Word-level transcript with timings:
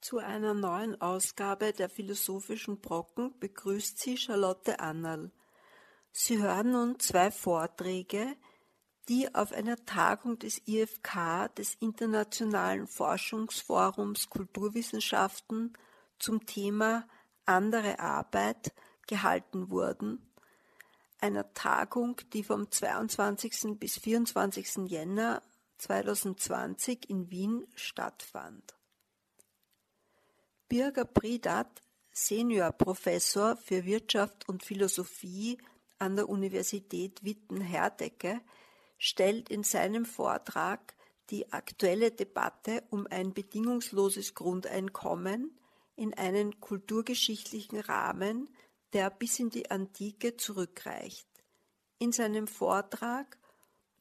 Zu 0.00 0.18
einer 0.18 0.54
neuen 0.54 0.98
Ausgabe 1.02 1.74
der 1.74 1.90
Philosophischen 1.90 2.80
Brocken 2.80 3.38
begrüßt 3.38 3.98
Sie 3.98 4.16
Charlotte 4.16 4.80
Annerl. 4.80 5.30
Sie 6.10 6.38
hören 6.38 6.72
nun 6.72 6.98
zwei 6.98 7.30
Vorträge, 7.30 8.34
die 9.10 9.34
auf 9.34 9.52
einer 9.52 9.76
Tagung 9.84 10.38
des 10.38 10.62
IFK, 10.66 11.54
des 11.56 11.74
Internationalen 11.74 12.86
Forschungsforums 12.86 14.30
Kulturwissenschaften, 14.30 15.74
zum 16.18 16.46
Thema 16.46 17.06
Andere 17.44 17.98
Arbeit 17.98 18.72
gehalten 19.06 19.70
wurden, 19.70 20.32
einer 21.20 21.52
Tagung, 21.52 22.16
die 22.32 22.42
vom 22.42 22.70
22. 22.70 23.78
bis 23.78 23.98
24. 23.98 24.88
Jänner 24.88 25.42
2020 25.76 27.10
in 27.10 27.30
Wien 27.30 27.66
stattfand. 27.74 28.79
Birger 30.70 31.04
Pridat, 31.04 31.82
Seniorprofessor 32.12 33.56
für 33.56 33.84
Wirtschaft 33.84 34.48
und 34.48 34.64
Philosophie 34.64 35.58
an 35.98 36.14
der 36.14 36.28
Universität 36.28 37.24
Witten-Herdecke, 37.24 38.40
stellt 38.96 39.48
in 39.48 39.64
seinem 39.64 40.04
Vortrag 40.04 40.94
die 41.30 41.52
aktuelle 41.52 42.12
Debatte 42.12 42.84
um 42.90 43.08
ein 43.08 43.34
bedingungsloses 43.34 44.36
Grundeinkommen 44.36 45.58
in 45.96 46.14
einen 46.14 46.60
kulturgeschichtlichen 46.60 47.80
Rahmen, 47.80 48.48
der 48.92 49.10
bis 49.10 49.40
in 49.40 49.50
die 49.50 49.72
Antike 49.72 50.36
zurückreicht. 50.36 51.26
In 51.98 52.12
seinem 52.12 52.46
Vortrag 52.46 53.38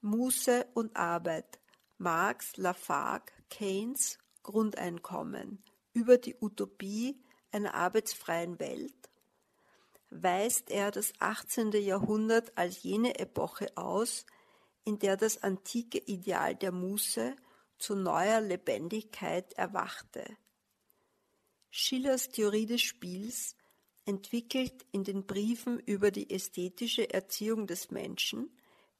Muße 0.01 0.67
und 0.75 0.95
Arbeit 0.95 1.59
Marx, 1.97 2.57
Lafargue, 2.57 3.33
Keynes 3.49 4.19
Grundeinkommen 4.43 5.63
über 5.93 6.17
die 6.17 6.35
Utopie 6.39 7.21
einer 7.51 7.73
arbeitsfreien 7.73 8.59
Welt 8.59 8.99
weist 10.09 10.69
er 10.69 10.91
das 10.91 11.13
18. 11.19 11.71
Jahrhundert 11.71 12.57
als 12.57 12.83
jene 12.83 13.19
Epoche 13.19 13.75
aus, 13.77 14.25
in 14.83 14.99
der 14.99 15.17
das 15.17 15.43
antike 15.43 15.99
Ideal 15.99 16.55
der 16.55 16.71
Muße 16.71 17.35
zu 17.77 17.95
neuer 17.95 18.41
Lebendigkeit 18.41 19.53
erwachte. 19.53 20.37
Schillers 21.69 22.29
Theorie 22.29 22.65
des 22.65 22.81
Spiels, 22.81 23.55
entwickelt 24.05 24.85
in 24.91 25.03
den 25.03 25.27
Briefen 25.27 25.79
über 25.79 26.09
die 26.09 26.31
ästhetische 26.31 27.13
Erziehung 27.13 27.67
des 27.67 27.91
Menschen, 27.91 28.49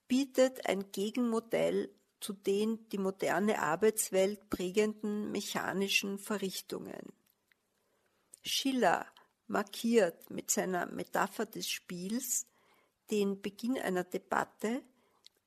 bietet 0.08 0.68
ein 0.68 0.92
Gegenmodell 0.92 1.90
zu 2.20 2.34
den 2.34 2.88
die 2.90 2.98
moderne 2.98 3.60
Arbeitswelt 3.60 4.50
prägenden 4.50 5.32
mechanischen 5.32 6.20
Verrichtungen. 6.20 7.14
Schiller 8.44 9.06
markiert 9.48 10.30
mit 10.30 10.52
seiner 10.52 10.86
Metapher 10.86 11.46
des 11.46 11.70
Spiels 11.70 12.46
den 13.12 13.42
Beginn 13.42 13.78
einer 13.78 14.04
Debatte, 14.04 14.84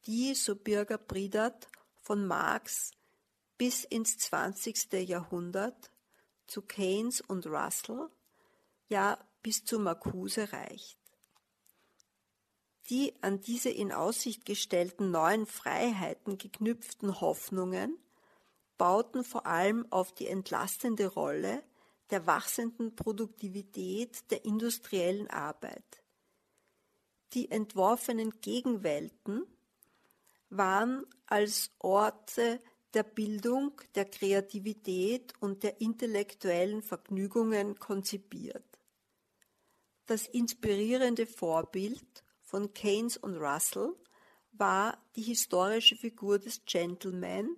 die, 0.06 0.34
so 0.34 0.56
Birger 0.56 0.98
Pridat, 0.98 1.68
von 2.00 2.26
Marx 2.26 2.90
bis 3.56 3.84
ins 3.84 4.18
20. 4.18 4.92
Jahrhundert 5.08 5.90
zu 6.48 6.62
Keynes 6.62 7.20
und 7.20 7.46
Russell, 7.46 8.08
ja 8.88 9.18
bis 9.42 9.64
zu 9.64 9.78
Marcuse 9.78 10.52
reicht. 10.52 10.98
Die 12.90 13.14
an 13.20 13.40
diese 13.40 13.70
in 13.70 13.92
Aussicht 13.92 14.44
gestellten 14.44 15.10
neuen 15.10 15.46
Freiheiten 15.46 16.38
geknüpften 16.38 17.20
Hoffnungen 17.20 17.96
bauten 18.76 19.22
vor 19.22 19.46
allem 19.46 19.90
auf 19.90 20.12
die 20.12 20.26
entlastende 20.26 21.06
Rolle 21.06 21.62
der 22.10 22.26
wachsenden 22.26 22.96
Produktivität 22.96 24.30
der 24.30 24.44
industriellen 24.44 25.30
Arbeit. 25.30 26.02
Die 27.32 27.50
entworfenen 27.50 28.40
Gegenwelten 28.40 29.46
waren 30.50 31.06
als 31.26 31.70
Orte 31.78 32.60
der 32.92 33.04
Bildung, 33.04 33.80
der 33.94 34.04
Kreativität 34.04 35.32
und 35.40 35.62
der 35.62 35.80
intellektuellen 35.80 36.82
Vergnügungen 36.82 37.78
konzipiert. 37.78 38.66
Das 40.04 40.26
inspirierende 40.26 41.26
Vorbild 41.26 42.24
von 42.52 42.74
Keynes 42.74 43.16
und 43.16 43.38
Russell 43.38 43.94
war 44.52 44.98
die 45.16 45.22
historische 45.22 45.96
Figur 45.96 46.38
des 46.38 46.62
Gentleman, 46.66 47.56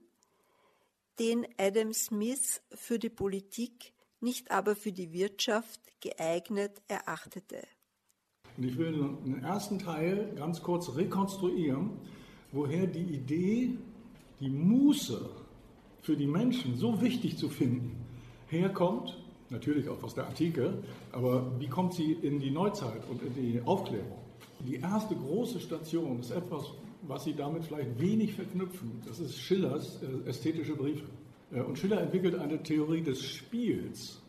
den 1.19 1.45
Adam 1.59 1.93
Smith 1.93 2.63
für 2.73 3.01
die 3.01 3.11
Politik, 3.11 3.93
nicht 4.21 4.53
aber 4.53 4.77
für 4.77 4.93
die 4.93 5.13
Wirtschaft 5.13 5.81
geeignet 6.01 6.81
erachtete. 6.87 7.67
Und 8.57 8.67
ich 8.67 8.79
will 8.79 8.93
den 8.93 9.43
ersten 9.43 9.81
Teil 9.81 10.33
ganz 10.37 10.63
kurz 10.63 10.95
rekonstruieren, 10.95 11.99
woher 12.53 12.87
die 12.87 13.17
Idee, 13.17 13.77
die 14.39 14.49
Muße 14.49 15.29
für 16.03 16.17
die 16.17 16.29
Menschen 16.29 16.77
so 16.77 17.03
wichtig 17.03 17.37
zu 17.37 17.49
finden, 17.49 17.97
herkommt. 18.47 19.19
Natürlich 19.51 19.89
auch 19.89 20.01
aus 20.05 20.15
der 20.15 20.29
Antike, 20.29 20.85
aber 21.11 21.59
wie 21.59 21.69
kommt 21.69 21.95
sie 21.95 22.13
in 22.13 22.39
die 22.39 22.53
Neuzeit 22.53 23.03
und 23.11 23.21
in 23.23 23.35
die 23.35 23.61
Aufklärung? 23.65 24.24
Die 24.67 24.77
erste 24.77 25.15
große 25.15 25.61
Station 25.61 26.21
ist 26.21 26.31
etwas, 26.31 26.73
was 27.03 27.25
Sie 27.25 27.35
damit 27.35 27.65
vielleicht 27.65 28.01
wenig 28.01 28.33
verknüpfen. 28.33 29.03
Das 29.07 29.21
ist 29.21 29.39
Schillers 29.39 30.01
äh, 30.03 30.29
ästhetische 30.29 30.75
Briefe. 30.75 31.05
Äh, 31.53 31.61
und 31.61 31.79
Schiller 31.79 32.01
entwickelt 32.01 32.35
eine 32.37 32.63
Theorie 32.63 33.03
des 33.03 33.23
Spiels, 33.23 34.23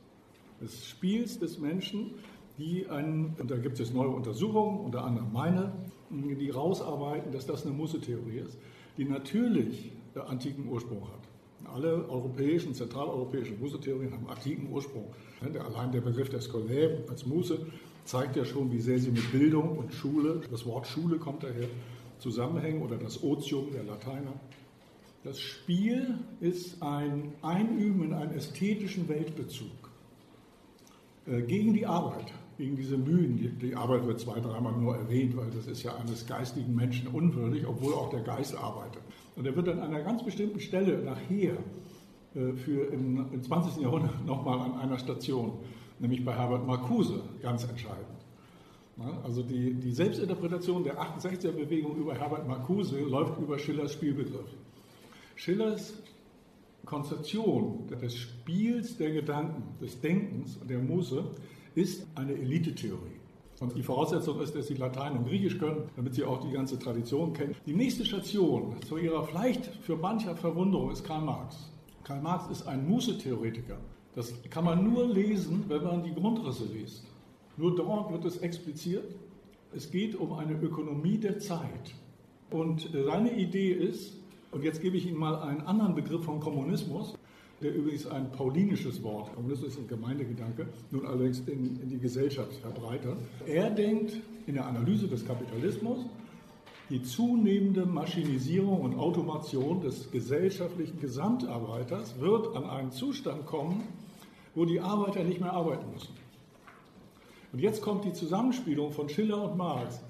des 0.61 0.87
Spiels 0.87 1.39
des 1.39 1.57
Menschen, 1.57 2.11
die 2.57 2.87
einen, 2.87 3.35
und 3.39 3.49
da 3.49 3.57
gibt 3.57 3.79
es 3.79 3.93
neue 3.93 4.09
Untersuchungen, 4.09 4.79
unter 4.79 5.03
anderem 5.03 5.31
meine, 5.31 5.73
die 6.09 6.49
rausarbeiten, 6.49 7.31
dass 7.31 7.45
das 7.45 7.65
eine 7.65 7.73
Musse-Theorie 7.73 8.39
ist, 8.39 8.57
die 8.97 9.05
natürlich 9.05 9.91
antiken 10.15 10.69
Ursprung 10.69 11.01
hat. 11.01 11.73
Alle 11.73 12.07
europäischen, 12.07 12.73
zentraleuropäischen 12.73 13.59
Muße-Theorien 13.59 14.13
haben 14.13 14.29
antiken 14.29 14.71
Ursprung. 14.71 15.07
Allein 15.41 15.91
der 15.91 16.01
Begriff 16.01 16.29
der 16.29 16.39
Scolaire 16.39 17.03
als 17.09 17.25
Muße 17.25 17.65
zeigt 18.05 18.35
ja 18.35 18.45
schon, 18.45 18.71
wie 18.71 18.79
sehr 18.79 18.99
sie 18.99 19.11
mit 19.11 19.31
Bildung 19.31 19.77
und 19.77 19.93
Schule, 19.93 20.41
das 20.49 20.65
Wort 20.65 20.87
Schule 20.87 21.17
kommt 21.17 21.43
daher, 21.43 21.67
zusammenhängen 22.19 22.81
oder 22.81 22.97
das 22.97 23.23
Otium 23.23 23.71
der 23.73 23.83
Lateiner. 23.83 24.33
Das 25.23 25.39
Spiel 25.39 26.19
ist 26.39 26.81
ein 26.81 27.33
Einüben 27.41 28.03
in 28.03 28.13
einen 28.13 28.31
ästhetischen 28.33 29.09
Weltbezug 29.09 29.89
äh, 31.25 31.41
gegen 31.41 31.73
die 31.73 31.87
Arbeit, 31.87 32.31
gegen 32.57 32.75
diese 32.75 32.95
Mühen. 32.95 33.37
Die, 33.37 33.49
die, 33.49 33.75
Arbeit 33.75 34.05
wird 34.05 34.19
zwei, 34.19 34.39
dreimal 34.39 34.73
nur 34.73 34.95
erwähnt, 34.95 35.35
weil 35.35 35.49
das 35.49 35.65
ist 35.65 35.81
ja 35.81 35.95
eines 35.95 36.27
geistigen 36.27 36.75
Menschen 36.75 37.07
unwürdig, 37.07 37.65
obwohl 37.65 37.93
auch 37.93 38.11
der 38.11 38.21
Geist 38.21 38.55
arbeitet. 38.55 39.01
Und 39.35 39.47
er 39.47 39.55
wird 39.55 39.67
an 39.67 39.79
einer 39.79 40.03
ganz 40.03 40.23
bestimmten 40.23 40.59
Stelle 40.59 40.99
nachher 40.99 41.57
äh, 42.35 42.53
für 42.53 42.93
im, 42.93 43.33
im 43.33 43.41
20. 43.41 43.81
Jahrhundert 43.81 44.23
nochmal 44.25 44.59
an 44.59 44.79
einer 44.79 44.99
Station 44.99 45.53
nämlich 45.99 46.23
bei 46.23 46.33
Herbert 46.33 46.65
Marcuse 46.65 47.21
ganz 47.41 47.63
entscheidend. 47.63 48.05
Also 49.23 49.43
die, 49.43 49.73
die 49.73 49.91
Selbstinterpretation 49.91 50.83
der 50.83 50.97
68er-Bewegung 51.01 51.97
über 51.97 52.15
Herbert 52.15 52.47
Marcuse 52.47 52.99
läuft 53.01 53.37
über 53.39 53.59
Schillers 53.59 53.93
Spielbegriff. 53.93 54.49
Schillers 55.35 55.93
Konzeption 56.85 57.87
des 57.87 58.15
Spiels 58.15 58.95
der 58.97 59.11
Gedanken, 59.11 59.63
des 59.81 59.99
Denkens 59.99 60.57
und 60.57 60.69
der 60.69 60.79
Muse 60.79 61.25
ist 61.73 62.07
eine 62.15 62.33
Elitetheorie. 62.33 63.19
Und 63.59 63.75
die 63.75 63.83
Voraussetzung 63.83 64.39
ist, 64.41 64.55
dass 64.55 64.67
Sie 64.67 64.75
Latein 64.75 65.17
und 65.17 65.27
Griechisch 65.27 65.57
können, 65.57 65.89
damit 65.95 66.13
Sie 66.13 66.23
auch 66.23 66.41
die 66.41 66.51
ganze 66.51 66.77
Tradition 66.77 67.33
kennen. 67.33 67.55
Die 67.65 67.73
nächste 67.73 68.05
Station 68.05 68.75
zu 68.87 68.97
Ihrer 68.97 69.23
vielleicht 69.23 69.65
für 69.81 69.95
mancher 69.95 70.35
Verwunderung 70.35 70.91
ist 70.91 71.03
Karl 71.03 71.21
Marx. 71.21 71.71
Karl 72.05 72.21
Marx 72.21 72.51
ist 72.51 72.67
ein 72.67 72.87
Muße-Theoretiker. 72.87 73.77
Das 74.13 74.31
kann 74.51 74.63
man 74.63 74.83
nur 74.83 75.07
lesen, 75.07 75.65
wenn 75.67 75.83
man 75.83 76.03
die 76.03 76.13
Grundrisse 76.13 76.65
liest. 76.65 77.03
Nur 77.57 77.75
dort 77.75 78.11
wird 78.11 78.23
es 78.25 78.37
expliziert. 78.37 79.15
Es 79.75 79.89
geht 79.89 80.15
um 80.15 80.33
eine 80.33 80.53
Ökonomie 80.53 81.17
der 81.17 81.39
Zeit. 81.39 81.95
Und 82.51 82.89
seine 82.93 83.35
Idee 83.35 83.71
ist, 83.71 84.13
und 84.51 84.63
jetzt 84.63 84.81
gebe 84.81 84.97
ich 84.97 85.07
Ihnen 85.07 85.17
mal 85.17 85.35
einen 85.41 85.61
anderen 85.61 85.95
Begriff 85.95 86.23
von 86.23 86.39
Kommunismus, 86.39 87.17
der 87.61 87.73
übrigens 87.73 88.05
ein 88.05 88.31
paulinisches 88.31 89.01
Wort, 89.01 89.33
Kommunismus 89.33 89.69
ist 89.69 89.79
ein 89.79 89.87
Gemeindegedanke, 89.87 90.67
nun 90.91 91.07
allerdings 91.07 91.39
in, 91.47 91.81
in 91.81 91.89
die 91.89 91.97
Gesellschaft 91.97 92.53
verbreitert. 92.53 93.17
Er 93.47 93.71
denkt 93.71 94.13
in 94.45 94.53
der 94.53 94.67
Analyse 94.67 95.07
des 95.07 95.25
Kapitalismus, 95.25 96.05
die 96.89 97.01
zunehmende 97.01 97.85
Maschinisierung 97.85 98.81
und 98.81 98.97
Automation 98.97 99.81
des 99.81 100.11
gesellschaftlichen 100.11 100.99
Gesamtarbeiters 100.99 102.19
wird 102.19 102.55
an 102.55 102.69
einen 102.69 102.91
Zustand 102.91 103.45
kommen, 103.45 103.83
wo 104.53 104.65
die 104.65 104.79
Arbeiter 104.79 105.23
nicht 105.23 105.41
mehr 105.41 105.53
arbeiten 105.53 105.91
müssen. 105.91 106.13
Und 107.51 107.59
jetzt 107.59 107.81
kommt 107.81 108.05
die 108.05 108.13
Zusammenspielung 108.13 108.91
von 108.91 109.09
Schiller 109.09 109.41
und 109.41 109.57
Marx, 109.57 110.01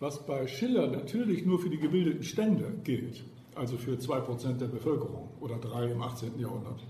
was 0.00 0.24
bei 0.24 0.46
Schiller 0.46 0.86
natürlich 0.86 1.44
nur 1.44 1.58
für 1.58 1.68
die 1.70 1.78
gebildeten 1.78 2.22
Stände 2.22 2.72
gilt, 2.84 3.24
also 3.54 3.76
für 3.76 3.96
2% 3.96 4.58
der 4.58 4.66
Bevölkerung 4.66 5.28
oder 5.40 5.56
3 5.56 5.92
im 5.92 6.02
18. 6.02 6.38
Jahrhundert, 6.38 6.80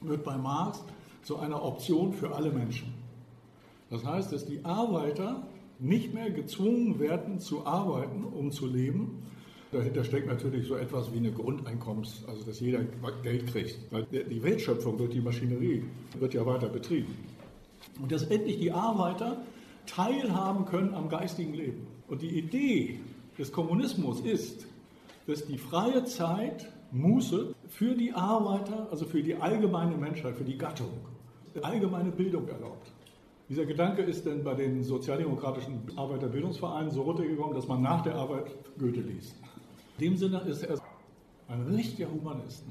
wird 0.00 0.24
bei 0.24 0.36
Marx 0.36 0.82
zu 1.22 1.38
einer 1.38 1.62
Option 1.62 2.12
für 2.12 2.34
alle 2.34 2.50
Menschen. 2.50 2.94
Das 3.90 4.04
heißt, 4.04 4.32
dass 4.32 4.46
die 4.46 4.64
Arbeiter 4.64 5.42
nicht 5.80 6.14
mehr 6.14 6.30
gezwungen 6.30 7.00
werden 7.00 7.40
zu 7.40 7.66
arbeiten, 7.66 8.24
um 8.24 8.52
zu 8.52 8.66
leben. 8.66 9.22
Dahinter 9.72 10.04
steckt 10.04 10.26
natürlich 10.26 10.66
so 10.66 10.74
etwas 10.74 11.12
wie 11.12 11.18
eine 11.18 11.32
Grundeinkommens, 11.32 12.24
also 12.26 12.44
dass 12.44 12.60
jeder 12.60 12.80
Geld 13.22 13.46
kriegt. 13.46 13.78
Weil 13.90 14.04
die 14.04 14.42
Weltschöpfung 14.42 14.98
durch 14.98 15.10
die 15.10 15.20
Maschinerie 15.20 15.84
wird 16.18 16.34
ja 16.34 16.44
weiter 16.44 16.68
betrieben. 16.68 17.14
Und 18.00 18.10
dass 18.10 18.24
endlich 18.24 18.58
die 18.58 18.72
Arbeiter 18.72 19.42
teilhaben 19.86 20.64
können 20.66 20.94
am 20.94 21.08
geistigen 21.08 21.54
Leben. 21.54 21.86
Und 22.08 22.22
die 22.22 22.38
Idee 22.38 23.00
des 23.38 23.52
Kommunismus 23.52 24.20
ist, 24.20 24.66
dass 25.26 25.46
die 25.46 25.58
freie 25.58 26.04
Zeit, 26.04 26.70
Muße, 26.92 27.54
für 27.68 27.94
die 27.94 28.12
Arbeiter, 28.12 28.88
also 28.90 29.04
für 29.04 29.22
die 29.22 29.36
allgemeine 29.36 29.96
Menschheit, 29.96 30.36
für 30.36 30.44
die 30.44 30.58
Gattung, 30.58 30.90
allgemeine 31.62 32.10
Bildung 32.10 32.48
erlaubt. 32.48 32.89
Dieser 33.50 33.66
Gedanke 33.66 34.02
ist 34.02 34.24
dann 34.26 34.44
bei 34.44 34.54
den 34.54 34.84
sozialdemokratischen 34.84 35.82
Arbeiterbildungsvereinen 35.96 36.92
so 36.92 37.02
runtergekommen, 37.02 37.52
dass 37.52 37.66
man 37.66 37.82
nach 37.82 38.00
der 38.00 38.14
Arbeit 38.14 38.44
Goethe 38.78 39.00
liest. 39.00 39.34
In 39.98 40.04
dem 40.04 40.16
Sinne 40.16 40.38
ist 40.42 40.62
er 40.62 40.78
ein 41.48 41.62
richtiger 41.62 42.08
Humanist. 42.08 42.64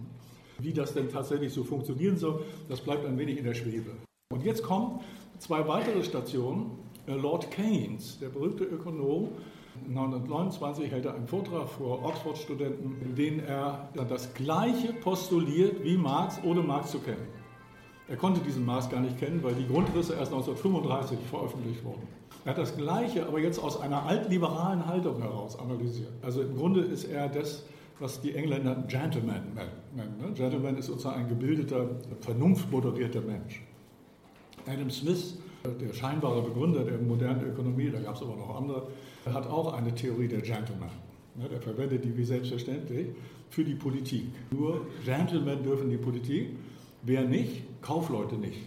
Wie 0.57 0.71
das 0.71 0.93
denn 0.93 1.09
tatsächlich 1.09 1.51
so 1.51 1.65
funktionieren 1.65 2.15
soll, 2.15 2.45
das 2.69 2.79
bleibt 2.79 3.05
ein 3.05 3.17
wenig 3.17 3.37
in 3.37 3.43
der 3.43 3.55
Schwebe. 3.55 3.91
Und 4.31 4.45
jetzt 4.45 4.63
kommen 4.63 5.01
zwei 5.39 5.67
weitere 5.67 6.01
Stationen. 6.01 6.71
Lord 7.07 7.51
Keynes, 7.51 8.17
der 8.19 8.29
berühmte 8.29 8.63
Ökonom, 8.63 9.31
1929 9.85 10.89
hält 10.89 11.03
er 11.03 11.15
einen 11.15 11.27
Vortrag 11.27 11.67
vor 11.67 12.05
Oxford-Studenten, 12.05 13.01
in 13.01 13.15
dem 13.15 13.41
er 13.41 13.89
das 14.07 14.33
Gleiche 14.33 14.93
postuliert 14.93 15.83
wie 15.83 15.97
Marx, 15.97 16.39
ohne 16.41 16.61
Marx 16.61 16.91
zu 16.91 16.99
kennen. 16.99 17.27
Er 18.09 18.17
konnte 18.17 18.41
diesen 18.41 18.65
Marx 18.65 18.89
gar 18.89 19.01
nicht 19.01 19.19
kennen, 19.19 19.44
weil 19.44 19.53
die 19.53 19.67
Grundrisse 19.67 20.13
erst 20.13 20.33
1935 20.33 21.19
veröffentlicht 21.29 21.83
wurden. 21.83 22.07
Er 22.44 22.51
hat 22.51 22.57
das 22.57 22.75
Gleiche, 22.75 23.27
aber 23.27 23.39
jetzt 23.39 23.59
aus 23.59 23.79
einer 23.79 24.03
altliberalen 24.03 24.85
Haltung 24.88 25.21
heraus 25.21 25.59
analysiert. 25.59 26.09
Also 26.23 26.41
im 26.41 26.56
Grunde 26.57 26.81
ist 26.81 27.03
er 27.03 27.29
das, 27.29 27.65
was 28.00 28.19
die 28.21 28.33
Engländer 28.33 28.83
Gentleman 28.88 29.53
nennen. 29.53 30.17
Ne? 30.19 30.31
Gentleman 30.33 30.77
ist 30.77 30.88
sozusagen 30.88 31.21
ein 31.21 31.29
gebildeter, 31.29 31.88
vernunftmoderierter 32.21 33.21
Mensch. 33.21 33.61
Adam 34.65 34.89
Smith, 34.89 35.38
der 35.63 35.94
scheinbare 35.94 36.41
Begründer 36.41 36.85
der 36.85 36.97
modernen 36.97 37.45
Ökonomie, 37.45 37.91
da 37.91 38.00
gab 38.00 38.15
es 38.15 38.21
aber 38.21 38.35
noch 38.35 38.56
andere, 38.56 38.88
hat 39.25 39.47
auch 39.47 39.73
eine 39.73 39.94
Theorie 39.94 40.27
der 40.27 40.41
Gentleman. 40.41 40.89
Ne? 41.35 41.47
Der 41.50 41.61
verwendet 41.61 42.06
die 42.06 42.17
wie 42.17 42.23
selbstverständlich 42.23 43.09
für 43.50 43.63
die 43.63 43.75
Politik. 43.75 44.25
Nur 44.51 44.88
Gentlemen 45.06 45.61
dürfen 45.61 45.89
die 45.89 45.97
Politik 45.97 46.56
Wer 47.01 47.23
nicht? 47.23 47.81
Kaufleute 47.81 48.35
nicht. 48.35 48.59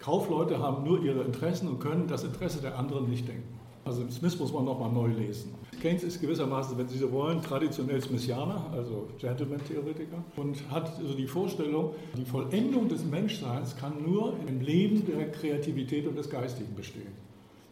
Kaufleute 0.00 0.58
haben 0.58 0.84
nur 0.84 1.02
ihre 1.02 1.22
Interessen 1.22 1.68
und 1.68 1.80
können 1.80 2.06
das 2.06 2.24
Interesse 2.24 2.60
der 2.60 2.78
anderen 2.78 3.08
nicht 3.08 3.26
denken. 3.26 3.58
Also 3.84 4.08
Smith 4.10 4.38
muss 4.38 4.52
man 4.52 4.64
nochmal 4.64 4.92
neu 4.92 5.08
lesen. 5.08 5.54
Keynes 5.80 6.02
ist 6.02 6.20
gewissermaßen, 6.20 6.76
wenn 6.76 6.88
Sie 6.88 6.98
so 6.98 7.10
wollen, 7.12 7.40
traditionell 7.40 8.02
Smithianer, 8.02 8.66
also 8.72 9.08
Gentleman-Theoretiker, 9.18 10.22
und 10.36 10.70
hat 10.70 10.98
also 10.98 11.14
die 11.14 11.26
Vorstellung, 11.26 11.94
die 12.16 12.24
Vollendung 12.24 12.88
des 12.88 13.04
Menschseins 13.04 13.76
kann 13.76 14.02
nur 14.04 14.34
im 14.46 14.60
Leben 14.60 15.06
der 15.06 15.30
Kreativität 15.30 16.06
und 16.06 16.16
des 16.18 16.28
Geistigen 16.28 16.74
bestehen. 16.74 17.12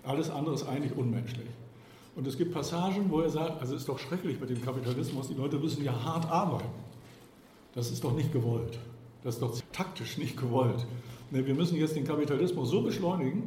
Alles 0.04 0.30
andere 0.30 0.54
ist 0.54 0.66
eigentlich 0.66 0.96
unmenschlich. 0.96 1.48
Und 2.14 2.26
es 2.26 2.38
gibt 2.38 2.54
Passagen, 2.54 3.10
wo 3.10 3.20
er 3.20 3.28
sagt, 3.28 3.60
also 3.60 3.74
es 3.74 3.82
ist 3.82 3.88
doch 3.88 3.98
schrecklich 3.98 4.40
mit 4.40 4.48
dem 4.48 4.62
Kapitalismus, 4.62 5.28
die 5.28 5.34
Leute 5.34 5.58
müssen 5.58 5.84
ja 5.84 5.92
hart 6.02 6.30
arbeiten. 6.30 6.70
Das 7.74 7.90
ist 7.90 8.02
doch 8.02 8.14
nicht 8.14 8.32
gewollt. 8.32 8.78
Das 9.22 9.34
ist 9.34 9.42
doch 9.42 9.54
taktisch 9.76 10.16
nicht 10.16 10.36
gewollt. 10.36 10.86
Ne, 11.30 11.46
wir 11.46 11.54
müssen 11.54 11.76
jetzt 11.76 11.96
den 11.96 12.04
Kapitalismus 12.04 12.70
so 12.70 12.80
beschleunigen, 12.80 13.42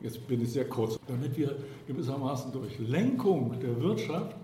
jetzt 0.00 0.26
bin 0.26 0.40
ich 0.40 0.50
sehr 0.50 0.68
kurz, 0.68 0.98
damit 1.06 1.36
wir 1.36 1.56
gewissermaßen 1.86 2.52
durch 2.52 2.78
Lenkung 2.78 3.58
der 3.60 3.80
Wirtschaft 3.80 4.36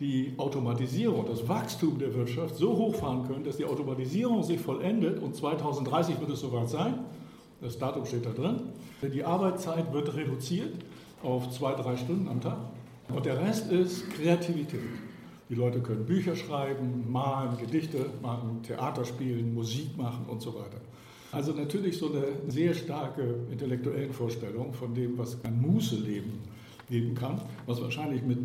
die 0.00 0.34
Automatisierung, 0.38 1.26
das 1.26 1.46
Wachstum 1.48 1.98
der 1.98 2.12
Wirtschaft 2.14 2.56
so 2.56 2.76
hochfahren 2.76 3.24
können, 3.26 3.44
dass 3.44 3.56
die 3.56 3.64
Automatisierung 3.64 4.42
sich 4.42 4.58
vollendet 4.58 5.22
und 5.22 5.36
2030 5.36 6.18
wird 6.18 6.30
es 6.30 6.40
soweit 6.40 6.68
sein. 6.68 6.94
Das 7.60 7.78
Datum 7.78 8.04
steht 8.04 8.26
da 8.26 8.30
drin. 8.30 8.62
Die 9.02 9.22
Arbeitszeit 9.22 9.92
wird 9.92 10.16
reduziert 10.16 10.74
auf 11.22 11.50
zwei, 11.50 11.74
drei 11.74 11.96
Stunden 11.96 12.26
am 12.26 12.40
Tag. 12.40 12.58
Und 13.14 13.24
der 13.26 13.40
Rest 13.40 13.70
ist 13.70 14.10
Kreativität. 14.10 14.80
Die 15.52 15.58
Leute 15.58 15.80
können 15.80 16.06
Bücher 16.06 16.34
schreiben, 16.34 17.04
malen, 17.12 17.58
Gedichte 17.58 18.06
machen, 18.22 18.62
Theater 18.62 19.04
spielen, 19.04 19.52
Musik 19.52 19.98
machen 19.98 20.24
und 20.26 20.40
so 20.40 20.54
weiter. 20.54 20.80
Also 21.30 21.52
natürlich 21.52 21.98
so 21.98 22.10
eine 22.10 22.24
sehr 22.48 22.72
starke 22.72 23.34
intellektuelle 23.50 24.10
Vorstellung 24.14 24.72
von 24.72 24.94
dem, 24.94 25.18
was 25.18 25.36
ein 25.44 25.60
Muße-Leben 25.60 26.40
geben 26.88 27.14
kann, 27.14 27.38
was 27.66 27.82
wahrscheinlich 27.82 28.22
mit 28.22 28.38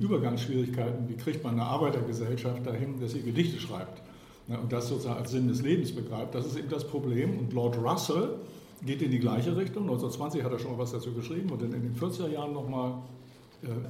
Übergangsschwierigkeiten, 0.00 1.08
wie 1.08 1.16
kriegt 1.16 1.42
man 1.42 1.54
eine 1.54 1.64
Arbeitergesellschaft 1.64 2.64
dahin, 2.64 3.00
dass 3.00 3.10
sie 3.10 3.22
Gedichte 3.22 3.58
schreibt 3.58 4.00
und 4.46 4.72
das 4.72 4.86
sozusagen 4.86 5.18
als 5.18 5.32
Sinn 5.32 5.48
des 5.48 5.62
Lebens 5.62 5.90
begreift, 5.90 6.32
das 6.32 6.46
ist 6.46 6.56
eben 6.56 6.68
das 6.68 6.86
Problem. 6.86 7.40
Und 7.40 7.52
Lord 7.52 7.76
Russell 7.76 8.36
geht 8.86 9.02
in 9.02 9.10
die 9.10 9.18
gleiche 9.18 9.56
Richtung. 9.56 9.82
1920 9.82 10.44
hat 10.44 10.52
er 10.52 10.60
schon 10.60 10.70
mal 10.70 10.78
was 10.78 10.92
dazu 10.92 11.12
geschrieben 11.12 11.50
und 11.50 11.60
dann 11.60 11.72
in 11.72 11.82
den 11.82 11.96
40er 11.96 12.28
Jahren 12.28 12.52
nochmal 12.52 13.02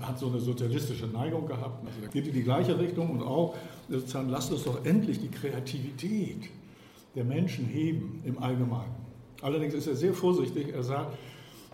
hat 0.00 0.19
so 0.19 0.26
eine 0.26 0.40
sozialistische 0.40 1.06
Neigung 1.06 1.46
gehabt. 1.46 1.86
Also 1.86 2.10
geht 2.10 2.26
in 2.26 2.34
die 2.34 2.42
gleiche 2.42 2.78
Richtung 2.78 3.10
und 3.10 3.22
auch 3.22 3.54
sozusagen, 3.88 4.28
lasst 4.28 4.52
uns 4.52 4.64
doch 4.64 4.84
endlich 4.84 5.20
die 5.20 5.30
Kreativität 5.30 6.48
der 7.14 7.24
Menschen 7.24 7.66
heben 7.66 8.22
im 8.24 8.38
Allgemeinen. 8.38 8.94
Allerdings 9.42 9.74
ist 9.74 9.86
er 9.86 9.96
sehr 9.96 10.14
vorsichtig. 10.14 10.72
Er 10.72 10.82
sagt, 10.82 11.16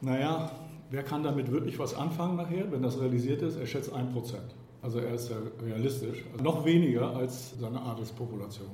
naja, 0.01 0.51
wer 0.91 1.03
kann 1.03 1.23
damit 1.23 1.51
wirklich 1.51 1.79
was 1.79 1.95
anfangen 1.95 2.37
nachher, 2.37 2.71
wenn 2.73 2.83
das 2.83 3.01
realisiert 3.01 3.43
ist? 3.43 3.57
Er 3.57 3.67
schätzt 3.67 3.93
ein 3.93 4.13
Prozent. 4.13 4.55
Also 4.81 5.01
er 5.01 5.15
ist 5.15 5.31
ja 5.31 5.37
realistisch. 5.65 6.25
Also 6.33 6.45
noch 6.45 6.65
weniger 6.65 7.15
als 7.17 7.59
seine 7.59 7.81
Adelspopulation. 7.81 8.71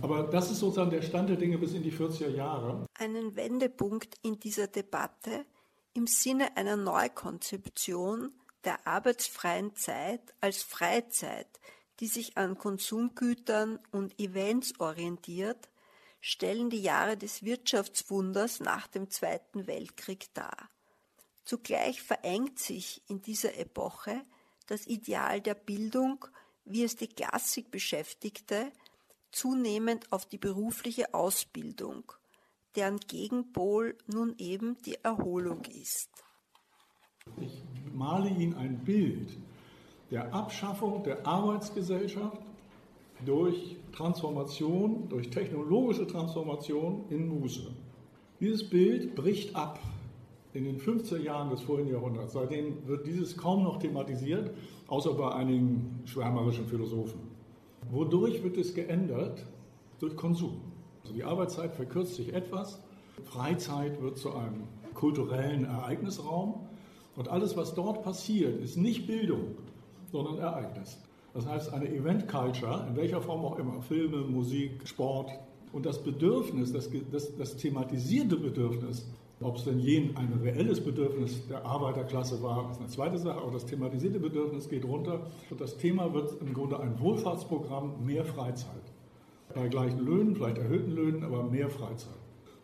Aber 0.00 0.24
das 0.24 0.50
ist 0.50 0.60
sozusagen 0.60 0.90
der 0.90 1.02
Stand 1.02 1.28
der 1.28 1.36
Dinge 1.36 1.58
bis 1.58 1.74
in 1.74 1.82
die 1.82 1.92
40er 1.92 2.30
Jahre. 2.30 2.86
Einen 2.98 3.36
Wendepunkt 3.36 4.16
in 4.22 4.38
dieser 4.40 4.66
Debatte 4.66 5.44
im 5.94 6.06
Sinne 6.06 6.56
einer 6.56 6.76
Neukonzeption 6.76 8.32
der 8.64 8.86
arbeitsfreien 8.86 9.74
Zeit 9.74 10.34
als 10.40 10.62
Freizeit, 10.62 11.60
die 12.00 12.06
sich 12.06 12.36
an 12.36 12.56
Konsumgütern 12.56 13.78
und 13.90 14.18
Events 14.18 14.78
orientiert, 14.80 15.68
stellen 16.20 16.70
die 16.70 16.80
Jahre 16.82 17.16
des 17.16 17.42
Wirtschaftswunders 17.44 18.60
nach 18.60 18.86
dem 18.86 19.10
Zweiten 19.10 19.66
Weltkrieg 19.66 20.32
dar. 20.34 20.70
Zugleich 21.44 22.00
verengt 22.00 22.58
sich 22.58 23.02
in 23.08 23.20
dieser 23.20 23.56
Epoche 23.58 24.24
das 24.66 24.86
Ideal 24.86 25.40
der 25.40 25.54
Bildung, 25.54 26.24
wie 26.64 26.84
es 26.84 26.96
die 26.96 27.08
Klassik 27.08 27.70
beschäftigte, 27.70 28.72
zunehmend 29.32 30.12
auf 30.12 30.26
die 30.26 30.38
berufliche 30.38 31.12
Ausbildung 31.12 32.12
deren 32.76 32.98
Gegenpol 32.98 33.96
nun 34.06 34.34
eben 34.38 34.76
die 34.84 34.96
Erholung 35.02 35.62
ist. 35.64 36.10
Ich 37.40 37.62
male 37.92 38.30
Ihnen 38.30 38.54
ein 38.54 38.78
Bild 38.84 39.38
der 40.10 40.32
Abschaffung 40.34 41.02
der 41.04 41.26
Arbeitsgesellschaft 41.26 42.38
durch 43.24 43.76
Transformation, 43.92 45.08
durch 45.08 45.30
technologische 45.30 46.06
Transformation 46.06 47.04
in 47.10 47.28
Muße. 47.28 47.70
Dieses 48.40 48.68
Bild 48.68 49.14
bricht 49.14 49.54
ab 49.54 49.78
in 50.52 50.64
den 50.64 50.78
50er 50.78 51.18
Jahren 51.18 51.50
des 51.50 51.62
vorigen 51.62 51.90
Jahrhunderts. 51.90 52.32
Seitdem 52.32 52.86
wird 52.86 53.06
dieses 53.06 53.36
kaum 53.36 53.62
noch 53.62 53.78
thematisiert, 53.78 54.50
außer 54.88 55.14
bei 55.14 55.32
einigen 55.32 56.00
schwärmerischen 56.04 56.66
Philosophen. 56.66 57.20
Wodurch 57.90 58.42
wird 58.42 58.58
es 58.58 58.74
geändert? 58.74 59.46
Durch 59.98 60.16
Konsum. 60.16 60.71
Also 61.02 61.14
die 61.14 61.24
Arbeitszeit 61.24 61.74
verkürzt 61.74 62.14
sich 62.14 62.32
etwas, 62.32 62.80
Freizeit 63.24 64.00
wird 64.00 64.18
zu 64.18 64.32
einem 64.32 64.64
kulturellen 64.94 65.64
Ereignisraum. 65.64 66.66
Und 67.16 67.28
alles, 67.28 67.56
was 67.56 67.74
dort 67.74 68.02
passiert, 68.02 68.62
ist 68.62 68.76
nicht 68.76 69.06
Bildung, 69.06 69.56
sondern 70.10 70.38
Ereignis. 70.38 70.98
Das 71.34 71.46
heißt, 71.46 71.72
eine 71.72 71.88
Event 71.88 72.28
Culture, 72.28 72.86
in 72.88 72.96
welcher 72.96 73.20
Form 73.20 73.44
auch 73.44 73.58
immer, 73.58 73.80
Filme, 73.82 74.18
Musik, 74.18 74.86
Sport. 74.86 75.30
Und 75.72 75.86
das 75.86 76.02
Bedürfnis, 76.02 76.72
das, 76.72 76.90
das, 77.10 77.36
das 77.36 77.56
thematisierte 77.56 78.36
Bedürfnis, 78.36 79.06
ob 79.40 79.56
es 79.56 79.64
denn 79.64 79.80
jen 79.80 80.16
ein 80.16 80.32
reelles 80.42 80.82
Bedürfnis 80.82 81.46
der 81.48 81.64
Arbeiterklasse 81.66 82.42
war, 82.42 82.70
ist 82.70 82.78
eine 82.78 82.88
zweite 82.88 83.18
Sache, 83.18 83.40
aber 83.40 83.50
das 83.50 83.66
thematisierte 83.66 84.20
Bedürfnis 84.20 84.68
geht 84.68 84.84
runter. 84.84 85.26
Und 85.50 85.60
das 85.60 85.76
Thema 85.76 86.12
wird 86.14 86.40
im 86.40 86.54
Grunde 86.54 86.78
ein 86.78 87.00
Wohlfahrtsprogramm, 87.00 88.06
mehr 88.06 88.24
Freizeit 88.24 88.92
bei 89.54 89.68
gleichen 89.68 90.00
Löhnen, 90.00 90.34
vielleicht 90.34 90.58
erhöhten 90.58 90.92
Löhnen, 90.92 91.24
aber 91.24 91.42
mehr 91.44 91.68
Freizeit. 91.70 92.14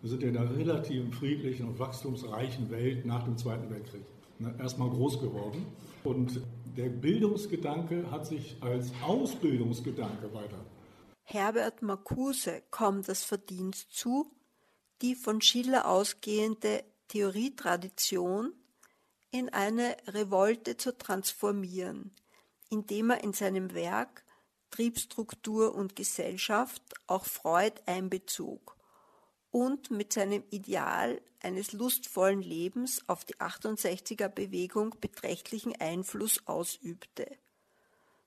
Wir 0.00 0.11
sind 0.11 0.23
in 0.23 0.37
einer 0.37 0.57
relativen 0.57 1.12
friedlichen 1.12 1.66
und 1.68 1.78
wachstumsreichen 1.78 2.71
Welt 2.71 3.04
nach 3.04 3.25
dem 3.25 3.37
Zweiten 3.37 3.68
Weltkrieg 3.71 4.02
ne, 4.38 4.54
erstmal 4.59 4.90
groß 4.90 5.21
geworden. 5.21 5.66
Und 6.04 6.40
der 6.76 6.88
Bildungsgedanke 6.88 8.11
hat 8.11 8.26
sich 8.26 8.57
als 8.61 8.92
Ausbildungsgedanke 9.02 10.33
weiter. 10.33 10.64
Herbert 11.25 11.83
Marcuse 11.83 12.62
kommt 12.71 13.09
das 13.09 13.25
Verdienst 13.25 13.92
zu, 13.95 14.30
die 15.02 15.14
von 15.14 15.40
Schiller 15.40 15.88
ausgehende 15.88 16.85
Theorietradition 17.09 18.52
in 19.30 19.49
eine 19.50 19.97
Revolte 20.07 20.76
zu 20.76 20.97
transformieren, 20.97 22.12
indem 22.71 23.11
er 23.11 23.23
in 23.25 23.33
seinem 23.33 23.75
Werk 23.75 24.25
Triebstruktur 24.71 25.75
und 25.75 25.97
Gesellschaft 25.97 26.83
auch 27.07 27.25
Freud 27.25 27.81
einbezog 27.87 28.77
und 29.51 29.91
mit 29.91 30.13
seinem 30.13 30.45
Ideal 30.51 31.21
eines 31.41 31.73
lustvollen 31.73 32.43
Lebens 32.43 33.03
auf 33.09 33.25
die 33.25 33.37
68er 33.37 34.29
Bewegung 34.29 34.95
beträchtlichen 35.01 35.75
Einfluss 35.81 36.47
ausübte. 36.47 37.39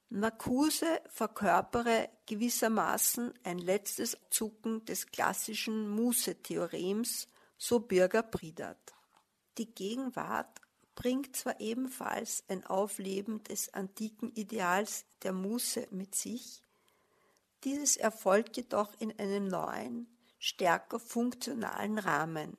Marcuse 0.10 1.02
verkörpere 1.08 2.10
gewissermaßen 2.26 3.34
ein 3.44 3.60
letztes 3.60 4.18
Zucken 4.30 4.84
des 4.86 5.08
klassischen 5.08 5.90
Muße-Theorems, 5.90 7.30
so 7.58 7.80
Bürger 7.80 8.24
Pridat. 8.24 8.94
Die 9.58 9.74
Gegenwart 9.74 10.61
bringt 10.96 11.36
zwar 11.36 11.60
ebenfalls 11.60 12.44
ein 12.48 12.66
Aufleben 12.66 13.44
des 13.44 13.74
antiken 13.74 14.32
Ideals 14.34 15.06
der 15.24 15.34
Muße 15.34 15.88
mit 15.92 16.16
sich, 16.16 16.64
dieses 17.64 17.96
erfolgt 17.96 18.58
jedoch 18.58 18.94
in 19.00 19.18
einem 19.20 19.48
neuen, 19.48 20.08
stärker 20.40 21.00
funktionalen 21.00 22.00
Rahmen. 22.00 22.58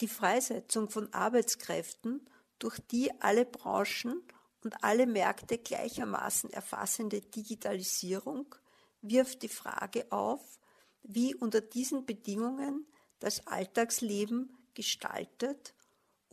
Die 0.00 0.08
Freisetzung 0.08 0.88
von 0.90 1.12
Arbeitskräften, 1.12 2.28
durch 2.58 2.78
die 2.78 3.10
alle 3.20 3.44
Branchen 3.44 4.22
und 4.64 4.82
alle 4.82 5.06
Märkte 5.06 5.58
gleichermaßen 5.58 6.50
erfassende 6.50 7.20
Digitalisierung 7.20 8.54
wirft 9.02 9.42
die 9.42 9.48
Frage 9.48 10.10
auf, 10.10 10.58
wie 11.02 11.34
unter 11.34 11.60
diesen 11.60 12.06
Bedingungen 12.06 12.86
das 13.18 13.46
Alltagsleben 13.46 14.50
gestaltet 14.74 15.74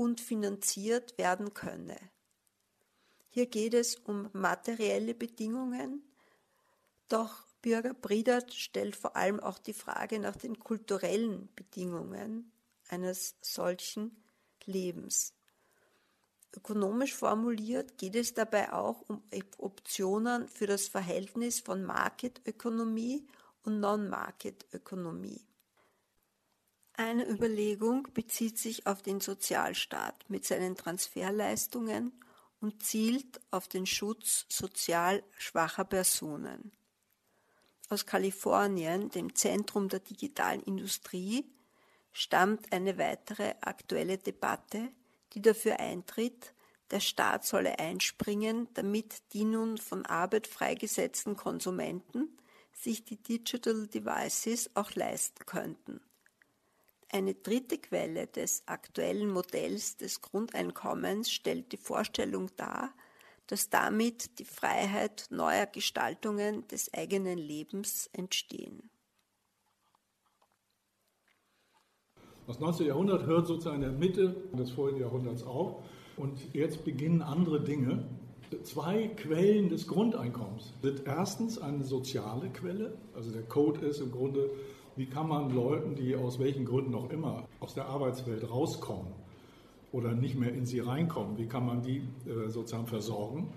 und 0.04 0.20
finanziert 0.20 1.18
werden 1.18 1.54
könne. 1.54 1.98
Hier 3.30 3.46
geht 3.46 3.74
es 3.74 3.96
um 3.96 4.30
materielle 4.34 5.14
Bedingungen, 5.14 6.04
doch 7.08 7.48
Bürger 7.62 7.94
Briedert 7.94 8.54
stellt 8.54 8.98
vor 8.98 9.16
allem 9.16 9.40
auch 9.40 9.58
die 9.58 9.74
Frage 9.74 10.20
nach 10.20 10.36
den 10.36 10.60
kulturellen 10.60 11.48
Bedingungen 11.56 12.52
eines 12.90 13.38
solchen 13.42 14.22
Lebens. 14.66 15.34
Ökonomisch 16.54 17.16
formuliert 17.16 17.98
geht 17.98 18.18
es 18.18 18.34
dabei 18.34 18.74
auch 18.74 19.02
um 19.08 19.24
Optionen 19.58 20.50
für 20.50 20.68
das 20.68 20.90
Verhältnis 20.90 21.62
von 21.62 21.82
Marketökonomie 21.82 23.26
und 23.64 23.80
Non-Marketökonomie. 23.80 25.48
Eine 26.96 27.28
Überlegung 27.28 28.08
bezieht 28.14 28.60
sich 28.60 28.86
auf 28.86 29.02
den 29.02 29.20
Sozialstaat 29.20 30.30
mit 30.30 30.46
seinen 30.46 30.76
Transferleistungen 30.76 32.12
und 32.62 32.84
zielt 32.84 33.42
auf 33.50 33.68
den 33.68 33.88
Schutz 33.88 34.46
sozial 34.48 35.24
schwacher 35.38 35.86
Personen. 35.86 36.72
Aus 37.90 38.06
Kalifornien, 38.06 39.10
dem 39.10 39.36
Zentrum 39.36 39.90
der 39.90 40.02
digitalen 40.02 40.62
Industrie, 40.62 41.52
stammt 42.12 42.72
eine 42.72 43.00
weitere 43.00 43.56
aktuelle 43.62 44.20
Debatte, 44.20 44.92
die 45.34 45.42
dafür 45.42 45.80
eintritt, 45.80 46.54
der 46.92 47.00
Staat 47.00 47.44
solle 47.44 47.80
einspringen, 47.80 48.68
damit 48.76 49.34
die 49.34 49.46
nun 49.46 49.80
von 49.80 50.06
Arbeit 50.06 50.46
freigesetzten 50.46 51.36
Konsumenten 51.36 52.38
sich 52.72 53.04
die 53.04 53.18
Digital 53.18 53.88
Devices 53.88 54.70
auch 54.76 54.94
leisten 54.94 55.44
könnten. 55.48 56.02
Eine 57.14 57.36
dritte 57.36 57.78
Quelle 57.78 58.26
des 58.26 58.64
aktuellen 58.66 59.30
Modells 59.30 59.98
des 59.98 60.22
Grundeinkommens 60.22 61.32
stellt 61.32 61.72
die 61.72 61.78
Vorstellung 61.78 62.50
dar, 62.56 62.92
dass 63.46 63.70
damit 63.70 64.40
die 64.40 64.46
Freiheit 64.46 65.28
neuer 65.30 65.68
Gestaltungen 65.68 66.68
des 66.70 66.92
eigenen 66.92 67.38
Lebens 67.38 68.10
entstehen. 68.14 68.90
Das 72.48 72.60
19. 72.60 72.88
Jahrhundert 72.88 73.28
hört 73.28 73.46
sozusagen 73.46 73.76
in 73.76 73.82
der 73.82 73.92
Mitte 73.92 74.36
des 74.54 74.72
vorigen 74.72 75.00
Jahrhunderts 75.00 75.44
auf 75.44 75.84
und 76.18 76.40
jetzt 76.56 76.84
beginnen 76.84 77.22
andere 77.22 77.62
Dinge. 77.62 78.10
Zwei 78.64 79.10
Quellen 79.10 79.70
des 79.70 79.88
Grundeinkommens 79.88 80.74
sind 80.82 81.06
erstens 81.06 81.60
eine 81.60 81.84
soziale 81.84 82.50
Quelle, 82.50 82.98
also 83.14 83.30
der 83.30 83.44
Code 83.44 83.86
ist 83.86 84.00
im 84.00 84.12
Grunde 84.12 84.50
wie 84.96 85.06
kann 85.06 85.28
man 85.28 85.54
Leuten, 85.54 85.96
die 85.96 86.16
aus 86.16 86.40
welchen 86.40 86.66
Gründen 86.66 86.94
auch 86.96 87.10
immer 87.10 87.46
aus 87.60 87.74
der 87.74 87.86
Arbeitswelt 87.88 88.50
rauskommen 88.50 89.12
oder 89.92 90.14
nicht 90.14 90.38
mehr 90.38 90.54
in 90.54 90.66
sie 90.66 90.80
reinkommen, 90.80 91.38
wie 91.38 91.48
kann 91.48 91.66
man 91.66 91.82
die 91.82 91.98
äh, 92.28 92.50
sozusagen 92.50 92.88
versorgen? 92.88 93.48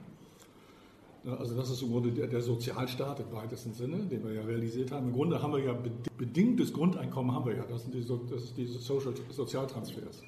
Also 1.25 1.57
das 1.57 1.71
ist 1.71 1.83
im 1.83 1.91
Grunde 1.91 2.13
der, 2.13 2.41
Sozialstaat 2.41 3.19
im 3.19 3.33
weitesten 3.33 3.73
Sinne, 3.73 3.99
den 3.99 4.23
wir 4.25 4.33
ja 4.33 4.43
realisiert 4.43 4.93
haben. 4.93 5.09
Im 5.09 5.13
Grunde 5.13 5.43
haben 5.43 5.55
wir 5.55 5.65
ja 5.65 5.77
bedingtes 6.17 6.73
Grundeinkommen 6.73 7.35
haben 7.35 7.47
wir 7.47 7.57
ja, 7.57 7.65
das 7.65 7.83
sind 7.83 7.95
die, 7.95 8.07
das 8.31 8.45
ist 8.45 8.57
diese 8.57 8.79
Social, 8.79 9.13
Sozialtransfers. 9.31 10.23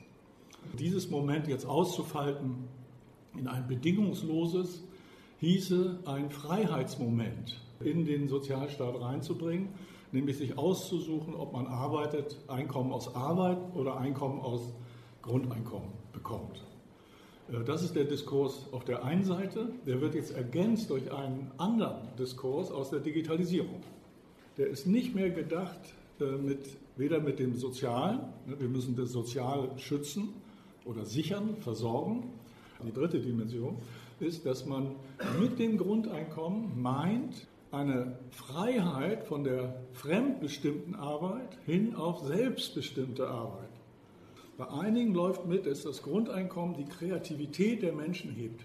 Dieses 0.77 1.09
Moment 1.09 1.47
jetzt 1.47 1.67
auszufalten 1.67 2.65
in 3.39 3.47
ein 3.47 3.69
bedingungsloses, 3.69 4.83
hieße 5.39 6.01
ein 6.05 6.31
Freiheitsmoment 6.31 7.61
in 7.81 8.05
den 8.05 8.27
Sozialstaat 8.27 9.01
reinzubringen 9.01 9.69
nämlich 10.13 10.39
sich 10.39 10.57
auszusuchen, 10.57 11.35
ob 11.35 11.53
man 11.53 11.67
arbeitet, 11.67 12.37
Einkommen 12.49 12.93
aus 12.93 13.15
Arbeit 13.15 13.59
oder 13.75 13.99
Einkommen 13.99 14.41
aus 14.41 14.73
Grundeinkommen 15.23 15.91
bekommt. 16.13 16.65
Äh, 17.51 17.65
das 17.65 17.83
ist 17.83 17.95
der 17.95 18.05
Diskurs 18.05 18.67
auf 18.73 18.85
der 18.85 19.05
einen 19.05 19.25
Seite. 19.25 19.71
Der 19.87 20.01
wird 20.01 20.15
jetzt 20.15 20.33
ergänzt 20.33 20.91
durch 20.91 21.13
einen 21.13 21.51
anderen 21.59 22.15
Diskurs 22.19 22.71
aus 22.71 22.91
der 22.91 23.01
Digitalisierung. 23.01 23.83
Der 24.57 24.69
ist 24.69 24.87
nicht 24.87 25.15
mehr 25.15 25.31
gedacht 25.31 25.81
äh, 26.21 26.25
mit, 26.37 26.77
weder 26.97 27.21
mit 27.21 27.39
dem 27.39 27.57
Sozialen, 27.57 28.21
ne, 28.47 28.59
wir 28.59 28.69
müssen 28.69 28.97
das 28.97 29.11
Sozial 29.11 29.71
schützen 29.77 30.31
oder 30.85 31.05
sichern, 31.05 31.57
versorgen. 31.61 32.31
Die 32.85 32.93
dritte 32.93 33.21
Dimension 33.21 33.77
ist, 34.21 34.47
dass 34.47 34.65
man 34.65 34.95
mit 35.41 35.59
dem 35.59 35.79
Grundeinkommen 35.79 36.81
meint, 36.81 37.47
eine 37.71 38.19
Freiheit 38.31 39.25
von 39.25 39.45
der 39.45 39.75
fremdbestimmten 39.93 40.95
Arbeit 40.95 41.59
hin 41.67 41.95
auf 41.95 42.27
selbstbestimmte 42.27 43.29
Arbeit. 43.29 43.69
Bei 44.57 44.69
einigen 44.71 45.15
läuft 45.15 45.47
mit, 45.47 45.67
dass 45.67 45.83
das 45.83 46.03
Grundeinkommen 46.03 46.77
die 46.77 46.85
Kreativität 46.85 47.83
der 47.83 47.93
Menschen 47.93 48.31
hebt. 48.33 48.65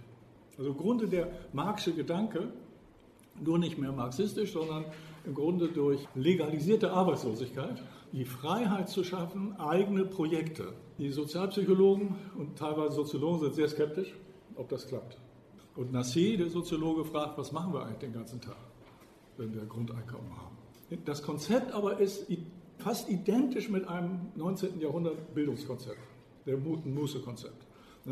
Also 0.57 0.71
im 0.71 0.77
Grunde 0.77 1.07
der 1.07 1.31
Marxische 1.51 1.95
Gedanke, 1.95 2.51
nur 3.43 3.59
nicht 3.59 3.77
mehr 3.77 3.91
marxistisch, 3.91 4.53
sondern 4.53 4.85
im 5.25 5.33
Grunde 5.33 5.67
durch 5.67 6.07
legalisierte 6.15 6.91
Arbeitslosigkeit, 6.91 7.81
die 8.11 8.25
Freiheit 8.25 8.89
zu 8.89 9.03
schaffen, 9.03 9.55
eigene 9.59 10.05
Projekte. 10.05 10.73
Die 10.97 11.09
Sozialpsychologen 11.09 12.15
und 12.37 12.57
teilweise 12.57 12.95
Soziologen 12.95 13.41
sind 13.41 13.55
sehr 13.55 13.69
skeptisch, 13.69 14.13
ob 14.55 14.69
das 14.69 14.87
klappt. 14.87 15.17
Und 15.75 15.91
Nassé, 15.91 16.37
der 16.37 16.49
Soziologe, 16.49 17.03
fragt, 17.05 17.37
was 17.37 17.51
machen 17.51 17.73
wir 17.73 17.83
eigentlich 17.83 17.99
den 17.99 18.13
ganzen 18.13 18.39
Tag? 18.39 18.72
Wenn 19.37 19.53
wir 19.53 19.65
Grundeinkommen 19.65 20.35
haben. 20.37 20.57
Das 21.05 21.23
Konzept 21.23 21.71
aber 21.71 21.99
ist 21.99 22.27
fast 22.77 23.09
identisch 23.09 23.69
mit 23.69 23.87
einem 23.87 24.31
19. 24.35 24.79
Jahrhundert 24.79 25.33
Bildungskonzept, 25.33 25.99
der 26.45 26.57
Muße-Konzept. 26.57 27.65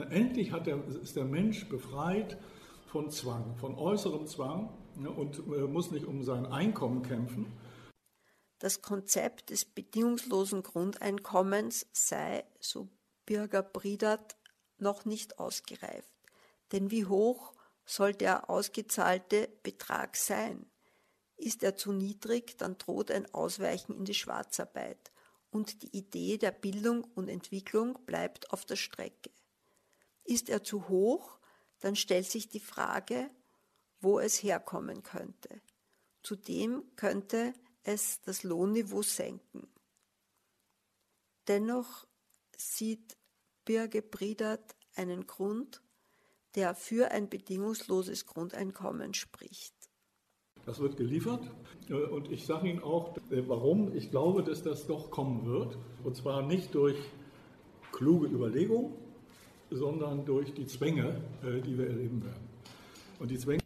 Endlich 0.10 0.52
der, 0.52 0.80
ist 1.02 1.16
der 1.16 1.26
Mensch 1.26 1.68
befreit 1.68 2.38
von 2.86 3.10
Zwang, 3.10 3.56
von 3.58 3.76
äußerem 3.76 4.26
Zwang 4.26 4.70
ne, 4.96 5.10
und 5.10 5.40
äh, 5.40 5.68
muss 5.68 5.92
nicht 5.92 6.06
um 6.06 6.24
sein 6.24 6.46
Einkommen 6.46 7.04
kämpfen. 7.04 7.46
Das 8.60 8.82
Konzept 8.82 9.50
des 9.50 9.66
bedingungslosen 9.66 10.64
Grundeinkommens 10.64 11.88
sei, 11.92 12.44
so 12.60 12.90
Bürger 13.26 13.64
Briedert, 13.64 14.38
noch 14.78 15.06
nicht 15.06 15.40
ausgereift. 15.40 16.14
Denn 16.72 16.92
wie 16.92 17.06
hoch 17.06 17.54
soll 17.86 18.14
der 18.14 18.50
ausgezahlte 18.50 19.50
Betrag 19.64 20.16
sein? 20.16 20.66
Ist 21.42 21.64
er 21.64 21.76
zu 21.76 21.92
niedrig, 21.92 22.56
dann 22.60 22.78
droht 22.78 23.10
ein 23.10 23.34
Ausweichen 23.34 23.96
in 23.96 24.06
die 24.06 24.14
Schwarzarbeit 24.14 25.12
und 25.50 25.82
die 25.82 25.98
Idee 25.98 26.38
der 26.38 26.52
Bildung 26.52 27.04
und 27.16 27.30
Entwicklung 27.30 27.98
bleibt 28.06 28.52
auf 28.52 28.64
der 28.64 28.76
Strecke. 28.76 29.32
Ist 30.24 30.50
er 30.50 30.64
zu 30.64 30.88
hoch, 30.88 31.40
dann 31.80 31.96
stellt 31.96 32.28
sich 32.28 32.48
die 32.48 32.60
Frage, 32.60 33.32
wo 34.02 34.20
es 34.20 34.44
herkommen 34.44 35.02
könnte. 35.02 35.64
Zudem 36.22 36.84
könnte 36.96 37.54
es 37.82 38.22
das 38.22 38.44
Lohnniveau 38.44 39.02
senken. 39.02 39.68
Dennoch 41.48 42.06
sieht 42.56 43.18
Birge 43.66 44.04
Briedert 44.04 44.76
einen 44.94 45.26
Grund, 45.26 45.82
der 46.54 46.76
für 46.76 47.10
ein 47.10 47.30
bedingungsloses 47.30 48.28
Grundeinkommen 48.28 49.16
spricht. 49.16 49.81
Das 50.66 50.80
wird 50.80 50.98
geliefert. 50.98 51.42
Äh, 51.90 51.94
und 51.94 52.32
ich 52.32 52.46
sage 52.46 52.70
Ihnen 52.70 52.84
auch, 52.84 53.18
äh, 53.30 53.44
warum 53.48 53.96
ich 53.96 54.12
glaube, 54.12 54.44
dass 54.44 54.64
das 54.64 54.88
doch 54.88 55.12
kommen 55.12 55.46
wird. 55.46 55.78
Und 56.04 56.16
zwar 56.16 56.42
nicht 56.42 56.74
durch 56.76 56.98
kluge 57.92 58.28
Überlegung, 58.28 58.94
sondern 59.70 60.26
durch 60.26 60.54
die 60.54 60.66
Zwänge, 60.66 61.22
äh, 61.44 61.62
die 61.62 61.78
wir 61.78 61.88
erleben 61.88 62.24
werden. 62.24 62.50
Und 63.20 63.32
die 63.32 63.38
Zwänge 63.38 63.61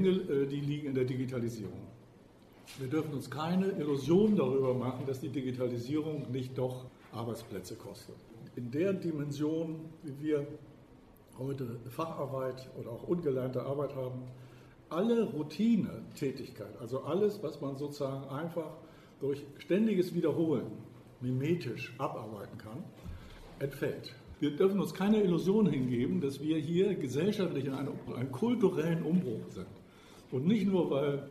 die 0.00 0.60
liegen 0.60 0.86
in 0.86 0.94
der 0.94 1.02
Digitalisierung. 1.02 1.88
Wir 2.78 2.86
dürfen 2.86 3.14
uns 3.14 3.28
keine 3.28 3.66
Illusion 3.66 4.36
darüber 4.36 4.72
machen, 4.72 5.04
dass 5.06 5.18
die 5.18 5.28
Digitalisierung 5.28 6.30
nicht 6.30 6.56
doch 6.56 6.84
Arbeitsplätze 7.10 7.74
kostet. 7.74 8.14
In 8.54 8.70
der 8.70 8.92
Dimension, 8.92 9.86
wie 10.04 10.24
wir 10.24 10.46
heute 11.36 11.80
Facharbeit 11.88 12.70
oder 12.78 12.92
auch 12.92 13.08
ungelernte 13.08 13.64
Arbeit 13.64 13.96
haben, 13.96 14.22
alle 14.88 15.24
Routine-Tätigkeit, 15.32 16.78
also 16.78 17.02
alles, 17.02 17.42
was 17.42 17.60
man 17.60 17.76
sozusagen 17.76 18.28
einfach 18.28 18.76
durch 19.18 19.44
ständiges 19.56 20.14
Wiederholen 20.14 20.70
mimetisch 21.20 21.92
abarbeiten 21.98 22.56
kann, 22.56 22.84
entfällt. 23.58 24.14
Wir 24.38 24.54
dürfen 24.54 24.78
uns 24.78 24.94
keine 24.94 25.20
Illusion 25.24 25.68
hingeben, 25.68 26.20
dass 26.20 26.40
wir 26.40 26.56
hier 26.56 26.94
gesellschaftlich 26.94 27.64
in 27.64 27.74
einem, 27.74 27.94
einem 28.14 28.30
kulturellen 28.30 29.02
Umbruch 29.02 29.50
sind. 29.50 29.66
Und 30.30 30.46
nicht 30.46 30.66
nur, 30.66 30.90
weil 30.90 31.28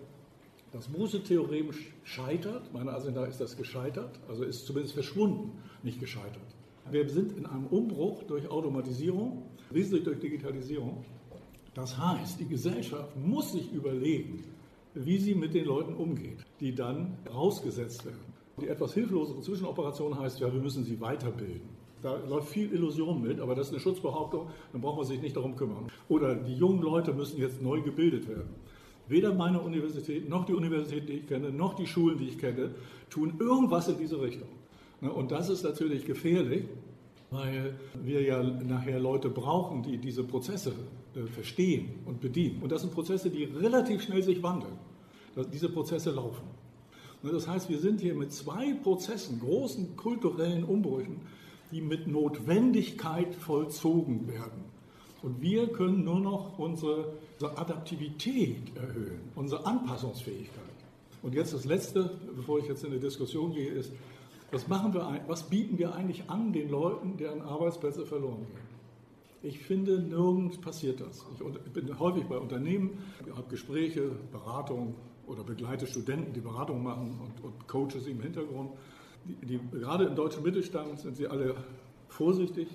das 0.72 0.89
Mose-Theorem 0.89 1.70
scheitert, 2.04 2.74
meiner 2.74 2.94
Ansicht 2.94 3.16
nach 3.16 3.27
ist 3.27 3.39
das 3.39 3.56
gescheitert, 3.56 4.20
also 4.27 4.44
ist 4.44 4.66
zumindest 4.66 4.94
verschwunden, 4.96 5.51
nicht 5.84 6.00
gescheitert. 6.00 6.42
Wir 6.89 7.08
sind 7.10 7.38
in 7.38 7.46
einem 7.46 7.68
Umbruch 7.68 8.24
durch 8.24 8.50
Automatisierung, 8.50 9.44
wesentlich 9.70 10.04
durch 10.04 10.20
Digitalisierung. 10.20 11.04
Das 11.74 11.98
heißt, 11.98 12.39
die 12.39 12.48
Gesellschaft 12.48 13.16
muss 13.18 13.51
sich 13.51 13.72
überlegen, 13.72 14.44
wie 14.94 15.18
sie 15.18 15.36
mit 15.36 15.54
den 15.54 15.66
Leuten 15.66 15.94
umgeht, 15.94 16.39
die 16.60 16.74
dann 16.74 17.18
rausgesetzt 17.32 18.06
werden. 18.06 18.34
Die 18.60 18.68
etwas 18.68 18.94
hilflosere 18.94 19.42
Zwischenoperation 19.42 20.18
heißt 20.18 20.39
ja, 20.39 20.51
wir 20.51 20.60
müssen 20.60 20.84
sie 20.84 21.00
weiterbilden. 21.00 21.70
Da 22.01 22.16
läuft 22.16 22.50
viel 22.50 22.72
Illusion 22.74 23.22
mit, 23.22 23.39
aber 23.39 23.54
das 23.54 23.68
ist 23.68 23.74
eine 23.74 23.80
Schutzbehauptung, 23.80 24.48
dann 24.72 24.82
braucht 24.82 24.98
man 24.98 25.06
sich 25.06 25.22
nicht 25.22 25.36
darum 25.36 25.56
kümmern. 25.56 25.88
Oder 26.10 26.36
die 26.36 26.56
jungen 26.56 26.82
Leute 26.82 27.13
müssen 27.13 27.38
jetzt 27.39 27.62
neu 27.62 27.82
gebildet 27.82 28.27
werden. 28.27 28.50
Weder 29.08 29.34
meine 29.34 29.62
Universität, 29.62 30.30
noch 30.30 30.46
die 30.46 30.54
Universität, 30.54 31.08
die 31.08 31.14
ich 31.14 31.28
kenne, 31.28 31.52
noch 31.52 31.76
die 31.76 31.88
Schulen, 31.88 32.18
die 32.18 32.28
ich 32.28 32.38
kenne, 32.38 32.72
tun 33.10 33.34
irgendwas 33.40 33.88
in 33.88 33.98
diese 33.98 34.22
Richtung. 34.22 34.50
Ne, 35.02 35.12
und 35.12 35.32
das 35.32 35.50
ist 35.50 35.64
natürlich 35.64 36.06
gefährlich, 36.06 36.66
weil 37.30 37.76
wir 38.04 38.22
ja 38.22 38.44
nachher 38.44 39.00
Leute 39.00 39.30
brauchen, 39.30 39.84
die 39.84 39.98
diese 39.98 40.24
Prozesse 40.24 40.74
äh, 41.16 41.28
verstehen 41.28 41.90
und 42.06 42.20
bedienen. 42.22 42.62
Und 42.62 42.72
das 42.72 42.82
sind 42.82 42.94
Prozesse, 42.94 43.30
die 43.30 43.46
relativ 43.46 44.02
schnell 44.02 44.24
sich 44.24 44.42
wandeln. 44.42 44.74
Diese 45.54 45.70
Prozesse 45.70 46.12
laufen. 46.12 46.48
Ne, 47.24 47.32
das 47.32 47.48
heißt, 47.48 47.70
wir 47.70 47.80
sind 47.80 48.02
hier 48.02 48.16
mit 48.16 48.34
zwei 48.34 48.74
Prozessen, 48.74 49.40
großen 49.40 49.96
kulturellen 49.96 50.64
Umbrüchen, 50.64 51.22
die 51.72 51.82
mit 51.82 52.08
Notwendigkeit 52.08 53.36
vollzogen 53.36 54.28
werden. 54.28 54.77
Und 55.23 55.41
wir 55.41 55.67
können 55.67 56.03
nur 56.03 56.19
noch 56.19 56.60
unsere, 56.60 57.13
unsere 57.34 57.58
Adaptivität 57.58 58.75
erhöhen, 58.75 59.19
unsere 59.36 59.65
Anpassungsfähigkeit. 59.65 60.63
Und 61.23 61.34
jetzt 61.34 61.53
das 61.53 61.65
Letzte, 61.65 62.12
bevor 62.36 62.60
ich 62.60 62.67
jetzt 62.67 62.84
in 62.84 62.91
die 62.91 62.99
Diskussion 62.99 63.53
gehe, 63.53 63.71
ist, 63.71 63.91
was, 64.51 64.67
machen 64.67 64.93
wir, 64.93 65.21
was 65.27 65.43
bieten 65.43 65.77
wir 65.77 65.93
eigentlich 65.95 66.30
an 66.30 66.53
den 66.53 66.69
Leuten, 66.69 67.17
deren 67.17 67.41
Arbeitsplätze 67.41 68.06
verloren 68.06 68.45
gehen? 68.45 68.67
Ich 69.43 69.60
finde, 69.60 69.99
nirgends 69.99 70.58
passiert 70.58 70.99
das. 71.01 71.25
Ich 71.65 71.71
bin 71.71 71.99
häufig 71.99 72.25
bei 72.25 72.38
Unternehmen, 72.38 72.97
habe 73.36 73.49
Gespräche, 73.49 74.12
Beratungen 74.32 74.95
oder 75.27 75.43
begleite 75.43 75.86
Studenten, 75.88 76.34
die 76.34 76.41
Beratung 76.41 76.84
machen 76.84 77.19
und, 77.19 77.43
und 77.43 77.67
Coaches 77.67 78.08
im 78.08 78.21
Hintergrund. 78.21 78.71
Die, 79.25 79.45
die, 79.45 79.60
gerade 79.71 80.06
im 80.06 80.15
deutschen 80.15 80.43
Mittelstand 80.43 80.99
sind 80.99 81.17
sie 81.17 81.27
alle 81.27 81.56
vorsichtig 82.08 82.67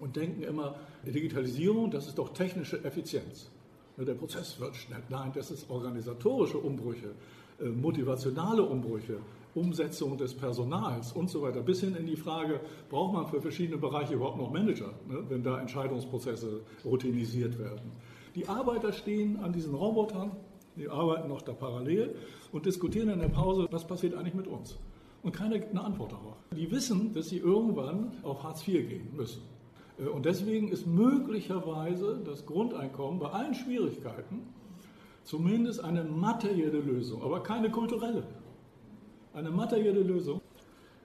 und 0.00 0.16
denken 0.16 0.42
immer, 0.42 0.76
Digitalisierung, 1.04 1.90
das 1.90 2.06
ist 2.06 2.18
doch 2.18 2.32
technische 2.32 2.82
Effizienz. 2.84 3.50
Der 3.96 4.14
Prozess 4.14 4.58
wird 4.58 4.74
schnell. 4.74 5.02
Nein, 5.08 5.30
das 5.34 5.50
ist 5.52 5.70
organisatorische 5.70 6.58
Umbrüche, 6.58 7.14
äh, 7.60 7.68
motivationale 7.68 8.62
Umbrüche, 8.62 9.18
Umsetzung 9.54 10.18
des 10.18 10.34
Personals 10.34 11.12
und 11.12 11.30
so 11.30 11.42
weiter, 11.42 11.60
bis 11.60 11.80
hin 11.80 11.94
in 11.94 12.06
die 12.06 12.16
Frage, 12.16 12.60
braucht 12.90 13.14
man 13.14 13.26
für 13.28 13.40
verschiedene 13.40 13.78
Bereiche 13.78 14.14
überhaupt 14.14 14.38
noch 14.38 14.50
Manager, 14.50 14.92
ne, 15.08 15.22
wenn 15.28 15.44
da 15.44 15.60
Entscheidungsprozesse 15.60 16.60
routinisiert 16.84 17.56
werden. 17.58 17.92
Die 18.34 18.48
Arbeiter 18.48 18.92
stehen 18.92 19.38
an 19.38 19.52
diesen 19.52 19.74
Robotern, 19.74 20.32
die 20.76 20.88
arbeiten 20.88 21.28
noch 21.28 21.42
da 21.42 21.52
parallel 21.52 22.16
und 22.50 22.66
diskutieren 22.66 23.10
in 23.10 23.20
der 23.20 23.28
Pause, 23.28 23.68
was 23.70 23.86
passiert 23.86 24.14
eigentlich 24.14 24.34
mit 24.34 24.48
uns. 24.48 24.76
Und 25.22 25.32
keine 25.32 25.54
eine 25.54 25.84
Antwort 25.84 26.12
darauf. 26.12 26.36
Die 26.54 26.70
wissen, 26.70 27.14
dass 27.14 27.28
sie 27.28 27.38
irgendwann 27.38 28.12
auf 28.24 28.42
Hartz 28.42 28.66
IV 28.66 28.88
gehen 28.88 29.08
müssen. 29.16 29.40
Äh, 29.98 30.08
und 30.08 30.26
deswegen 30.26 30.68
ist 30.68 30.86
möglicherweise 30.86 32.20
das 32.24 32.46
Grundeinkommen 32.46 33.18
bei 33.18 33.30
allen 33.30 33.54
Schwierigkeiten 33.54 34.42
zumindest 35.24 35.82
eine 35.82 36.04
materielle 36.04 36.80
Lösung, 36.80 37.22
aber 37.22 37.42
keine 37.42 37.70
kulturelle. 37.70 38.24
Eine 39.32 39.50
materielle 39.50 40.02
Lösung, 40.02 40.40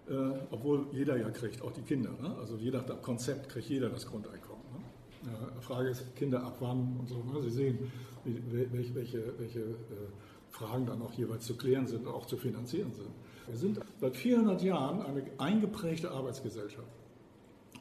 äh, 0.08 0.13
obwohl 0.52 0.88
jeder 0.91 1.17
ja 1.17 1.30
kriegt, 1.30 1.62
auch 1.62 1.71
die 1.71 1.82
Kinder. 1.82 2.12
Ne? 2.21 2.36
Also 2.39 2.58
je 2.58 2.71
nach 2.71 2.84
Konzept 3.02 3.49
kriegt 3.49 3.69
jeder 3.69 3.89
das 3.89 4.06
Grundeinkommen. 4.06 4.63
Ne? 4.73 5.62
Frage 5.62 5.89
ist, 5.89 6.15
Kinder 6.15 6.43
ab 6.43 6.58
wann 6.60 6.97
und 6.99 7.08
so. 7.10 7.23
Ne? 7.23 7.41
Sie 7.41 7.49
sehen, 7.49 7.91
welche, 8.25 8.95
welche, 8.95 9.34
welche 9.39 9.60
äh, 9.60 10.10
Fragen 10.49 10.86
dann 10.86 11.02
auch 11.02 11.13
jeweils 11.13 11.45
zu 11.45 11.56
klären 11.56 11.88
sind 11.88 12.08
auch 12.08 12.25
zu 12.25 12.38
finanzieren 12.38 12.91
sind. 12.93 13.10
Wir 13.47 13.58
sind 13.58 13.80
seit 13.99 14.15
400 14.15 14.62
Jahren 14.62 15.02
eine 15.02 15.23
eingeprägte 15.38 16.12
Arbeitsgesellschaft. 16.12 16.88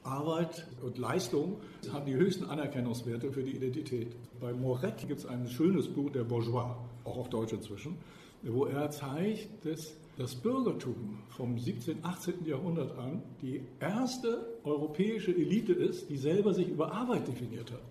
Arbeit 0.09 0.67
und 0.83 0.99
Leistung 0.99 1.59
haben 1.93 2.07
die 2.07 2.15
höchsten 2.15 2.45
Anerkennungswerte 2.47 3.31
für 3.31 3.43
die 3.43 3.57
Identität. 3.57 4.17
Bei 4.41 4.53
Moretti 4.53 5.07
gibt 5.07 5.21
es 5.21 5.27
ein 5.27 5.49
schönes 5.49 5.89
Buch, 5.89 6.11
der 6.11 6.25
Bourgeois, 6.25 6.77
auch 7.05 7.17
auf 7.19 7.29
Deutsch 7.29 7.53
inzwischen, 7.53 7.99
wo 8.43 8.65
er 8.65 8.91
zeigt, 8.91 9.65
dass 9.65 9.95
das 10.17 10.35
Bürgertum 10.35 11.19
vom 11.29 11.59
17., 11.59 12.05
18. 12.05 12.45
Jahrhundert 12.45 12.97
an 12.99 13.23
die 13.43 13.63
erste 13.81 14.59
europäische 14.65 15.31
Elite 15.31 15.73
ist, 15.73 16.09
die 16.09 16.17
selber 16.17 16.55
sich 16.55 16.69
über 16.69 16.93
Arbeit 16.93 17.29
definiert 17.29 17.71
hat. 17.71 17.83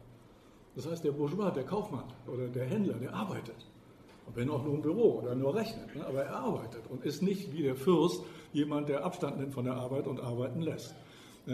Das 0.76 0.90
heißt, 0.90 1.04
der 1.04 1.12
Bourgeois, 1.12 1.52
der 1.52 1.64
Kaufmann 1.64 2.04
oder 2.28 2.48
der 2.48 2.66
Händler, 2.66 2.96
der 2.96 3.14
arbeitet. 3.14 3.56
Wenn 4.36 4.50
auch 4.50 4.64
nur 4.64 4.74
im 4.76 4.82
Büro 4.82 5.20
oder 5.20 5.36
nur 5.36 5.56
rechnet, 5.56 5.96
ne? 5.96 6.06
aber 6.06 6.24
er 6.24 6.36
arbeitet 6.36 6.82
und 6.90 7.06
ist 7.06 7.22
nicht 7.22 7.54
wie 7.54 7.64
der 7.64 7.76
Fürst 7.76 8.22
jemand, 8.52 8.90
der 8.90 9.06
Abstand 9.06 9.40
nimmt 9.40 9.54
von 9.54 9.64
der 9.64 9.76
Arbeit 9.76 10.06
und 10.06 10.20
arbeiten 10.20 10.62
lässt. 10.62 10.94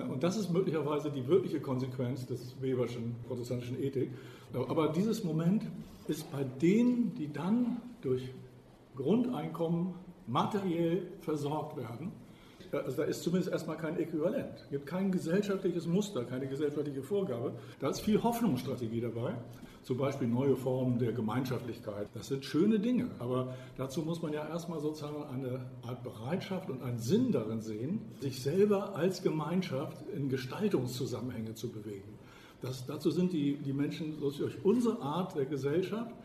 Und 0.02 0.24
das 0.24 0.38
ist 0.38 0.52
möglicherweise 0.52 1.12
die 1.12 1.28
wirkliche 1.28 1.60
Konsequenz 1.60 2.26
des 2.26 2.56
Weberschen 2.62 3.16
protestantischen 3.28 3.82
Ethik. 3.82 4.10
Aber 4.54 4.90
dieses 4.90 5.24
Moment 5.24 5.64
ist 6.08 6.32
bei 6.32 6.44
denen, 6.44 7.14
die 7.16 7.32
dann 7.32 7.82
durch 8.02 8.34
Grundeinkommen 8.96 9.94
materiell 10.28 11.08
versorgt 11.22 11.78
werden, 11.78 12.12
also 12.72 12.98
da 12.98 13.04
ist 13.04 13.22
zumindest 13.22 13.52
erstmal 13.52 13.78
kein 13.78 14.00
Äquivalent. 14.00 14.62
Es 14.64 14.70
gibt 14.72 14.88
kein 14.88 15.12
gesellschaftliches 15.12 15.86
Muster, 15.86 16.24
keine 16.26 16.48
gesellschaftliche 16.48 17.04
Vorgabe. 17.04 17.54
Da 17.80 17.90
ist 17.90 18.02
viel 18.02 18.22
Hoffnungsstrategie 18.24 19.02
dabei 19.02 19.36
zum 19.84 19.98
Beispiel 19.98 20.28
neue 20.28 20.56
Formen 20.56 20.98
der 20.98 21.12
Gemeinschaftlichkeit. 21.12 22.08
Das 22.14 22.28
sind 22.28 22.46
schöne 22.46 22.80
Dinge, 22.80 23.10
aber 23.20 23.56
dazu 23.78 24.02
muss 24.02 24.22
man 24.22 24.34
ja 24.34 24.48
erstmal 24.48 24.80
sozusagen 24.80 25.24
eine 25.24 25.66
Art 25.86 26.04
Bereitschaft 26.04 26.70
und 26.70 26.82
einen 26.82 27.00
Sinn 27.00 27.32
darin 27.32 27.62
sehen, 27.62 28.02
sich 28.22 28.42
selber 28.42 28.96
als 28.96 29.22
Gemeinschaft 29.22 29.98
in 30.16 30.30
Gestaltungszusammenhänge 30.30 31.56
zu 31.56 31.70
bewegen. 31.70 32.14
Das, 32.62 32.86
dazu 32.86 33.12
sind 33.12 33.34
die, 33.34 33.58
die 33.58 33.74
Menschen 33.74 34.20
durch 34.22 34.64
unsere 34.64 35.02
Art 35.02 35.36
der 35.36 35.46
Gesellschaft 35.46 36.16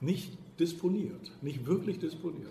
nicht 0.00 0.36
disponiert, 0.58 1.30
nicht 1.40 1.66
wirklich 1.66 2.00
disponiert. 2.00 2.50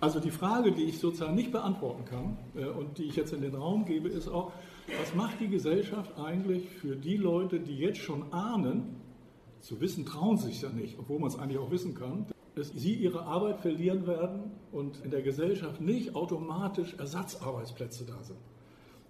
Also 0.00 0.20
die 0.20 0.30
Frage, 0.30 0.70
die 0.70 0.84
ich 0.84 0.98
sozusagen 0.98 1.34
nicht 1.34 1.50
beantworten 1.50 2.04
kann 2.04 2.36
äh, 2.56 2.66
und 2.66 2.98
die 2.98 3.04
ich 3.04 3.16
jetzt 3.16 3.32
in 3.32 3.40
den 3.40 3.54
Raum 3.56 3.84
gebe, 3.84 4.08
ist 4.08 4.28
auch, 4.28 4.52
was 5.00 5.14
macht 5.14 5.40
die 5.40 5.48
Gesellschaft 5.48 6.16
eigentlich 6.18 6.68
für 6.68 6.94
die 6.94 7.16
Leute, 7.16 7.58
die 7.58 7.76
jetzt 7.76 7.98
schon 7.98 8.32
ahnen, 8.32 8.96
zu 9.60 9.80
wissen 9.80 10.04
trauen 10.04 10.38
sich 10.38 10.62
ja 10.62 10.70
nicht, 10.70 10.98
obwohl 10.98 11.18
man 11.18 11.28
es 11.28 11.38
eigentlich 11.38 11.58
auch 11.58 11.70
wissen 11.70 11.94
kann, 11.94 12.26
dass 12.54 12.70
sie 12.70 12.94
ihre 12.94 13.22
Arbeit 13.22 13.60
verlieren 13.60 14.06
werden 14.06 14.50
und 14.72 15.04
in 15.04 15.10
der 15.10 15.22
Gesellschaft 15.22 15.80
nicht 15.80 16.16
automatisch 16.16 16.94
Ersatzarbeitsplätze 16.98 18.04
da 18.04 18.22
sind. 18.22 18.38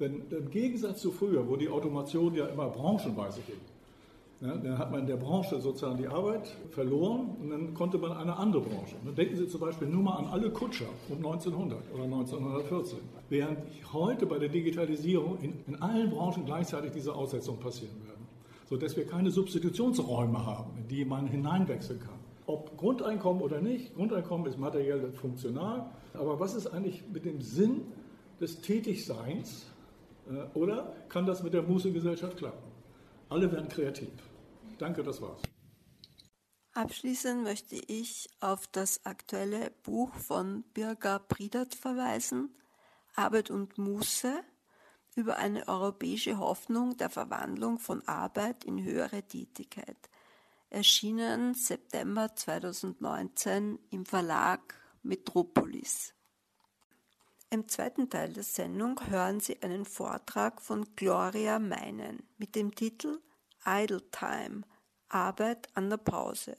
Denn 0.01 0.23
im 0.31 0.51
Gegensatz 0.51 1.01
zu 1.01 1.11
früher, 1.11 1.49
wo 1.49 1.57
die 1.57 1.69
Automation 1.69 2.35
ja 2.35 2.47
immer 2.47 2.69
branchenweise 2.69 3.41
ging, 3.47 3.61
ja, 4.41 4.57
dann 4.57 4.79
hat 4.79 4.93
man 4.93 5.01
in 5.01 5.07
der 5.09 5.17
Branche 5.17 5.61
sozusagen 5.61 5.97
die 5.97 6.07
Arbeit 6.07 6.55
verloren 6.71 7.37
und 7.41 7.51
dann 7.51 7.75
konnte 7.75 7.99
man 7.99 8.13
eine 8.13 8.37
andere 8.37 8.63
Branche. 8.63 8.95
Dann 9.05 9.17
denken 9.17 9.35
Sie 9.35 9.49
zum 9.49 9.61
Beispiel 9.61 9.89
nur 9.89 10.03
mal 10.03 10.17
an 10.17 10.27
alle 10.27 10.51
Kutscher 10.51 10.87
um 11.09 11.17
1900 11.17 11.79
oder 11.93 12.05
1914. 12.05 12.99
Während 13.29 13.59
heute 13.93 14.27
bei 14.27 14.39
der 14.39 14.49
Digitalisierung 14.49 15.39
in, 15.41 15.55
in 15.67 15.83
allen 15.83 16.11
Branchen 16.11 16.45
gleichzeitig 16.45 16.93
diese 16.93 17.15
Aussetzungen 17.15 17.59
passieren 17.59 17.97
werden, 18.07 18.18
sodass 18.69 18.97
wir 18.97 19.07
keine 19.07 19.31
Substitutionsräume 19.31 20.45
haben, 20.45 20.77
in 20.77 20.89
die 20.89 21.05
man 21.05 21.27
hineinwechseln 21.27 22.01
kann. 22.01 22.19
Ob 22.47 22.77
Grundeinkommen 22.77 23.43
oder 23.43 23.61
nicht, 23.61 23.95
Grundeinkommen 23.95 24.47
ist 24.47 24.59
materiell 24.59 25.13
funktional, 25.13 25.91
aber 26.15 26.39
was 26.41 26.55
ist 26.55 26.67
eigentlich 26.67 27.05
mit 27.13 27.25
dem 27.25 27.41
Sinn 27.41 27.83
des 28.41 28.61
Tätigseins 28.61 29.67
äh, 30.29 30.57
oder 30.57 30.95
kann 31.09 31.27
das 31.27 31.43
mit 31.43 31.55
der 31.55 31.63
Mußegesellschaft 31.63 32.37
klappen? 32.37 32.71
Alle 33.29 33.51
werden 33.53 33.69
kreativ. 33.69 34.11
Danke, 34.79 35.03
das 35.03 35.21
war's. 35.21 35.43
Abschließend 36.73 37.43
möchte 37.43 37.75
ich 37.75 38.29
auf 38.41 38.67
das 38.69 39.05
aktuelle 39.05 39.73
Buch 39.83 40.15
von 40.15 40.63
Birger 40.75 41.19
Priedert 41.19 41.75
verweisen, 41.75 42.51
Arbeit 43.17 43.51
und 43.51 43.79
Muße, 43.79 44.33
über 45.19 45.37
eine 45.37 45.69
europäische 45.69 46.39
Hoffnung 46.39 46.97
der 46.97 47.11
Verwandlung 47.11 47.79
von 47.79 48.07
Arbeit 48.07 48.65
in 48.65 48.83
höhere 48.83 49.23
Tätigkeit. 49.23 49.97
Erschienen 50.71 51.55
September 51.55 52.35
2019 52.35 53.79
im 53.91 54.07
Verlag 54.07 54.75
Metropolis. 55.03 56.15
Im 57.51 57.69
zweiten 57.69 58.09
Teil 58.09 58.33
der 58.33 58.45
Sendung 58.45 59.01
hören 59.09 59.41
Sie 59.41 59.63
einen 59.63 59.85
Vortrag 59.85 60.63
von 60.63 60.87
Gloria 60.97 61.59
Meinen 61.59 62.23
mit 62.37 62.55
dem 62.55 62.75
Titel 62.75 63.21
Idle 63.67 64.03
Time– 64.11 64.63
Arbeit 65.09 65.69
an 65.75 65.89
der 65.89 65.97
Pause. 65.97 66.57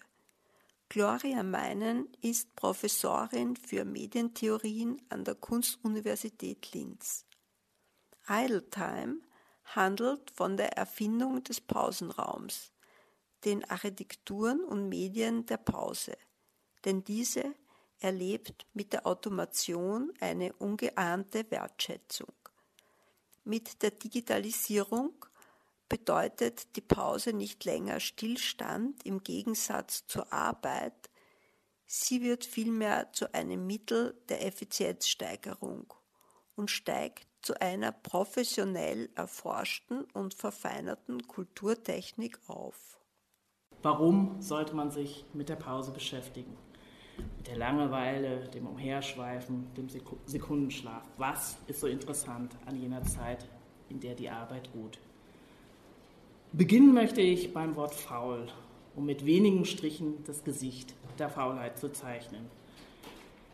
Gloria 0.89 1.43
Meinen 1.43 2.07
ist 2.21 2.55
Professorin 2.55 3.55
für 3.55 3.85
Medientheorien 3.85 4.99
an 5.09 5.23
der 5.23 5.35
Kunstuniversität 5.35 6.73
Linz. 6.73 7.25
Idle 8.29 8.69
Time 8.69 9.21
handelt 9.63 10.29
von 10.31 10.55
der 10.55 10.77
Erfindung 10.77 11.43
des 11.43 11.59
Pausenraums, 11.59 12.71
den 13.43 13.67
Architekturen 13.69 14.63
und 14.63 14.87
Medien 14.87 15.47
der 15.47 15.57
Pause, 15.57 16.15
denn 16.85 17.03
diese 17.03 17.55
erlebt 17.99 18.67
mit 18.73 18.93
der 18.93 19.07
Automation 19.07 20.13
eine 20.19 20.53
ungeahnte 20.53 21.49
Wertschätzung. 21.49 22.33
Mit 23.43 23.81
der 23.81 23.91
Digitalisierung 23.91 25.25
bedeutet 25.87 26.75
die 26.75 26.81
Pause 26.81 27.33
nicht 27.33 27.65
länger 27.65 27.99
Stillstand 27.99 29.03
im 29.05 29.23
Gegensatz 29.23 30.05
zur 30.05 30.31
Arbeit, 30.31 31.09
sie 31.87 32.21
wird 32.21 32.45
vielmehr 32.45 33.11
zu 33.11 33.33
einem 33.33 33.65
Mittel 33.65 34.21
der 34.29 34.45
Effizienzsteigerung 34.45 35.91
und 36.55 36.69
steigt 36.69 37.28
zu 37.41 37.59
einer 37.61 37.91
professionell 37.91 39.09
erforschten 39.15 40.05
und 40.13 40.33
verfeinerten 40.33 41.27
Kulturtechnik 41.27 42.39
auf. 42.47 42.99
Warum 43.81 44.41
sollte 44.41 44.75
man 44.75 44.91
sich 44.91 45.25
mit 45.33 45.49
der 45.49 45.55
Pause 45.55 45.91
beschäftigen? 45.91 46.57
mit 47.37 47.47
der 47.47 47.57
Langeweile, 47.57 48.47
dem 48.49 48.67
Umherschweifen, 48.67 49.67
dem 49.75 49.87
Sekundenschlaf. 50.25 51.03
Was 51.17 51.57
ist 51.67 51.79
so 51.79 51.87
interessant 51.87 52.55
an 52.65 52.75
jener 52.75 53.03
Zeit, 53.03 53.47
in 53.89 53.99
der 53.99 54.15
die 54.15 54.29
Arbeit 54.29 54.69
ruht? 54.75 54.99
Beginnen 56.51 56.93
möchte 56.93 57.21
ich 57.21 57.53
beim 57.53 57.75
Wort 57.75 57.93
faul, 57.93 58.47
um 58.95 59.05
mit 59.05 59.25
wenigen 59.25 59.65
Strichen 59.65 60.23
das 60.25 60.43
Gesicht 60.43 60.95
der 61.17 61.29
Faulheit 61.29 61.77
zu 61.77 61.91
zeichnen. 61.91 62.47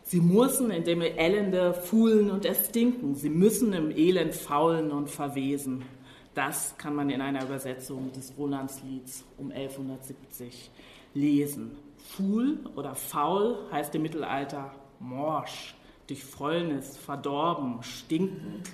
Sie 0.08 0.20
müssen 0.20 0.70
in 0.70 0.84
dem 0.84 1.02
Elende 1.02 1.74
fuhlen 1.74 2.30
und 2.30 2.44
erstinken. 2.44 3.16
Sie 3.16 3.28
müssen 3.28 3.72
im 3.72 3.90
Elend 3.90 4.36
faulen 4.36 4.92
und 4.92 5.10
verwesen. 5.10 5.84
Das 6.32 6.78
kann 6.78 6.94
man 6.94 7.10
in 7.10 7.20
einer 7.20 7.42
Übersetzung 7.42 8.12
des 8.12 8.32
Rolandslieds 8.38 9.24
um 9.36 9.50
1170 9.50 10.70
lesen. 11.14 11.72
Fuhl 11.96 12.60
oder 12.76 12.94
faul 12.94 13.58
heißt 13.72 13.96
im 13.96 14.02
Mittelalter 14.02 14.72
morsch, 15.00 15.74
durch 16.06 16.22
Fäulnis, 16.22 16.96
verdorben, 16.96 17.82
stinkend. 17.82 18.70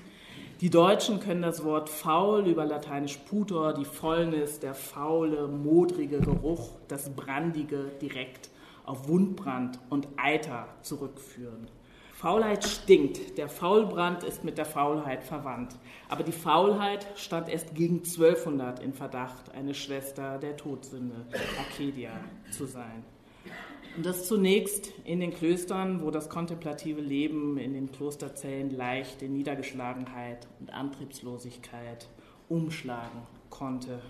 Die 0.61 0.69
Deutschen 0.69 1.19
können 1.19 1.41
das 1.41 1.65
Wort 1.65 1.89
faul 1.89 2.47
über 2.47 2.67
lateinisch 2.67 3.17
putor, 3.17 3.73
die 3.73 3.87
Fäulnis, 3.87 4.61
der 4.61 4.75
faule, 4.75 5.49
modrige 5.49 6.21
Geruch, 6.21 6.73
das 6.89 7.09
brandige 7.09 7.91
direkt 8.03 8.52
auf 8.85 9.09
Wundbrand 9.09 9.79
und 9.91 10.09
Eiter 10.17 10.69
zurückführen. 10.83 11.69
Faulheit 12.23 12.65
stinkt. 12.65 13.37
Der 13.37 13.49
Faulbrand 13.49 14.23
ist 14.23 14.45
mit 14.45 14.57
der 14.57 14.65
Faulheit 14.65 15.25
verwandt. 15.25 15.75
Aber 16.09 16.23
die 16.23 16.31
Faulheit 16.31 17.05
stand 17.17 17.49
erst 17.49 17.75
gegen 17.75 17.99
1200 18.05 18.79
in 18.79 18.93
Verdacht, 18.93 19.51
eine 19.53 19.75
Schwester 19.75 20.39
der 20.39 20.57
Todsünde, 20.57 21.27
Arcadia, 21.59 22.13
zu 22.53 22.67
sein. 22.67 23.05
Und 23.97 24.07
das 24.07 24.27
zunächst 24.27 24.93
in 25.05 25.19
den 25.19 25.35
Klöstern, 25.35 26.01
wo 26.01 26.13
das 26.13 26.29
kontemplative 26.29 27.01
Leben 27.01 27.59
in 27.59 27.75
den 27.75 27.91
Klosterzellen 27.91 28.71
leicht 28.71 29.21
in 29.23 29.33
Niedergeschlagenheit 29.33 30.47
und 30.61 30.73
Antriebslosigkeit 30.73 32.09
umschlagen 32.49 33.23
konnte. 33.51 34.01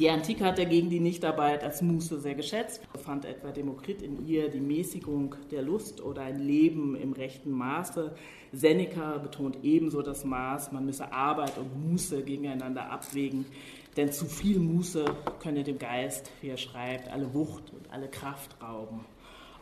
Die 0.00 0.08
Antike 0.08 0.46
hat 0.46 0.56
dagegen 0.56 0.88
die 0.88 0.98
Nichtarbeit 0.98 1.62
als 1.62 1.82
Muße 1.82 2.20
sehr 2.20 2.34
geschätzt, 2.34 2.80
fand 3.04 3.26
etwa 3.26 3.50
Demokrit 3.50 4.00
in 4.00 4.26
ihr 4.26 4.48
die 4.48 4.58
Mäßigung 4.58 5.34
der 5.50 5.60
Lust 5.60 6.00
oder 6.00 6.22
ein 6.22 6.38
Leben 6.38 6.96
im 6.96 7.12
rechten 7.12 7.50
Maße. 7.50 8.14
Seneca 8.50 9.18
betont 9.18 9.58
ebenso 9.62 10.00
das 10.00 10.24
Maß, 10.24 10.72
man 10.72 10.86
müsse 10.86 11.12
Arbeit 11.12 11.58
und 11.58 11.90
Muße 11.90 12.22
gegeneinander 12.22 12.90
abwägen. 12.90 13.44
Denn 13.98 14.10
zu 14.10 14.24
viel 14.24 14.58
Muße 14.58 15.04
könne 15.38 15.64
dem 15.64 15.78
Geist, 15.78 16.30
wie 16.40 16.48
er 16.48 16.56
schreibt, 16.56 17.08
alle 17.08 17.34
Wucht 17.34 17.70
und 17.70 17.92
alle 17.92 18.08
Kraft 18.08 18.56
rauben. 18.62 19.04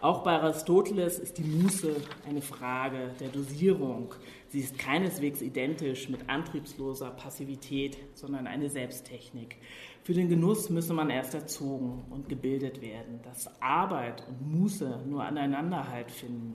Auch 0.01 0.23
bei 0.23 0.31
Aristoteles 0.31 1.19
ist 1.19 1.39
die 1.39 1.43
Muße 1.43 1.97
eine 2.29 2.41
Frage 2.41 3.11
der 3.19 3.31
Dosierung. 3.31 4.15
Sie 4.49 4.61
ist 4.61 4.79
keineswegs 4.79 5.43
identisch 5.43 6.09
mit 6.09 6.29
antriebsloser 6.29 7.11
Passivität, 7.11 7.99
sondern 8.15 8.47
eine 8.47 8.71
Selbsttechnik. 8.71 9.57
Für 10.05 10.15
den 10.15 10.29
Genuss 10.29 10.71
müsse 10.71 10.95
man 10.95 11.11
erst 11.11 11.35
erzogen 11.35 12.05
und 12.11 12.29
gebildet 12.29 12.81
werden, 12.81 13.19
dass 13.25 13.51
Arbeit 13.61 14.23
und 14.29 14.61
Muße 14.61 15.01
nur 15.05 15.25
aneinander 15.25 15.89
halt 15.89 16.13
finden. 16.13 16.55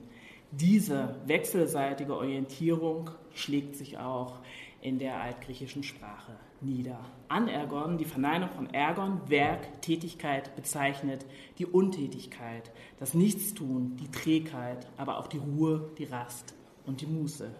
Diese 0.50 1.16
wechselseitige 1.26 2.16
Orientierung 2.16 3.10
schlägt 3.34 3.76
sich 3.76 3.98
auch 3.98 4.40
in 4.84 4.98
der 4.98 5.18
altgriechischen 5.18 5.82
Sprache 5.82 6.32
nieder. 6.60 7.00
Anergon, 7.28 7.96
die 7.96 8.04
Verneinung 8.04 8.50
von 8.50 8.72
Ergon, 8.74 9.18
Werk, 9.28 9.80
Tätigkeit 9.80 10.54
bezeichnet 10.56 11.24
die 11.58 11.64
Untätigkeit, 11.64 12.70
das 13.00 13.14
Nichtstun, 13.14 13.96
die 13.96 14.10
Trägheit, 14.10 14.86
aber 14.98 15.18
auch 15.18 15.26
die 15.26 15.38
Ruhe, 15.38 15.90
die 15.96 16.04
Rast 16.04 16.54
und 16.84 17.00
die 17.00 17.06
Muße. 17.06 17.50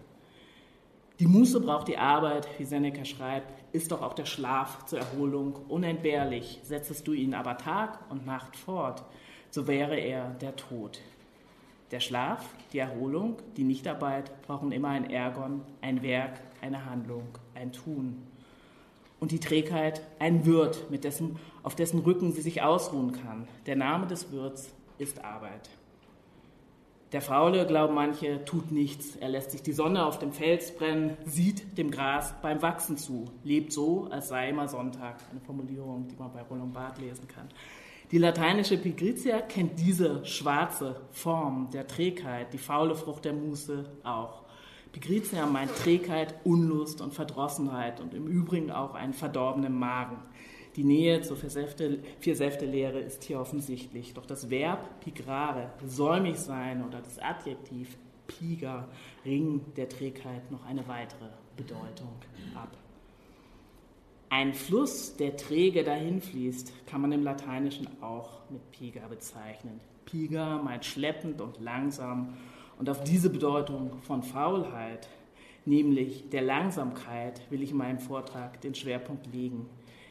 Die 1.19 1.27
Muße 1.27 1.61
braucht 1.61 1.89
die 1.89 1.97
Arbeit, 1.97 2.47
wie 2.59 2.65
Seneca 2.65 3.07
schreibt, 3.07 3.55
ist 3.75 3.91
doch 3.91 4.03
auch 4.03 4.13
der 4.13 4.27
Schlaf 4.27 4.85
zur 4.85 4.99
Erholung 4.99 5.55
unentbehrlich. 5.69 6.61
Setzest 6.63 7.09
du 7.09 7.15
ihn 7.15 7.33
aber 7.33 7.57
Tag 7.57 8.01
und 8.11 8.27
Nacht 8.27 8.55
fort, 8.55 9.03
so 9.49 9.67
wäre 9.67 9.97
er 9.97 10.31
der 10.43 10.57
Tod. 10.57 11.01
Der 11.91 12.01
Schlaf, 12.01 12.45
die 12.73 12.81
Erholung, 12.81 13.37
die 13.57 13.65
Nichtarbeit 13.65 14.43
brauchen 14.43 14.73
immer 14.73 14.89
ein 14.89 15.09
Ergon, 15.09 15.63
ein 15.81 16.03
Werk, 16.03 16.41
eine 16.65 16.87
Handlung, 16.87 17.27
ein 17.55 17.73
Tun 17.73 18.23
und 19.21 19.31
die 19.33 19.41
Trägheit 19.41 20.01
ein 20.19 20.47
Wirt, 20.47 20.91
mit 20.91 21.05
dessen, 21.05 21.37
auf 21.63 21.75
dessen 21.75 22.01
Rücken 22.01 22.33
sie 22.33 22.41
sich 22.41 22.63
ausruhen 22.63 23.13
kann. 23.13 23.47
Der 23.67 23.77
Name 23.77 24.07
des 24.07 24.33
Wirts 24.33 24.73
ist 24.99 25.25
Arbeit. 25.25 25.69
Der 27.13 27.21
Faule, 27.21 27.67
glauben 27.67 27.95
manche, 27.95 28.45
tut 28.45 28.73
nichts. 28.73 29.15
Er 29.17 29.29
lässt 29.29 29.53
sich 29.53 29.63
die 29.63 29.73
Sonne 29.73 30.05
auf 30.05 30.19
dem 30.19 30.33
Fels 30.33 30.75
brennen, 30.75 31.17
sieht 31.25 31.79
dem 31.79 31.91
Gras 31.91 32.35
beim 32.43 32.61
Wachsen 32.61 32.97
zu, 32.97 33.27
lebt 33.45 33.73
so, 33.73 34.09
als 34.11 34.29
sei 34.29 34.49
immer 34.49 34.67
Sonntag. 34.67 35.17
Eine 35.31 35.41
Formulierung, 35.41 36.09
die 36.09 36.17
man 36.17 36.33
bei 36.33 36.43
Roland 36.43 36.73
Barth 36.73 36.99
lesen 36.99 37.29
kann. 37.29 37.49
Die 38.11 38.19
lateinische 38.19 38.79
Pigrizia 38.79 39.41
kennt 39.43 39.79
diese 39.79 40.25
schwarze 40.25 41.01
Form 41.13 41.69
der 41.73 41.87
Trägheit, 41.87 42.53
die 42.53 42.59
faule 42.59 42.95
Frucht 42.95 43.27
der 43.27 43.33
Muße 43.33 43.85
auch. 44.03 44.44
Pigrizia 44.95 45.45
meint 45.47 45.75
Trägheit, 45.75 46.37
Unlust 46.45 47.01
und 47.01 47.13
Verdrossenheit 47.13 48.01
und 48.01 48.15
im 48.15 48.29
Übrigen 48.29 48.71
auch 48.71 48.95
einen 48.95 49.13
verdorbenen 49.13 49.77
Magen. 49.77 50.19
Die 50.77 50.85
Nähe 50.85 51.21
zur 51.21 51.37
Vier-Säfte-Lehre 51.37 53.01
ist 53.01 53.25
hier 53.25 53.41
offensichtlich. 53.41 54.15
Doch 54.15 54.25
das 54.25 54.51
Verb 54.51 55.01
pigrare, 55.01 55.73
säumig 55.85 56.37
sein 56.37 56.85
oder 56.87 57.01
das 57.01 57.19
Adjektiv 57.19 57.99
piger, 58.29 58.87
Ring 59.25 59.63
der 59.77 59.89
Trägheit 59.89 60.53
noch 60.53 60.65
eine 60.65 60.87
weitere 60.87 61.29
Bedeutung 61.57 62.15
ab. 62.55 62.77
Ein 64.31 64.55
Fluss, 64.55 65.17
der 65.17 65.37
träge 65.37 65.83
dahinfließt, 65.83 66.87
kann 66.87 67.01
man 67.01 67.11
im 67.11 67.25
Lateinischen 67.25 67.89
auch 68.01 68.49
mit 68.49 68.71
piga 68.71 69.09
bezeichnen. 69.09 69.81
Piga 70.05 70.59
meint 70.59 70.85
schleppend 70.85 71.41
und 71.41 71.61
langsam 71.61 72.35
und 72.85 72.91
auf 72.91 73.03
diese 73.03 73.31
Bedeutung 73.31 73.93
von 74.03 74.23
Faulheit, 74.23 75.09
nämlich 75.65 76.29
der 76.29 76.43
Langsamkeit, 76.43 77.41
will 77.49 77.63
ich 77.63 77.71
in 77.71 77.79
meinem 77.79 77.99
Vortrag 77.99 78.61
den 78.61 78.75
Schwerpunkt 78.75 79.27
legen. 79.33 79.71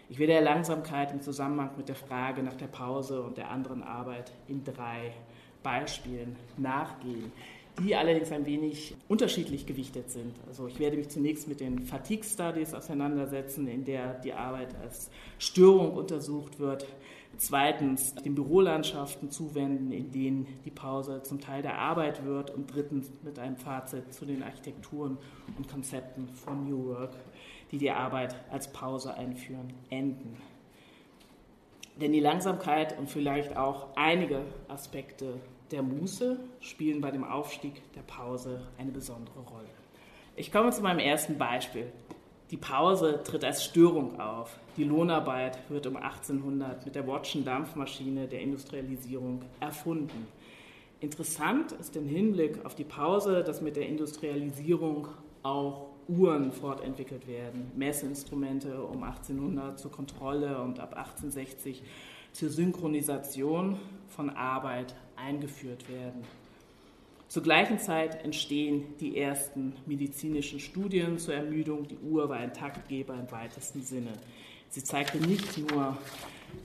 Ich 0.09 0.17
werde 0.17 0.33
der 0.33 0.41
Langsamkeit 0.41 1.11
im 1.11 1.21
Zusammenhang 1.21 1.69
mit 1.77 1.87
der 1.87 1.93
Frage 1.93 2.41
nach 2.41 2.55
der 2.55 2.65
Pause 2.65 3.21
und 3.21 3.37
der 3.37 3.51
anderen 3.51 3.83
Arbeit 3.83 4.31
in 4.47 4.63
drei 4.63 5.13
Beispielen 5.61 6.35
nachgehen 6.57 7.31
die 7.79 7.95
allerdings 7.95 8.31
ein 8.31 8.45
wenig 8.45 8.95
unterschiedlich 9.07 9.65
gewichtet 9.65 10.11
sind. 10.11 10.35
Also 10.47 10.67
ich 10.67 10.79
werde 10.79 10.97
mich 10.97 11.09
zunächst 11.09 11.47
mit 11.47 11.59
den 11.59 11.79
Fatigue 11.79 12.23
Studies 12.23 12.73
auseinandersetzen, 12.73 13.67
in 13.67 13.83
der 13.83 14.19
die 14.19 14.33
Arbeit 14.33 14.75
als 14.81 15.09
Störung 15.39 15.93
untersucht 15.93 16.59
wird. 16.59 16.85
Zweitens 17.37 18.13
den 18.15 18.35
Bürolandschaften 18.35 19.31
zuwenden, 19.31 19.91
in 19.91 20.11
denen 20.11 20.47
die 20.65 20.71
Pause 20.71 21.23
zum 21.23 21.41
Teil 21.41 21.61
der 21.61 21.77
Arbeit 21.77 22.23
wird. 22.25 22.51
Und 22.51 22.73
drittens 22.73 23.11
mit 23.23 23.39
einem 23.39 23.57
Fazit 23.57 24.13
zu 24.13 24.25
den 24.25 24.43
Architekturen 24.43 25.17
und 25.57 25.67
Konzepten 25.67 26.27
von 26.29 26.69
New 26.69 26.87
Work, 26.89 27.15
die 27.71 27.77
die 27.77 27.91
Arbeit 27.91 28.35
als 28.51 28.71
Pause 28.71 29.15
einführen, 29.15 29.73
enden. 29.89 30.37
Denn 31.99 32.11
die 32.11 32.19
Langsamkeit 32.19 32.97
und 32.97 33.09
vielleicht 33.09 33.55
auch 33.55 33.87
einige 33.95 34.41
Aspekte 34.67 35.39
der 35.71 35.83
Muße 35.83 36.39
spielen 36.59 37.01
bei 37.01 37.11
dem 37.11 37.23
Aufstieg 37.23 37.81
der 37.93 38.01
Pause 38.01 38.61
eine 38.77 38.91
besondere 38.91 39.39
Rolle. 39.39 39.69
Ich 40.35 40.51
komme 40.51 40.71
zu 40.71 40.81
meinem 40.81 40.99
ersten 40.99 41.37
Beispiel. 41.37 41.91
Die 42.51 42.57
Pause 42.57 43.21
tritt 43.23 43.43
als 43.43 43.63
Störung 43.63 44.19
auf. 44.19 44.59
Die 44.77 44.83
Lohnarbeit 44.83 45.57
wird 45.69 45.87
um 45.87 45.95
1800 45.95 46.85
mit 46.85 46.95
der 46.95 47.07
Wattschen 47.07 47.45
Dampfmaschine 47.45 48.27
der 48.27 48.41
Industrialisierung 48.41 49.41
erfunden. 49.59 50.27
Interessant 50.99 51.71
ist 51.73 51.95
im 51.95 52.07
Hinblick 52.07 52.63
auf 52.65 52.75
die 52.75 52.83
Pause, 52.83 53.43
dass 53.43 53.61
mit 53.61 53.75
der 53.75 53.87
Industrialisierung 53.87 55.07
auch 55.41 55.87
Uhren 56.07 56.51
fortentwickelt 56.51 57.27
werden, 57.27 57.71
Messinstrumente 57.75 58.83
um 58.83 59.03
1800 59.03 59.79
zur 59.79 59.91
Kontrolle 59.91 60.61
und 60.61 60.79
ab 60.79 60.93
1860 60.95 61.81
zur 62.33 62.49
Synchronisation 62.49 63.77
von 64.07 64.29
Arbeit 64.29 64.95
eingeführt 65.15 65.89
werden. 65.89 66.23
Zur 67.33 67.41
gleichen 67.41 67.79
Zeit 67.79 68.23
entstehen 68.23 68.95
die 68.99 69.17
ersten 69.17 69.73
medizinischen 69.87 70.59
Studien 70.59 71.17
zur 71.17 71.33
Ermüdung. 71.33 71.87
Die 71.87 71.97
Uhr 71.97 72.29
war 72.29 72.37
ein 72.37 72.53
Taktgeber 72.53 73.15
im 73.15 73.31
weitesten 73.31 73.81
Sinne. 73.81 74.13
Sie 74.69 74.83
zeigte 74.83 75.17
nicht 75.17 75.57
nur 75.57 75.97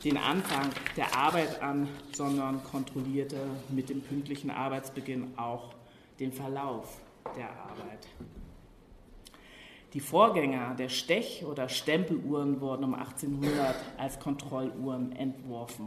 den 0.04 0.18
Anfang 0.18 0.68
der 0.94 1.16
Arbeit 1.16 1.62
an, 1.62 1.88
sondern 2.12 2.62
kontrollierte 2.64 3.38
mit 3.70 3.88
dem 3.88 4.02
pünktlichen 4.02 4.50
Arbeitsbeginn 4.50 5.38
auch 5.38 5.72
den 6.20 6.34
Verlauf 6.34 7.00
der 7.34 7.48
Arbeit. 7.48 8.06
Die 9.94 10.00
Vorgänger 10.00 10.74
der 10.74 10.90
Stech- 10.90 11.46
oder 11.46 11.70
Stempeluhren 11.70 12.60
wurden 12.60 12.84
um 12.84 12.94
1800 12.94 13.74
als 13.96 14.20
Kontrolluhren 14.20 15.12
entworfen. 15.12 15.86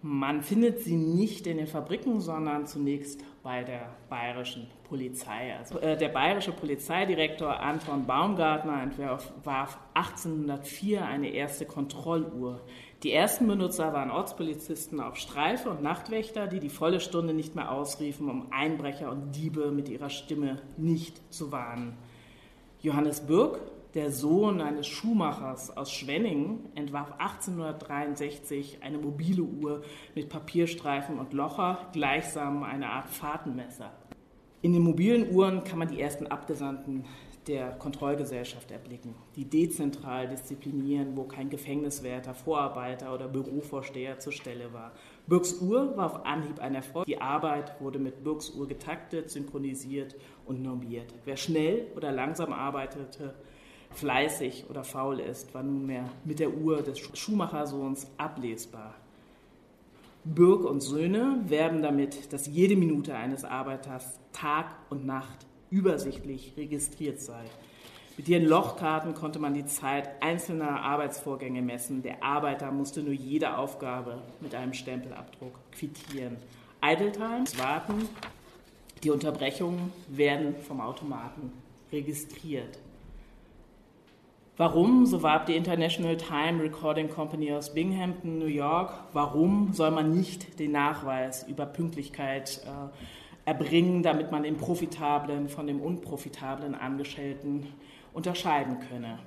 Man 0.00 0.42
findet 0.42 0.80
sie 0.80 0.94
nicht 0.94 1.48
in 1.48 1.56
den 1.56 1.66
Fabriken, 1.66 2.20
sondern 2.20 2.66
zunächst 2.66 3.20
bei 3.42 3.64
der 3.64 3.96
bayerischen 4.08 4.68
Polizei. 4.84 5.56
Also, 5.58 5.80
äh, 5.80 5.96
der 5.96 6.10
bayerische 6.10 6.52
Polizeidirektor 6.52 7.58
Anton 7.58 8.06
Baumgartner 8.06 8.80
entwarf 8.80 9.76
1804 9.94 11.04
eine 11.04 11.30
erste 11.30 11.66
Kontrolluhr. 11.66 12.60
Die 13.02 13.12
ersten 13.12 13.48
Benutzer 13.48 13.92
waren 13.92 14.12
Ortspolizisten 14.12 15.00
auf 15.00 15.16
Streife 15.16 15.70
und 15.70 15.82
Nachtwächter, 15.82 16.46
die 16.46 16.60
die 16.60 16.68
volle 16.68 17.00
Stunde 17.00 17.34
nicht 17.34 17.56
mehr 17.56 17.72
ausriefen, 17.72 18.30
um 18.30 18.52
Einbrecher 18.52 19.10
und 19.10 19.32
Diebe 19.32 19.72
mit 19.72 19.88
ihrer 19.88 20.10
Stimme 20.10 20.62
nicht 20.76 21.20
zu 21.32 21.50
warnen. 21.50 21.96
Johannes 22.80 23.26
Bürg, 23.26 23.60
der 23.94 24.10
Sohn 24.10 24.60
eines 24.60 24.86
Schuhmachers 24.86 25.76
aus 25.76 25.90
Schwenningen, 25.90 26.60
entwarf 26.74 27.12
1863 27.18 28.78
eine 28.82 28.98
mobile 28.98 29.42
Uhr 29.42 29.82
mit 30.14 30.28
Papierstreifen 30.28 31.18
und 31.18 31.32
Locher, 31.32 31.88
gleichsam 31.92 32.62
eine 32.62 32.90
Art 32.90 33.08
Fahrtenmesser. 33.08 33.90
In 34.60 34.72
den 34.72 34.82
mobilen 34.82 35.34
Uhren 35.34 35.64
kann 35.64 35.78
man 35.78 35.88
die 35.88 36.00
ersten 36.00 36.26
Abgesandten 36.26 37.04
der 37.46 37.70
Kontrollgesellschaft 37.70 38.70
erblicken, 38.70 39.14
die 39.34 39.46
dezentral 39.46 40.28
disziplinieren, 40.28 41.16
wo 41.16 41.24
kein 41.24 41.48
Gefängniswärter, 41.48 42.34
Vorarbeiter 42.34 43.14
oder 43.14 43.26
Bürovorsteher 43.26 44.18
zur 44.18 44.32
Stelle 44.32 44.72
war. 44.72 44.92
Birks 45.26 45.54
Uhr 45.62 45.96
war 45.96 46.06
auf 46.06 46.26
Anhieb 46.26 46.60
ein 46.60 46.74
Erfolg. 46.74 47.06
Die 47.06 47.20
Arbeit 47.20 47.80
wurde 47.80 47.98
mit 47.98 48.22
Birks 48.22 48.50
Uhr 48.50 48.68
getaktet, 48.68 49.30
synchronisiert 49.30 50.14
und 50.44 50.62
normiert. 50.62 51.14
Wer 51.24 51.36
schnell 51.36 51.86
oder 51.96 52.12
langsam 52.12 52.52
arbeitete, 52.52 53.34
fleißig 53.98 54.66
oder 54.70 54.84
faul 54.84 55.20
ist, 55.20 55.52
war 55.54 55.62
nunmehr 55.62 56.04
mit 56.24 56.38
der 56.38 56.54
Uhr 56.54 56.82
des 56.82 56.98
Schuhmachersohns 56.98 58.06
ablesbar. 58.16 58.94
Birk 60.24 60.64
und 60.64 60.80
Söhne 60.80 61.40
werben 61.46 61.82
damit, 61.82 62.32
dass 62.32 62.46
jede 62.46 62.76
Minute 62.76 63.14
eines 63.14 63.44
Arbeiters 63.44 64.18
Tag 64.32 64.74
und 64.90 65.06
Nacht 65.06 65.46
übersichtlich 65.70 66.54
registriert 66.56 67.20
sei. 67.20 67.44
Mit 68.16 68.28
ihren 68.28 68.46
Lochkarten 68.46 69.14
konnte 69.14 69.38
man 69.38 69.54
die 69.54 69.64
Zeit 69.64 70.10
einzelner 70.20 70.82
Arbeitsvorgänge 70.82 71.62
messen. 71.62 72.02
Der 72.02 72.22
Arbeiter 72.22 72.72
musste 72.72 73.02
nur 73.02 73.12
jede 73.12 73.56
Aufgabe 73.56 74.22
mit 74.40 74.54
einem 74.54 74.74
Stempelabdruck 74.74 75.54
quittieren. 75.72 76.36
Idle 76.84 77.12
Times 77.12 77.58
warten, 77.58 78.08
die 79.04 79.10
Unterbrechungen 79.10 79.92
werden 80.08 80.56
vom 80.66 80.80
Automaten 80.80 81.52
registriert. 81.92 82.78
Warum, 84.58 85.06
so 85.06 85.22
warb 85.22 85.46
die 85.46 85.54
International 85.54 86.16
Time 86.16 86.60
Recording 86.60 87.08
Company 87.08 87.52
aus 87.52 87.72
Binghamton, 87.72 88.40
New 88.40 88.46
York, 88.46 88.92
warum 89.12 89.72
soll 89.72 89.92
man 89.92 90.12
nicht 90.12 90.58
den 90.58 90.72
Nachweis 90.72 91.46
über 91.46 91.64
Pünktlichkeit 91.64 92.60
äh, 92.66 93.48
erbringen, 93.48 94.02
damit 94.02 94.32
man 94.32 94.42
den 94.42 94.56
profitablen 94.56 95.48
von 95.48 95.68
dem 95.68 95.80
unprofitablen 95.80 96.74
Angestellten 96.74 97.68
unterscheiden 98.12 98.78
könne. 98.90 99.20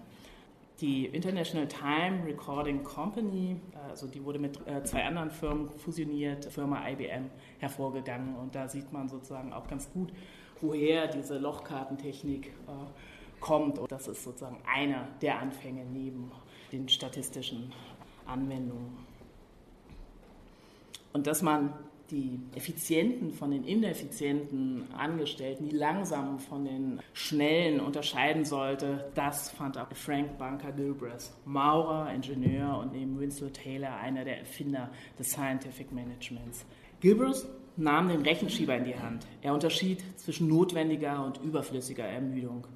Die 0.82 1.06
International 1.06 1.70
Time 1.70 2.26
Recording 2.26 2.84
Company, 2.84 3.56
also 3.88 4.08
die 4.08 4.26
wurde 4.26 4.38
mit 4.40 4.60
äh, 4.68 4.84
zwei 4.84 5.06
anderen 5.06 5.32
Firmen 5.32 5.70
fusioniert, 5.70 6.44
Firma 6.44 6.86
IBM 6.90 7.30
hervorgegangen 7.60 8.36
und 8.36 8.54
da 8.54 8.68
sieht 8.68 8.92
man 8.92 9.08
sozusagen 9.08 9.54
auch 9.54 9.66
ganz 9.70 9.90
gut, 9.94 10.12
woher 10.60 11.08
diese 11.08 11.38
Lochkartentechnik 11.38 12.48
äh, 12.48 13.21
kommt 13.42 13.80
und 13.80 13.92
das 13.92 14.08
ist 14.08 14.24
sozusagen 14.24 14.58
einer 14.66 15.08
der 15.22 15.40
Anfänge 15.40 15.84
neben 15.86 16.32
den 16.72 16.88
statistischen 16.88 17.74
Anwendungen. 18.26 18.98
Und 21.14 21.28
dass 21.28 21.42
man 21.42 21.74
die 22.12 22.40
effizienten 22.56 23.32
von 23.32 23.52
den 23.52 23.64
ineffizienten 23.64 24.94
Angestellten, 24.94 25.70
die 25.70 25.76
langsamen 25.76 26.40
von 26.40 26.66
den 26.66 27.00
schnellen 27.14 27.80
unterscheiden 27.80 28.44
sollte, 28.44 29.10
das 29.16 29.50
fand 29.50 29.78
auch 29.78 29.88
Frank 29.94 30.38
Bunker 30.38 30.74
Gilbreth, 30.74 31.32
Maurer, 31.46 32.14
Ingenieur 32.14 32.78
und 32.80 32.94
neben 32.94 33.20
Winslow 33.20 33.50
Taylor 33.50 33.96
einer 33.96 34.26
der 34.26 34.40
Erfinder 34.40 34.90
des 35.18 35.32
Scientific 35.32 35.92
Managements. 35.92 36.66
Gilbreth 37.00 37.46
nahm 37.78 38.10
den 38.10 38.22
Rechenschieber 38.22 38.76
in 38.76 38.84
die 38.84 38.96
Hand. 38.96 39.26
Er 39.42 39.54
unterschied 39.54 40.04
zwischen 40.20 40.48
notwendiger 40.50 41.26
und 41.26 41.42
überflüssiger 41.42 42.06
Ermüdung. 42.06 42.68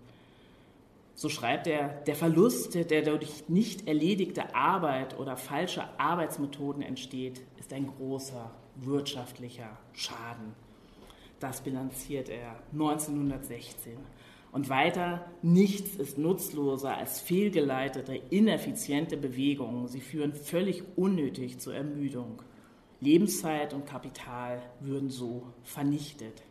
So 1.18 1.30
schreibt 1.30 1.66
er, 1.68 1.88
der 2.08 2.16
Verlust, 2.16 2.76
der 2.76 3.02
dadurch 3.02 3.48
nicht 3.48 3.88
erledigte 3.88 4.54
Arbeit 4.54 5.18
oder 5.18 5.38
falsche 5.38 5.84
Arbeitsmethoden 5.98 6.82
entsteht, 6.82 7.42
ist 7.58 7.72
ein 7.72 7.88
großer 7.88 8.52
wirtschaftlicher 8.76 9.78
Schaden. 9.94 10.54
Das 11.40 11.62
bilanziert 11.62 12.28
er 12.28 12.58
1916. 12.74 13.98
Und 14.52 14.70
weiter, 14.70 15.26
nichts 15.42 15.96
ist 15.96 16.18
nutzloser 16.18 16.98
als 16.98 17.22
fehlgeleitete, 17.22 18.16
ineffiziente 18.30 19.16
Bewegungen. 19.16 19.88
Sie 19.88 20.02
führen 20.02 20.34
völlig 20.34 20.84
unnötig 20.98 21.60
zur 21.60 21.76
Ermüdung. 21.76 22.42
Lebenszeit 23.00 23.74
und 23.74 23.86
Kapital 23.86 24.62
würden 24.82 25.10
so 25.10 25.44
vernichtet. 25.64 26.44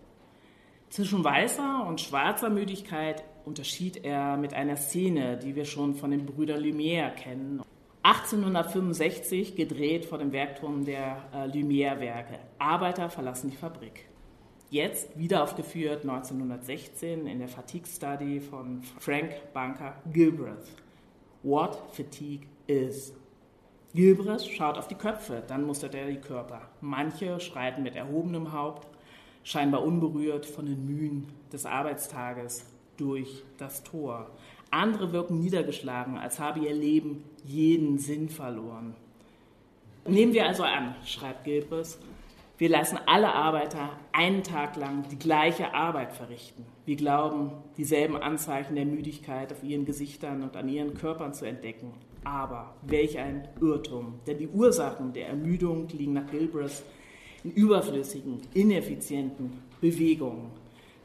Zwischen 0.88 1.24
weißer 1.24 1.86
und 1.86 2.00
schwarzer 2.00 2.50
Müdigkeit 2.50 3.24
unterschied 3.44 4.04
er 4.04 4.36
mit 4.36 4.54
einer 4.54 4.76
Szene, 4.76 5.36
die 5.36 5.54
wir 5.54 5.64
schon 5.64 5.94
von 5.94 6.10
den 6.10 6.26
Brüdern 6.26 6.62
Lumière 6.62 7.10
kennen. 7.10 7.62
1865 8.02 9.56
gedreht 9.56 10.04
vor 10.04 10.18
dem 10.18 10.32
Werkturm 10.32 10.84
der 10.84 11.24
äh, 11.32 11.46
Lumière-Werke. 11.46 12.38
Arbeiter 12.58 13.08
verlassen 13.08 13.50
die 13.50 13.56
Fabrik. 13.56 14.06
Jetzt 14.68 15.18
wieder 15.18 15.42
aufgeführt 15.42 16.02
1916 16.02 17.26
in 17.26 17.38
der 17.38 17.48
Fatigue 17.48 17.86
Study 17.86 18.40
von 18.40 18.82
Frank 18.98 19.32
Bunker 19.54 19.94
Gilbreth. 20.12 20.68
What 21.42 21.78
Fatigue 21.92 22.46
is. 22.66 23.14
Gilbreth 23.94 24.44
schaut 24.48 24.76
auf 24.76 24.88
die 24.88 24.96
Köpfe, 24.96 25.42
dann 25.46 25.64
mustert 25.64 25.94
er 25.94 26.06
die 26.06 26.20
Körper. 26.20 26.62
Manche 26.80 27.38
schreiten 27.40 27.82
mit 27.82 27.94
erhobenem 27.94 28.52
Haupt, 28.52 28.88
scheinbar 29.44 29.84
unberührt 29.84 30.44
von 30.44 30.66
den 30.66 30.84
Mühen 30.84 31.28
des 31.52 31.64
Arbeitstages 31.64 32.66
durch 32.96 33.42
das 33.58 33.84
Tor. 33.84 34.30
Andere 34.70 35.12
wirken 35.12 35.40
niedergeschlagen, 35.40 36.18
als 36.18 36.38
habe 36.38 36.60
ihr 36.60 36.74
Leben 36.74 37.24
jeden 37.44 37.98
Sinn 37.98 38.28
verloren. 38.28 38.94
Nehmen 40.06 40.34
wir 40.34 40.46
also 40.46 40.64
an, 40.64 40.94
schreibt 41.04 41.44
Gilbres, 41.44 41.98
wir 42.56 42.68
lassen 42.68 42.98
alle 43.06 43.32
Arbeiter 43.32 43.90
einen 44.12 44.44
Tag 44.44 44.76
lang 44.76 45.08
die 45.10 45.18
gleiche 45.18 45.74
Arbeit 45.74 46.12
verrichten. 46.12 46.64
Wir 46.86 46.94
glauben, 46.94 47.50
dieselben 47.76 48.16
Anzeichen 48.16 48.76
der 48.76 48.84
Müdigkeit 48.84 49.52
auf 49.52 49.64
ihren 49.64 49.84
Gesichtern 49.84 50.42
und 50.42 50.56
an 50.56 50.68
ihren 50.68 50.94
Körpern 50.94 51.34
zu 51.34 51.46
entdecken. 51.46 51.92
Aber 52.22 52.74
welch 52.82 53.18
ein 53.18 53.48
Irrtum, 53.60 54.20
denn 54.26 54.38
die 54.38 54.48
Ursachen 54.48 55.12
der 55.12 55.28
Ermüdung 55.28 55.88
liegen 55.88 56.12
nach 56.12 56.30
Gilbres 56.30 56.84
in 57.42 57.50
überflüssigen, 57.50 58.40
ineffizienten 58.54 59.52
Bewegungen. 59.80 60.50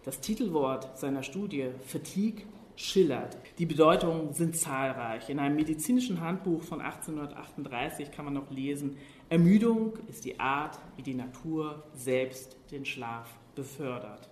Das 0.05 0.21
Titelwort 0.21 0.97
seiner 0.97 1.23
Studie 1.23 1.67
Fatigue 1.85 2.45
schillert. 2.77 3.37
Die 3.57 3.65
Bedeutungen 3.65 4.33
sind 4.33 4.55
zahlreich. 4.55 5.29
In 5.29 5.39
einem 5.39 5.57
medizinischen 5.57 6.21
Handbuch 6.21 6.61
von 6.61 6.79
1838 6.79 8.09
kann 8.09 8.23
man 8.23 8.33
noch 8.33 8.49
lesen, 8.49 8.95
Ermüdung 9.27 9.99
ist 10.07 10.23
die 10.23 10.39
Art, 10.39 10.79
wie 10.95 11.01
die 11.01 11.13
Natur 11.13 11.83
selbst 11.93 12.55
den 12.71 12.85
Schlaf 12.85 13.29
befördert. 13.55 14.29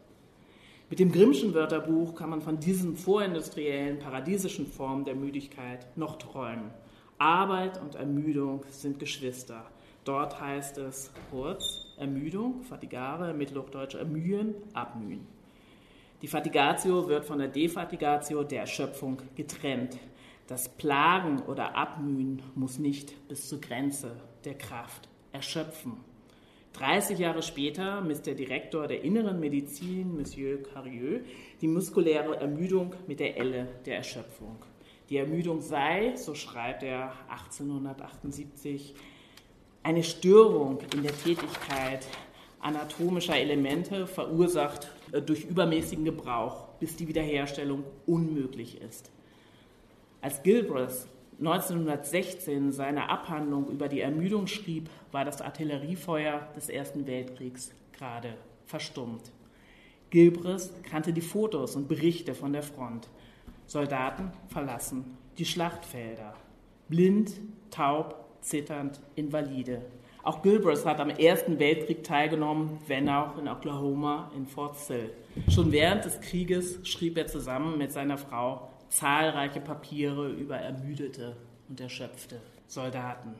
Mit 0.89 0.99
dem 0.99 1.11
Grimmschen 1.11 1.53
Wörterbuch 1.53 2.15
kann 2.15 2.29
man 2.29 2.41
von 2.41 2.61
diesen 2.61 2.95
vorindustriellen, 2.95 3.99
paradiesischen 3.99 4.65
Formen 4.65 5.03
der 5.03 5.15
Müdigkeit 5.15 5.85
noch 5.97 6.17
träumen. 6.17 6.71
Arbeit 7.17 7.81
und 7.81 7.95
Ermüdung 7.95 8.63
sind 8.69 8.99
Geschwister. 8.99 9.65
Dort 10.05 10.39
heißt 10.39 10.77
es 10.77 11.11
kurz 11.29 11.61
Ermüdung, 11.97 12.63
Fatigare, 12.63 13.33
Mittelhochdeutsch 13.33 13.95
ermühen, 13.95 14.55
abmühen. 14.73 15.36
Die 16.23 16.27
Fatigatio 16.27 17.07
wird 17.07 17.25
von 17.25 17.37
der 17.37 17.47
Defatigatio 17.47 18.43
der 18.43 18.61
Erschöpfung 18.61 19.21
getrennt. 19.35 19.97
Das 20.47 20.67
Plagen 20.67 21.41
oder 21.43 21.75
Abmühen 21.75 22.41
muss 22.55 22.79
nicht 22.79 23.27
bis 23.27 23.47
zur 23.47 23.61
Grenze 23.61 24.15
der 24.43 24.55
Kraft 24.55 25.07
erschöpfen. 25.31 25.97
30 26.73 27.19
Jahre 27.19 27.43
später 27.43 28.01
misst 28.01 28.25
der 28.25 28.33
Direktor 28.33 28.87
der 28.87 29.03
inneren 29.03 29.39
Medizin, 29.39 30.15
Monsieur 30.15 30.63
Carieux, 30.63 31.23
die 31.61 31.67
muskuläre 31.67 32.39
Ermüdung 32.39 32.95
mit 33.07 33.19
der 33.19 33.37
Elle 33.37 33.67
der 33.85 33.97
Erschöpfung. 33.97 34.57
Die 35.09 35.17
Ermüdung 35.17 35.61
sei, 35.61 36.15
so 36.15 36.33
schreibt 36.33 36.81
er 36.81 37.13
1878, 37.29 38.95
eine 39.83 40.03
Störung 40.03 40.79
in 40.93 41.03
der 41.03 41.15
Tätigkeit 41.17 42.05
anatomischer 42.59 43.37
Elemente 43.37 44.07
verursacht 44.07 44.89
äh, 45.11 45.21
durch 45.21 45.45
übermäßigen 45.45 46.05
Gebrauch, 46.05 46.67
bis 46.79 46.95
die 46.95 47.07
Wiederherstellung 47.07 47.83
unmöglich 48.05 48.81
ist. 48.81 49.11
Als 50.21 50.41
Gilbreth 50.43 51.07
1916 51.39 52.71
seine 52.71 53.09
Abhandlung 53.09 53.69
über 53.69 53.87
die 53.87 54.01
Ermüdung 54.01 54.47
schrieb, 54.47 54.89
war 55.11 55.23
das 55.23 55.41
Artilleriefeuer 55.41 56.47
des 56.55 56.69
Ersten 56.69 57.05
Weltkriegs 57.05 57.71
gerade 57.93 58.33
verstummt. 58.65 59.31
Gilbreth 60.09 60.83
kannte 60.83 61.13
die 61.13 61.21
Fotos 61.21 61.75
und 61.75 61.87
Berichte 61.87 62.33
von 62.33 62.53
der 62.53 62.63
Front. 62.63 63.07
Soldaten 63.67 64.31
verlassen 64.47 65.17
die 65.37 65.45
Schlachtfelder. 65.45 66.33
Blind, 66.87 67.33
taub, 67.69 68.25
zitternd, 68.41 68.99
invalide. 69.15 69.85
Auch 70.27 70.41
Gilbreth 70.41 70.85
hat 70.85 70.99
am 70.99 71.09
Ersten 71.09 71.57
Weltkrieg 71.57 72.03
teilgenommen, 72.03 72.79
wenn 72.87 73.07
auch 73.07 73.37
in 73.37 73.47
Oklahoma 73.47 74.29
in 74.35 74.45
Fort 74.45 74.77
Sill. 74.77 75.09
Schon 75.47 75.71
während 75.71 76.03
des 76.03 76.19
Krieges 76.19 76.85
schrieb 76.85 77.17
er 77.17 77.27
zusammen 77.27 77.77
mit 77.77 77.93
seiner 77.93 78.17
Frau 78.17 78.67
zahlreiche 78.89 79.61
Papiere 79.61 80.27
über 80.27 80.57
ermüdete 80.57 81.37
und 81.69 81.79
erschöpfte 81.79 82.41
Soldaten. 82.67 83.35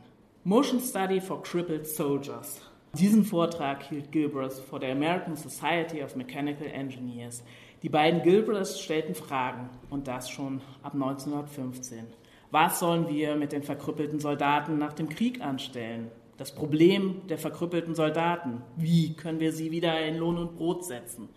Motion 0.45 0.80
Study 0.80 1.19
for 1.19 1.43
Crippled 1.43 1.86
Soldiers. 1.86 2.62
Diesen 2.93 3.26
Vortrag 3.26 3.84
hielt 3.84 4.13
Gilbreth 4.13 4.54
vor 4.54 4.80
der 4.80 4.93
American 4.93 5.36
Society 5.36 6.02
of 6.02 6.15
Mechanical 6.15 6.67
Engineers. 6.67 7.43
Die 7.84 7.89
beiden 7.89 8.23
Gilbreths 8.23 8.80
stellten 8.80 9.13
Fragen 9.13 9.69
und 9.89 10.08
das 10.08 10.30
schon 10.30 10.62
ab 10.84 10.93
1915. 10.93 12.06
Was 12.50 12.80
sollen 12.80 13.10
wir 13.10 13.36
mit 13.36 13.52
den 13.52 13.63
verkrüppelten 13.63 14.21
Soldaten 14.21 14.78
nach 14.78 14.93
dem 14.93 15.10
Krieg 15.10 15.41
anstellen? 15.41 16.12
Das 16.38 16.54
Problem 16.54 17.21
der 17.30 17.39
verkrüppelten 17.39 17.95
Soldaten. 17.95 18.62
Wie 18.76 19.15
können 19.15 19.39
wir 19.39 19.52
sie 19.52 19.71
wieder 19.71 20.00
in 20.06 20.17
Lohn 20.17 20.38
und 20.38 20.56
Brot 20.56 20.86
setzen? 20.86 21.30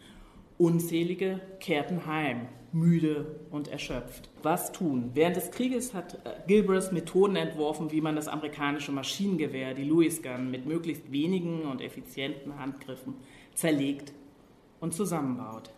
Unzählige 0.58 1.40
kehrten 1.58 2.04
heim, 2.04 2.48
müde 2.70 3.40
und 3.50 3.68
erschöpft. 3.68 4.28
Was 4.42 4.72
tun? 4.72 5.12
Während 5.14 5.36
des 5.36 5.50
Krieges 5.50 5.94
hat 5.94 6.14
äh, 6.26 6.32
Gilbreth 6.46 6.92
Methoden 6.92 7.36
entworfen, 7.36 7.90
wie 7.92 8.02
man 8.02 8.14
das 8.14 8.28
amerikanische 8.28 8.92
Maschinengewehr, 8.92 9.72
die 9.72 9.84
Lewis 9.84 10.22
Gun, 10.22 10.50
mit 10.50 10.66
möglichst 10.66 11.10
wenigen 11.10 11.62
und 11.62 11.80
effizienten 11.80 12.58
Handgriffen 12.58 13.14
zerlegt 13.54 14.12
und 14.80 14.92
zusammenbaut. 14.92 15.70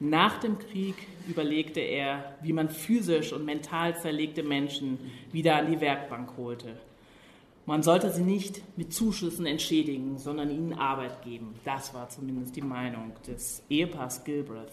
Nach 0.00 0.38
dem 0.38 0.58
Krieg 0.58 0.96
überlegte 1.26 1.80
er, 1.80 2.36
wie 2.42 2.52
man 2.52 2.68
physisch 2.68 3.32
und 3.32 3.46
mental 3.46 3.96
zerlegte 3.96 4.42
Menschen 4.42 4.98
wieder 5.32 5.56
an 5.56 5.70
die 5.70 5.80
Werkbank 5.80 6.36
holte. 6.36 6.76
Man 7.66 7.82
sollte 7.82 8.12
sie 8.12 8.22
nicht 8.22 8.62
mit 8.76 8.94
Zuschüssen 8.94 9.44
entschädigen, 9.44 10.18
sondern 10.18 10.50
ihnen 10.50 10.72
Arbeit 10.72 11.22
geben. 11.22 11.54
Das 11.64 11.92
war 11.94 12.08
zumindest 12.08 12.54
die 12.54 12.62
Meinung 12.62 13.10
des 13.26 13.64
Ehepaars 13.68 14.22
Gilbreth. 14.22 14.70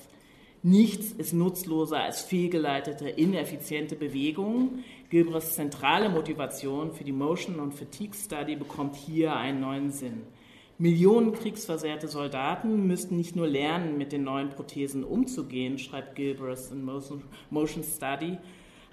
Nichts 0.62 1.12
ist 1.12 1.34
nutzloser 1.34 2.02
als 2.04 2.22
fehlgeleitete, 2.22 3.10
ineffiziente 3.10 3.96
Bewegungen. 3.96 4.84
Gilbreths 5.10 5.56
zentrale 5.56 6.08
Motivation 6.08 6.94
für 6.94 7.04
die 7.04 7.12
Motion- 7.12 7.60
und 7.60 7.74
Fatigue-Study 7.74 8.56
bekommt 8.58 8.96
hier 8.96 9.36
einen 9.36 9.60
neuen 9.60 9.90
Sinn. 9.90 10.22
Millionen 10.78 11.34
kriegsversehrte 11.34 12.08
Soldaten 12.08 12.86
müssten 12.86 13.18
nicht 13.18 13.36
nur 13.36 13.48
lernen, 13.48 13.98
mit 13.98 14.12
den 14.12 14.24
neuen 14.24 14.50
Prothesen 14.50 15.04
umzugehen, 15.04 15.80
schreibt 15.80 16.16
Gilbreth 16.16 16.72
in 16.72 16.84
Motion 16.84 17.84
Study, 17.84 18.38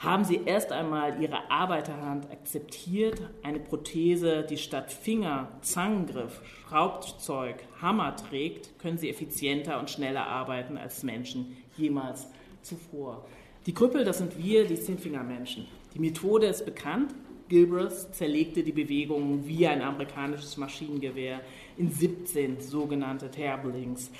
haben 0.00 0.24
sie 0.24 0.40
erst 0.46 0.72
einmal 0.72 1.22
ihre 1.22 1.50
Arbeiterhand 1.50 2.30
akzeptiert, 2.30 3.20
eine 3.42 3.60
Prothese, 3.60 4.46
die 4.48 4.56
statt 4.56 4.90
Finger, 4.90 5.48
Zangengriff, 5.60 6.40
Schraubzeug, 6.66 7.56
Hammer 7.82 8.16
trägt, 8.16 8.78
können 8.78 8.96
sie 8.96 9.10
effizienter 9.10 9.78
und 9.78 9.90
schneller 9.90 10.26
arbeiten 10.26 10.78
als 10.78 11.02
Menschen 11.02 11.58
jemals 11.76 12.26
zuvor. 12.62 13.26
Die 13.66 13.74
Krüppel, 13.74 14.04
das 14.04 14.18
sind 14.18 14.42
wir, 14.42 14.66
die 14.66 14.80
Zehnfingermenschen. 14.80 15.66
Die 15.94 15.98
Methode 15.98 16.46
ist 16.46 16.64
bekannt. 16.64 17.14
Gilbreth 17.50 18.14
zerlegte 18.14 18.62
die 18.62 18.72
Bewegungen 18.72 19.46
wie 19.46 19.66
ein 19.66 19.82
amerikanisches 19.82 20.56
Maschinengewehr 20.56 21.40
in 21.76 21.90
17 21.90 22.60
sogenannte 22.60 23.30
Terblings. 23.30 24.10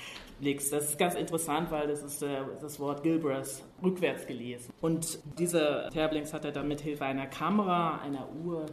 Das 0.41 0.89
ist 0.89 0.97
ganz 0.97 1.13
interessant, 1.13 1.69
weil 1.69 1.87
das 1.87 2.01
ist 2.01 2.23
äh, 2.23 2.39
das 2.59 2.79
Wort 2.79 3.03
Gilbreth 3.03 3.63
rückwärts 3.83 4.25
gelesen. 4.25 4.73
Und 4.81 5.19
diese 5.37 5.87
Terblings 5.93 6.33
hat 6.33 6.45
er 6.45 6.51
dann 6.51 6.67
mit 6.67 6.81
Hilfe 6.81 7.05
einer 7.05 7.27
Kamera, 7.27 7.99
einer 7.99 8.27
Uhr 8.43 8.65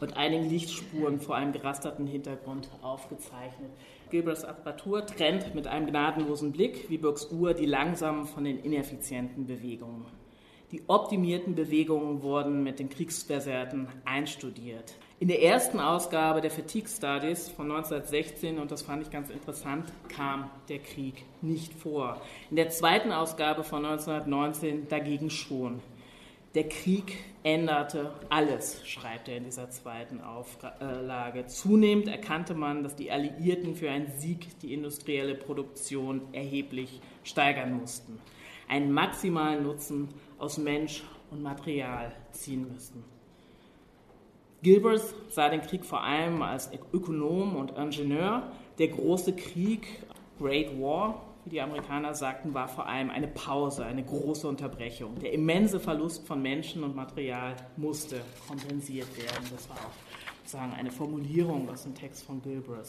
und 0.00 0.16
einigen 0.16 0.48
Lichtspuren 0.48 1.18
vor 1.18 1.36
einem 1.36 1.52
gerasterten 1.52 2.06
Hintergrund 2.06 2.68
aufgezeichnet. 2.82 3.70
Gilbreths 4.10 4.44
Apparatur 4.44 5.04
trennt 5.06 5.54
mit 5.54 5.66
einem 5.66 5.86
gnadenlosen 5.86 6.52
Blick 6.52 6.88
wie 6.88 6.98
Burks 6.98 7.30
Uhr 7.32 7.54
die 7.54 7.66
langsamen 7.66 8.26
von 8.26 8.44
den 8.44 8.58
ineffizienten 8.58 9.46
Bewegungen. 9.46 10.06
Die 10.70 10.82
optimierten 10.86 11.54
Bewegungen 11.54 12.22
wurden 12.22 12.62
mit 12.62 12.78
den 12.78 12.90
Kriegsversehrten 12.90 13.88
einstudiert. 14.04 14.96
In 15.18 15.28
der 15.28 15.42
ersten 15.42 15.80
Ausgabe 15.80 16.42
der 16.42 16.50
Fatigue 16.50 16.88
Studies 16.88 17.48
von 17.48 17.70
1916, 17.70 18.58
und 18.58 18.70
das 18.70 18.82
fand 18.82 19.02
ich 19.02 19.10
ganz 19.10 19.30
interessant, 19.30 19.90
kam 20.08 20.50
der 20.68 20.80
Krieg 20.80 21.24
nicht 21.40 21.72
vor. 21.72 22.20
In 22.50 22.56
der 22.56 22.68
zweiten 22.68 23.12
Ausgabe 23.12 23.64
von 23.64 23.84
1919 23.84 24.88
dagegen 24.88 25.30
schon. 25.30 25.80
Der 26.54 26.68
Krieg 26.68 27.16
änderte 27.42 28.12
alles, 28.28 28.86
schreibt 28.86 29.28
er 29.28 29.38
in 29.38 29.44
dieser 29.44 29.70
zweiten 29.70 30.20
Auflage. 30.20 31.46
Zunehmend 31.46 32.08
erkannte 32.08 32.54
man, 32.54 32.82
dass 32.82 32.94
die 32.94 33.10
Alliierten 33.10 33.74
für 33.74 33.90
einen 33.90 34.12
Sieg 34.18 34.58
die 34.60 34.74
industrielle 34.74 35.34
Produktion 35.34 36.22
erheblich 36.32 37.00
steigern 37.24 37.78
mussten, 37.78 38.18
einen 38.68 38.92
maximalen 38.92 39.62
Nutzen 39.62 40.08
aus 40.38 40.58
Mensch 40.58 41.02
und 41.30 41.42
Material 41.42 42.12
ziehen 42.32 42.70
müssten. 42.72 43.04
Gilbert 44.62 45.02
sah 45.30 45.48
den 45.48 45.62
Krieg 45.62 45.84
vor 45.84 46.02
allem 46.02 46.42
als 46.42 46.70
Ökonom 46.92 47.56
und 47.56 47.76
Ingenieur. 47.76 48.50
Der 48.78 48.88
große 48.88 49.34
Krieg, 49.36 49.86
Great 50.38 50.80
War, 50.80 51.22
wie 51.44 51.50
die 51.50 51.60
Amerikaner 51.60 52.14
sagten, 52.14 52.54
war 52.54 52.66
vor 52.66 52.86
allem 52.86 53.10
eine 53.10 53.28
Pause, 53.28 53.84
eine 53.84 54.04
große 54.04 54.48
Unterbrechung. 54.48 55.18
Der 55.20 55.32
immense 55.32 55.78
Verlust 55.78 56.26
von 56.26 56.42
Menschen 56.42 56.82
und 56.82 56.96
Material 56.96 57.54
musste 57.76 58.20
kompensiert 58.48 59.16
werden. 59.16 59.46
Das 59.50 59.68
war 59.68 59.76
auch 59.76 60.42
sozusagen 60.42 60.72
eine 60.72 60.90
Formulierung 60.90 61.68
aus 61.70 61.84
dem 61.84 61.94
Text 61.94 62.24
von 62.24 62.42
Gilbert. 62.42 62.88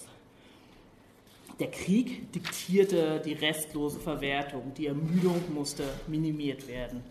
Der 1.59 1.69
Krieg 1.69 2.31
diktierte 2.31 3.21
die 3.23 3.33
restlose 3.33 3.99
Verwertung, 3.99 4.73
die 4.75 4.87
Ermüdung 4.87 5.41
musste 5.53 5.83
minimiert 6.07 6.67
werden. 6.67 7.03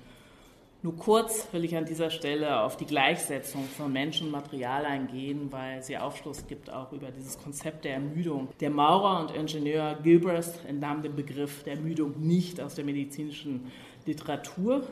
Nur 0.81 0.97
kurz 0.97 1.49
will 1.51 1.65
ich 1.65 1.77
an 1.77 1.87
dieser 1.87 2.09
Stelle 2.09 2.61
auf 2.61 2.77
die 2.77 2.87
Gleichsetzung 2.87 3.65
von 3.65 3.93
Mensch 3.93 4.23
und 4.23 4.31
Material 4.31 4.85
eingehen, 4.85 5.51
weil 5.51 5.83
sie 5.83 5.99
Aufschluss 5.99 6.47
gibt 6.47 6.71
auch 6.71 6.93
über 6.93 7.11
dieses 7.11 7.37
Konzept 7.37 7.85
der 7.85 7.95
Ermüdung. 7.95 8.47
Der 8.61 8.71
Maurer 8.71 9.21
und 9.21 9.33
Ingenieur 9.33 9.99
Gilbreth 10.05 10.65
entnahm 10.69 11.03
den 11.03 11.17
Begriff 11.17 11.65
der 11.65 11.75
Ermüdung 11.75 12.15
nicht 12.21 12.61
aus 12.61 12.77
der 12.77 12.85
medizinischen 12.85 13.73
Literatur, 14.07 14.87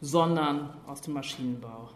sondern 0.00 0.74
aus 0.86 1.00
dem 1.00 1.14
Maschinenbau. 1.14 1.88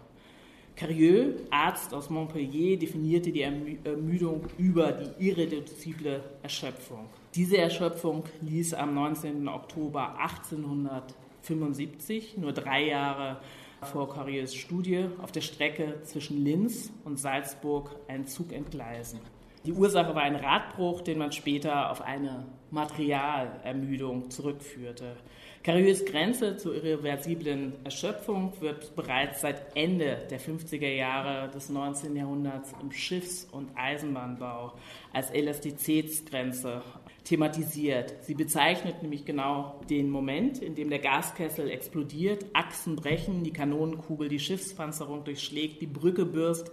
Carieux, 0.74 1.36
Arzt 1.48 1.94
aus 1.94 2.10
Montpellier, 2.10 2.76
definierte 2.76 3.30
die 3.30 3.42
Ermüdung 3.42 4.42
über 4.58 4.90
die 4.90 5.28
irreduzible 5.28 6.20
Erschöpfung. 6.42 7.06
Diese 7.36 7.58
Erschöpfung 7.58 8.24
ließ 8.40 8.74
am 8.74 8.92
19. 8.94 9.46
Oktober 9.46 10.18
1800 10.18 11.14
1975, 11.54 12.38
nur 12.38 12.52
drei 12.52 12.86
Jahre 12.86 13.40
vor 13.82 14.08
Carriers 14.08 14.54
Studie, 14.54 15.06
auf 15.22 15.32
der 15.32 15.42
Strecke 15.42 16.00
zwischen 16.02 16.44
Linz 16.44 16.92
und 17.04 17.18
Salzburg 17.18 17.94
einen 18.08 18.26
Zug 18.26 18.52
entgleisen. 18.52 19.20
Die 19.64 19.72
Ursache 19.72 20.14
war 20.14 20.22
ein 20.22 20.36
Radbruch, 20.36 21.00
den 21.00 21.18
man 21.18 21.32
später 21.32 21.90
auf 21.90 22.00
eine 22.00 22.46
Materialermüdung 22.70 24.30
zurückführte. 24.30 25.16
Carriers 25.64 26.04
Grenze 26.04 26.56
zur 26.56 26.76
irreversiblen 26.76 27.72
Erschöpfung 27.82 28.52
wird 28.60 28.94
bereits 28.94 29.40
seit 29.40 29.76
Ende 29.76 30.18
der 30.30 30.40
50er 30.40 30.94
Jahre 30.94 31.50
des 31.50 31.68
19. 31.68 32.14
Jahrhunderts 32.14 32.72
im 32.80 32.92
Schiffs- 32.92 33.48
und 33.50 33.70
Eisenbahnbau 33.74 34.74
als 35.12 35.30
Elastizitätsgrenze 35.30 36.82
thematisiert. 37.26 38.14
Sie 38.22 38.34
bezeichnet 38.34 39.02
nämlich 39.02 39.24
genau 39.24 39.80
den 39.90 40.10
Moment, 40.10 40.58
in 40.62 40.76
dem 40.76 40.90
der 40.90 41.00
Gaskessel 41.00 41.68
explodiert, 41.68 42.46
Achsen 42.52 42.94
brechen, 42.94 43.42
die 43.42 43.52
Kanonenkugel 43.52 44.28
die 44.28 44.38
Schiffspanzerung 44.38 45.24
durchschlägt, 45.24 45.82
die 45.82 45.88
Brücke 45.88 46.24
bürst, 46.24 46.70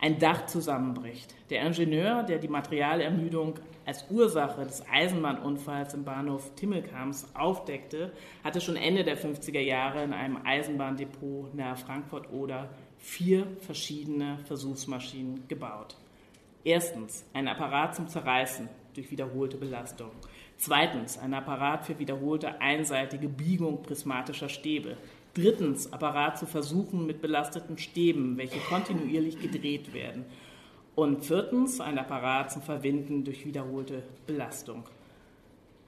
ein 0.00 0.18
Dach 0.18 0.44
zusammenbricht. 0.44 1.34
Der 1.48 1.62
Ingenieur, 1.62 2.22
der 2.22 2.38
die 2.38 2.48
Materialermüdung 2.48 3.54
als 3.86 4.04
Ursache 4.10 4.64
des 4.64 4.84
Eisenbahnunfalls 4.86 5.94
im 5.94 6.04
Bahnhof 6.04 6.54
Timmelkams 6.54 7.26
aufdeckte, 7.34 8.12
hatte 8.42 8.60
schon 8.60 8.76
Ende 8.76 9.04
der 9.04 9.16
50er 9.16 9.60
Jahre 9.60 10.04
in 10.04 10.12
einem 10.12 10.38
Eisenbahndepot 10.44 11.54
nahe 11.54 11.76
Frankfurt-Oder 11.76 12.68
vier 12.98 13.46
verschiedene 13.60 14.38
Versuchsmaschinen 14.44 15.48
gebaut. 15.48 15.96
Erstens 16.62 17.24
ein 17.32 17.48
Apparat 17.48 17.94
zum 17.94 18.08
Zerreißen, 18.08 18.68
durch 18.96 19.10
wiederholte 19.10 19.56
Belastung. 19.56 20.10
Zweitens 20.56 21.18
ein 21.18 21.34
Apparat 21.34 21.84
für 21.84 21.98
wiederholte 21.98 22.60
einseitige 22.60 23.28
Biegung 23.28 23.82
prismatischer 23.82 24.48
Stäbe. 24.48 24.96
Drittens 25.34 25.92
Apparat 25.92 26.38
zu 26.38 26.46
Versuchen 26.46 27.06
mit 27.06 27.20
belasteten 27.20 27.76
Stäben, 27.76 28.36
welche 28.38 28.60
kontinuierlich 28.60 29.40
gedreht 29.40 29.92
werden. 29.92 30.24
Und 30.94 31.24
viertens 31.24 31.80
ein 31.80 31.98
Apparat 31.98 32.52
zum 32.52 32.62
Verwinden 32.62 33.24
durch 33.24 33.44
wiederholte 33.44 34.04
Belastung. 34.26 34.84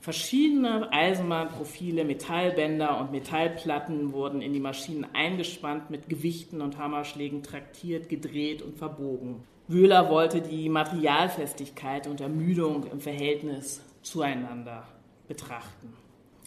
Verschiedene 0.01 0.93
Eisenbahnprofile, 0.93 2.05
Metallbänder 2.05 3.01
und 3.01 3.11
Metallplatten 3.11 4.13
wurden 4.13 4.41
in 4.41 4.53
die 4.53 4.61
Maschinen 4.61 5.07
eingespannt, 5.15 5.91
mit 5.91 6.09
Gewichten 6.09 6.61
und 6.61 6.79
Hammerschlägen 6.79 7.43
traktiert, 7.43 8.09
gedreht 8.09 8.63
und 8.63 8.77
verbogen. 8.77 9.43
Wöhler 9.69 10.09
wollte 10.11 10.41
die 10.41 10.69
Materialfestigkeit 10.69 12.07
und 12.07 12.21
Ermüdung 12.21 12.85
im 12.91 13.01
Verhältnis 13.01 13.83
zueinander 14.03 14.85
betrachten. 15.27 15.93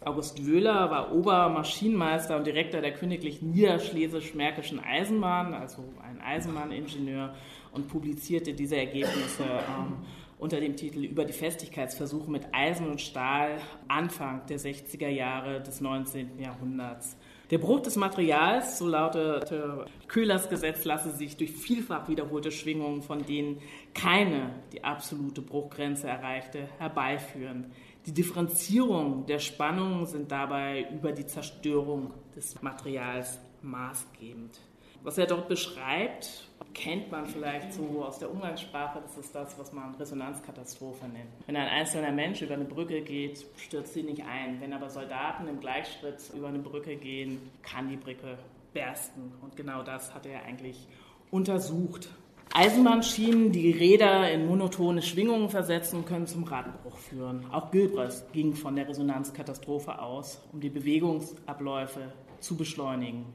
August 0.06 0.46
Wöhler 0.46 0.90
war 0.90 1.14
Obermaschinenmeister 1.14 2.38
und 2.38 2.48
Direktor 2.48 2.80
der 2.80 2.94
Königlichen 2.94 3.52
Niederschlesisch-Märkischen 3.52 4.80
Eisenbahn, 4.80 5.54
also 5.54 5.84
ein 6.02 6.22
Eisenbahningenieur, 6.22 7.34
und 7.74 7.90
publizierte 7.90 8.54
diese 8.54 8.78
Ergebnisse 8.78 9.44
ähm, 9.44 9.98
unter 10.38 10.62
dem 10.62 10.78
Titel 10.78 11.04
Über 11.04 11.26
die 11.26 11.34
Festigkeitsversuche 11.34 12.32
mit 12.32 12.48
Eisen 12.54 12.90
und 12.90 13.02
Stahl 13.02 13.58
Anfang 13.90 14.46
der 14.48 14.58
60er 14.58 15.10
Jahre 15.10 15.62
des 15.62 15.82
19. 15.82 16.40
Jahrhunderts. 16.40 17.18
Der 17.50 17.58
Bruch 17.58 17.80
des 17.80 17.96
Materials, 17.96 18.78
so 18.78 18.88
lautete 18.88 19.86
Köhlers 20.08 20.50
Gesetz, 20.50 20.86
lasse 20.86 21.10
sich 21.10 21.36
durch 21.36 21.52
vielfach 21.52 22.08
wiederholte 22.08 22.52
Schwingungen, 22.52 23.02
von 23.02 23.26
denen 23.26 23.60
keine 23.96 24.54
die 24.72 24.84
absolute 24.84 25.42
Bruchgrenze 25.42 26.08
erreichte, 26.08 26.70
herbeiführen. 26.78 27.72
Die 28.06 28.14
Differenzierung 28.14 29.26
der 29.26 29.40
Spannungen 29.40 30.06
sind 30.06 30.32
dabei 30.32 30.88
über 30.94 31.12
die 31.12 31.26
Zerstörung 31.26 32.14
des 32.36 32.62
Materials 32.62 33.40
maßgebend. 33.64 34.60
Was 35.04 35.18
er 35.18 35.28
dort 35.28 35.48
beschreibt, 35.48 36.50
kennt 36.74 37.12
man 37.12 37.26
vielleicht 37.26 37.74
so 37.74 38.04
aus 38.04 38.20
der 38.20 38.32
Umgangssprache, 38.32 39.00
das 39.02 39.18
ist 39.18 39.34
das, 39.34 39.58
was 39.58 39.72
man 39.72 39.96
Resonanzkatastrophe 39.96 41.08
nennt. 41.08 41.30
Wenn 41.46 41.56
ein 41.56 41.68
einzelner 41.68 42.12
Mensch 42.12 42.42
über 42.42 42.56
eine 42.56 42.66
Brücke 42.66 43.02
geht, 43.02 43.46
stürzt 43.58 43.94
sie 43.94 44.04
nicht 44.04 44.24
ein. 44.24 44.60
Wenn 44.60 44.74
aber 44.74 44.90
Soldaten 44.90 45.48
im 45.48 45.60
Gleichschritt 45.60 46.18
über 46.36 46.50
eine 46.50 46.60
Brücke 46.60 46.96
gehen, 46.96 47.40
kann 47.62 47.90
die 47.90 47.98
Brücke 47.98 48.38
bersten. 48.74 49.32
Und 49.42 49.56
genau 49.56 49.84
das 49.84 50.14
hat 50.14 50.26
er 50.26 50.44
eigentlich 50.44 50.88
untersucht. 51.32 52.10
Eisenbahnschienen, 52.54 53.52
die 53.52 53.72
Räder 53.72 54.32
in 54.32 54.48
monotone 54.48 55.04
Schwingungen 55.04 55.50
versetzen, 55.50 56.04
können 56.04 56.26
zum 56.26 56.44
Radbruch 56.44 56.98
führen. 56.98 57.46
Auch 57.52 57.70
Gilbreth 57.72 58.26
ging 58.34 58.56
von 58.56 58.76
der 58.76 58.90
Resonanzkatastrophe 58.90 60.00
aus, 60.00 60.42
um 60.52 60.60
die 60.60 60.70
Bewegungsabläufe 60.70 62.12
zu 62.40 62.58
beschleunigen. 62.58 63.26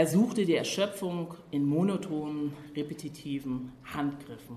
Er 0.00 0.06
suchte 0.06 0.46
die 0.46 0.54
Erschöpfung 0.54 1.34
in 1.50 1.66
monotonen, 1.66 2.56
repetitiven 2.74 3.70
Handgriffen 3.84 4.56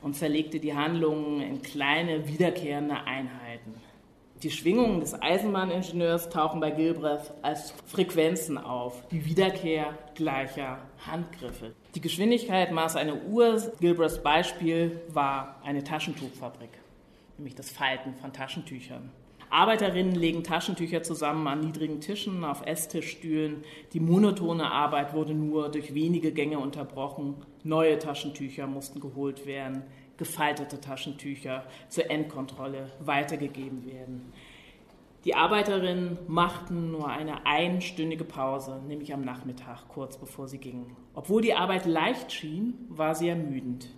und 0.00 0.16
zerlegte 0.16 0.58
die 0.58 0.72
Handlungen 0.72 1.42
in 1.42 1.60
kleine, 1.60 2.26
wiederkehrende 2.26 2.96
Einheiten. 3.04 3.74
Die 4.42 4.50
Schwingungen 4.50 5.00
des 5.00 5.20
Eisenbahningenieurs 5.20 6.30
tauchen 6.30 6.60
bei 6.60 6.70
Gilbreth 6.70 7.34
als 7.42 7.74
Frequenzen 7.84 8.56
auf, 8.56 9.06
die 9.08 9.26
Wiederkehr 9.26 9.98
gleicher 10.14 10.78
Handgriffe. 11.06 11.74
Die 11.94 12.00
Geschwindigkeit 12.00 12.72
maß 12.72 12.96
eine 12.96 13.16
Uhr. 13.16 13.70
Gilbreths 13.80 14.22
Beispiel 14.22 14.98
war 15.08 15.60
eine 15.62 15.84
Taschentuchfabrik, 15.84 16.70
nämlich 17.36 17.54
das 17.54 17.68
Falten 17.68 18.14
von 18.14 18.32
Taschentüchern. 18.32 19.10
Arbeiterinnen 19.54 20.16
legen 20.16 20.42
Taschentücher 20.42 21.04
zusammen 21.04 21.46
an 21.46 21.60
niedrigen 21.60 22.00
Tischen, 22.00 22.42
auf 22.42 22.66
Esstischstühlen. 22.66 23.62
Die 23.92 24.00
monotone 24.00 24.68
Arbeit 24.68 25.14
wurde 25.14 25.32
nur 25.32 25.68
durch 25.68 25.94
wenige 25.94 26.32
Gänge 26.32 26.58
unterbrochen. 26.58 27.36
Neue 27.62 28.00
Taschentücher 28.00 28.66
mussten 28.66 28.98
geholt 28.98 29.46
werden, 29.46 29.84
gefaltete 30.16 30.80
Taschentücher 30.80 31.64
zur 31.88 32.10
Endkontrolle 32.10 32.90
weitergegeben 32.98 33.86
werden. 33.86 34.32
Die 35.24 35.36
Arbeiterinnen 35.36 36.18
machten 36.26 36.90
nur 36.90 37.08
eine 37.08 37.46
einstündige 37.46 38.24
Pause, 38.24 38.82
nämlich 38.88 39.14
am 39.14 39.22
Nachmittag, 39.22 39.86
kurz 39.86 40.18
bevor 40.18 40.48
sie 40.48 40.58
gingen. 40.58 40.96
Obwohl 41.14 41.42
die 41.42 41.54
Arbeit 41.54 41.86
leicht 41.86 42.32
schien, 42.32 42.74
war 42.88 43.14
sie 43.14 43.28
ermüdend. 43.28 43.88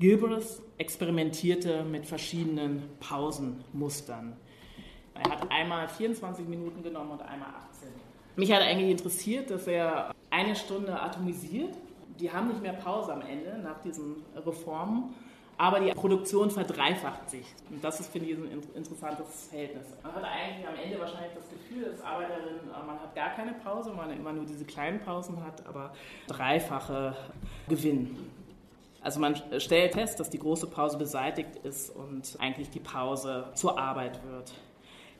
Gilbreth 0.00 0.60
experimentierte 0.78 1.84
mit 1.84 2.04
verschiedenen 2.04 2.82
Pausenmustern. 2.98 4.36
Er 5.14 5.30
hat 5.30 5.50
einmal 5.50 5.88
24 5.88 6.46
Minuten 6.46 6.82
genommen 6.82 7.12
und 7.12 7.22
einmal 7.22 7.48
18. 7.70 7.88
Mich 8.36 8.50
hat 8.50 8.62
eigentlich 8.62 8.90
interessiert, 8.90 9.50
dass 9.50 9.66
er 9.66 10.14
eine 10.30 10.56
Stunde 10.56 11.00
atomisiert. 11.00 11.74
Die 12.18 12.30
haben 12.30 12.48
nicht 12.48 12.62
mehr 12.62 12.72
Pause 12.72 13.12
am 13.12 13.20
Ende 13.22 13.58
nach 13.62 13.80
diesen 13.82 14.24
Reformen, 14.34 15.14
aber 15.58 15.80
die 15.80 15.90
Produktion 15.92 16.50
verdreifacht 16.50 17.28
sich. 17.28 17.46
Und 17.70 17.84
das 17.84 18.00
ist, 18.00 18.10
finde 18.10 18.30
ich, 18.30 18.36
ein 18.36 18.62
interessantes 18.74 19.48
Verhältnis. 19.48 19.86
Man 20.02 20.14
hat 20.14 20.24
eigentlich 20.24 20.66
am 20.66 20.74
Ende 20.82 20.98
wahrscheinlich 20.98 21.32
das 21.34 21.48
Gefühl, 21.50 21.90
als 21.90 22.00
Arbeiterin, 22.02 22.56
äh, 22.56 22.86
man 22.86 23.00
hat 23.00 23.14
gar 23.14 23.30
keine 23.30 23.52
Pause, 23.52 23.92
man 23.92 24.10
immer 24.10 24.32
nur 24.32 24.44
diese 24.46 24.64
kleinen 24.64 25.00
Pausen 25.00 25.44
hat, 25.44 25.66
aber 25.66 25.92
dreifache 26.26 27.14
Gewinn. 27.68 28.16
Also 29.02 29.20
man 29.20 29.34
stellt 29.58 29.94
fest, 29.94 30.20
dass 30.20 30.30
die 30.30 30.38
große 30.38 30.68
Pause 30.68 30.96
beseitigt 30.96 31.56
ist 31.64 31.90
und 31.90 32.36
eigentlich 32.38 32.70
die 32.70 32.80
Pause 32.80 33.50
zur 33.54 33.78
Arbeit 33.78 34.20
wird. 34.24 34.52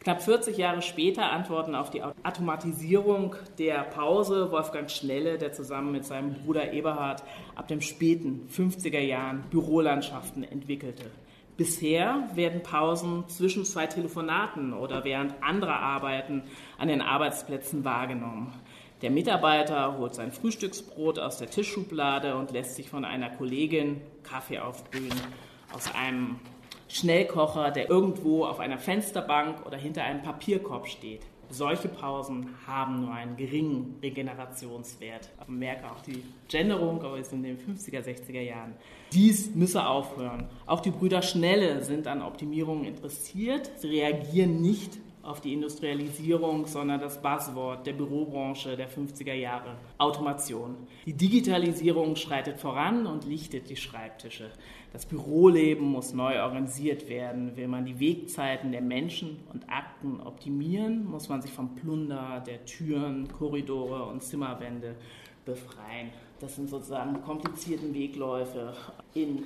Knapp 0.03 0.21
40 0.21 0.57
Jahre 0.57 0.83
später 0.83 1.31
antworten 1.31 1.77
auf 1.77 1.91
die 1.91 2.03
Automatisierung 2.03 3.37
der 3.59 3.85
Pause 3.85 4.51
Wolfgang 4.51 4.91
Schnelle, 4.91 5.39
der 5.39 5.53
zusammen 5.53 5.93
mit 5.93 6.05
seinem 6.05 6.35
Bruder 6.35 6.73
Eberhard 6.73 7.23
ab 7.55 7.69
den 7.69 7.81
späten 7.81 8.49
50er 8.53 8.99
Jahren 8.99 9.45
Bürolandschaften 9.51 10.43
entwickelte. 10.43 11.05
Bisher 11.57 12.29
werden 12.35 12.65
Pausen 12.65 13.29
zwischen 13.29 13.65
zwei 13.65 13.87
Telefonaten 13.87 14.73
oder 14.73 15.05
während 15.05 15.41
anderer 15.41 15.79
Arbeiten 15.79 16.43
an 16.79 16.89
den 16.89 17.01
Arbeitsplätzen 17.01 17.85
wahrgenommen. 17.85 18.53
Der 19.03 19.11
Mitarbeiter 19.13 19.99
holt 19.99 20.17
sein 20.17 20.33
Frühstücksbrot 20.33 21.21
aus 21.21 21.39
der 21.39 21.49
Tischschublade 21.49 22.35
und 22.35 22.51
lässt 22.51 22.75
sich 22.75 22.91
von 22.91 23.05
einer 23.05 23.31
Kollegin 23.31 24.01
Kaffee 24.25 24.59
aufbrühen 24.59 25.13
aus 25.73 25.95
einem 25.95 26.41
Schnellkocher, 26.93 27.71
der 27.71 27.89
irgendwo 27.89 28.45
auf 28.45 28.61
einer 28.61 28.77
Fensterbank 28.77 29.65
oder 29.65 29.79
hinter 29.79 30.05
einem 30.05 30.23
Papierkorb 30.23 30.87
steht. 30.87 31.23
Solche 31.49 31.89
Pausen 31.89 32.49
haben 32.67 33.01
nur 33.01 33.15
einen 33.15 33.37
geringen 33.37 33.97
Regenerationswert. 34.03 35.31
Man 35.47 35.59
merkt 35.59 35.85
auch 35.85 36.01
die 36.03 36.23
Genderung, 36.49 37.03
aber 37.03 37.23
sind 37.25 37.45
in 37.45 37.57
den 37.57 37.77
50er, 37.77 38.03
60er 38.03 38.41
Jahren. 38.41 38.75
Dies 39.13 39.55
müsse 39.55 39.87
aufhören. 39.87 40.49
Auch 40.67 40.81
die 40.81 40.91
Brüder 40.91 41.23
Schnelle 41.23 41.83
sind 41.83 42.07
an 42.07 42.23
Optimierungen 42.23 42.85
interessiert. 42.85 43.71
Sie 43.77 43.89
reagieren 43.89 44.61
nicht 44.61 44.99
auf 45.23 45.41
die 45.41 45.53
Industrialisierung, 45.53 46.67
sondern 46.67 47.01
das 47.01 47.21
Buzzword 47.23 47.87
der 47.87 47.93
Bürobranche 47.93 48.77
der 48.77 48.91
50er 48.91 49.35
Jahre, 49.35 49.77
Automation. 49.99 50.77
Die 51.07 51.15
Digitalisierung 51.15 52.17
schreitet 52.17 52.59
voran 52.59 53.07
und 53.07 53.25
lichtet 53.25 53.71
die 53.71 53.77
Schreibtische. 53.77 54.51
Das 54.93 55.07
Büroleben 55.07 55.87
muss 55.87 56.13
neu 56.13 56.43
organisiert 56.43 57.09
werden. 57.09 57.57
Will 57.57 57.69
man 57.69 57.87
die 57.87 57.99
Wegzeiten 57.99 58.73
der 58.73 58.83
Menschen 58.83 59.39
und 59.53 59.69
Akten 59.71 60.21
optimieren, 60.21 61.05
muss 61.09 61.29
man 61.29 61.41
sich 61.41 61.53
vom 61.53 61.75
Plunder 61.75 62.43
der 62.47 62.65
Türen, 62.65 63.29
Korridore 63.29 64.05
und 64.05 64.23
Zimmerwände 64.23 64.97
befreien. 65.45 66.11
Das 66.41 66.57
sind 66.57 66.69
sozusagen 66.69 67.23
komplizierte 67.23 67.95
Wegläufe 67.95 68.75
in 69.15 69.39
äh, 69.39 69.43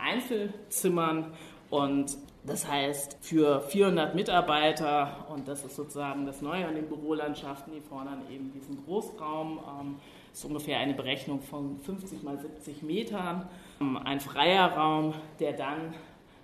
Einzelzimmern 0.00 1.26
und 1.68 2.16
das 2.44 2.66
heißt, 2.66 3.18
für 3.20 3.60
400 3.60 4.14
Mitarbeiter, 4.14 5.26
und 5.28 5.46
das 5.46 5.64
ist 5.64 5.76
sozusagen 5.76 6.24
das 6.24 6.40
Neue 6.40 6.66
an 6.66 6.74
den 6.74 6.88
Bürolandschaften, 6.88 7.72
die 7.74 7.80
fordern 7.80 8.22
eben 8.30 8.50
diesen 8.52 8.82
Großraum, 8.84 9.58
ähm, 9.58 9.96
ist 10.32 10.44
ungefähr 10.44 10.78
eine 10.78 10.94
Berechnung 10.94 11.42
von 11.42 11.78
50 11.80 12.22
mal 12.22 12.38
70 12.38 12.82
Metern, 12.82 13.48
ähm, 13.80 13.98
ein 13.98 14.20
freier 14.20 14.72
Raum, 14.72 15.14
der 15.38 15.52
dann 15.52 15.94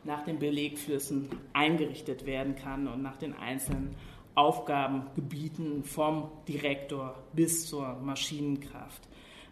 nach 0.05 0.23
den 0.25 0.39
Belegflüssen 0.39 1.29
eingerichtet 1.53 2.27
werden 2.27 2.57
kann 2.57 2.89
und 2.89 3.03
nach 3.03 3.17
den 3.17 3.35
einzelnen 3.35 3.97
Aufgabengebieten 4.35 5.83
vom 5.83 6.31
Direktor 6.47 7.15
bis 7.33 7.67
zur 7.67 7.95
Maschinenkraft. 7.95 9.03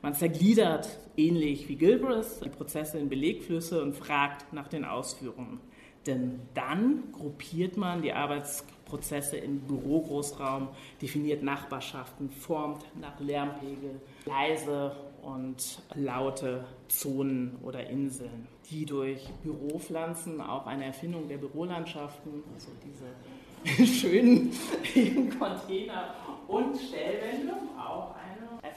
Man 0.02 0.12
zergliedert 0.12 0.98
ähnlich 1.16 1.66
wie 1.70 1.76
Gilbreth 1.76 2.44
die 2.44 2.50
Prozesse 2.50 2.98
in 2.98 3.08
Belegflüsse 3.08 3.82
und 3.82 3.96
fragt 3.96 4.52
nach 4.52 4.68
den 4.68 4.84
Ausführungen. 4.84 5.60
Denn 6.06 6.40
dann 6.52 7.04
gruppiert 7.12 7.76
man 7.76 8.02
die 8.02 8.12
Arbeitsprozesse 8.12 9.36
in 9.38 9.60
Bürogroßraum, 9.60 10.68
definiert 11.00 11.42
Nachbarschaften, 11.42 12.30
formt 12.30 12.84
nach 13.00 13.18
Lärmpegel 13.20 14.00
leise 14.26 14.92
und 15.22 15.82
laute 15.94 16.64
Zonen 16.88 17.56
oder 17.62 17.88
Inseln, 17.88 18.46
die 18.70 18.84
durch 18.84 19.26
Büropflanzen, 19.42 20.40
auch 20.40 20.66
eine 20.66 20.84
Erfindung 20.84 21.28
der 21.28 21.38
Bürolandschaften, 21.38 22.42
also 22.54 22.70
diese 22.84 23.86
schönen 23.86 24.50
Container 25.38 26.14
und 26.46 26.76
Stellwände, 26.76 27.54
auch 27.78 28.14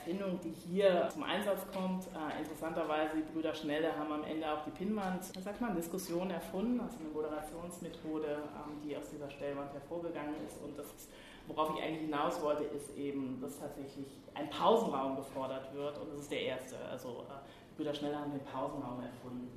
Erfindung, 0.07 0.39
die 0.41 0.53
hier 0.71 1.09
zum 1.11 1.23
Einsatz 1.23 1.59
kommt. 1.73 2.05
Äh, 2.07 2.39
interessanterweise, 2.39 3.17
die 3.17 3.33
Brüder 3.33 3.53
Schnelle 3.53 3.93
haben 3.97 4.13
am 4.13 4.23
Ende 4.23 4.49
auch 4.49 4.63
die 4.63 4.71
Pinnwand, 4.71 5.25
sagt 5.25 5.59
man, 5.59 5.75
Diskussion 5.75 6.31
erfunden, 6.31 6.79
also 6.79 6.95
eine 6.99 7.09
Moderationsmethode, 7.09 8.27
ähm, 8.27 8.79
die 8.85 8.95
aus 8.95 9.09
dieser 9.09 9.29
Stellwand 9.29 9.73
hervorgegangen 9.73 10.35
ist. 10.47 10.63
Und 10.63 10.79
das 10.79 10.87
worauf 11.47 11.75
ich 11.75 11.83
eigentlich 11.83 12.03
hinaus 12.03 12.41
wollte, 12.41 12.63
ist 12.63 12.95
eben, 12.97 13.39
dass 13.41 13.59
tatsächlich 13.59 14.07
ein 14.33 14.49
Pausenraum 14.49 15.17
gefordert 15.17 15.73
wird. 15.73 15.97
Und 15.97 16.13
das 16.13 16.21
ist 16.21 16.31
der 16.31 16.41
erste. 16.41 16.77
Also 16.89 17.09
äh, 17.09 17.43
die 17.71 17.75
Brüder 17.75 17.93
Schnelle 17.93 18.17
haben 18.17 18.31
den 18.31 18.45
Pausenraum 18.45 19.01
erfunden. 19.01 19.49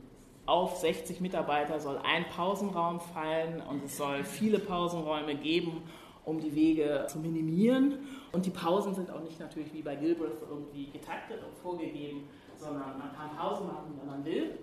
Auf 0.47 0.79
60 0.79 1.21
Mitarbeiter 1.21 1.79
soll 1.79 1.99
ein 1.99 2.25
Pausenraum 2.35 2.99
fallen 2.99 3.63
und 3.71 3.85
es 3.85 3.97
soll 3.97 4.25
viele 4.25 4.59
Pausenräume 4.59 5.37
geben 5.37 5.83
um 6.25 6.41
die 6.41 6.55
Wege 6.55 7.07
zu 7.09 7.19
minimieren. 7.19 7.99
Und 8.33 8.47
die 8.47 8.51
Pausen 8.51 8.95
sind 8.95 9.11
auch 9.11 9.23
nicht 9.23 9.41
natürlich 9.41 9.73
wie 9.73 9.83
bei 9.83 9.97
Gilbreth 9.97 10.43
irgendwie 10.49 10.87
getaktet 10.91 11.41
und 11.45 11.57
vorgegeben, 11.57 12.29
sondern 12.57 12.99
man 12.99 13.13
kann 13.13 13.37
Pause 13.37 13.65
machen, 13.65 13.99
wenn 13.99 14.09
man 14.09 14.25
will, 14.25 14.59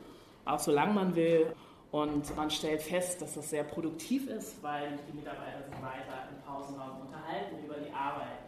auch 0.46 0.60
solange 0.60 0.94
man 0.94 1.16
will. 1.16 1.54
Und 1.90 2.36
man 2.36 2.50
stellt 2.50 2.82
fest, 2.82 3.22
dass 3.22 3.36
das 3.36 3.50
sehr 3.50 3.64
produktiv 3.64 4.28
ist, 4.28 4.62
weil 4.62 5.00
die 5.10 5.16
Mitarbeiter 5.16 5.64
sich 5.64 5.76
weiter 5.76 6.28
im 6.30 6.42
Pausenraum 6.46 7.02
unterhalten 7.02 7.66
über 7.66 7.76
die 7.76 7.94
Arbeit. 7.94 8.40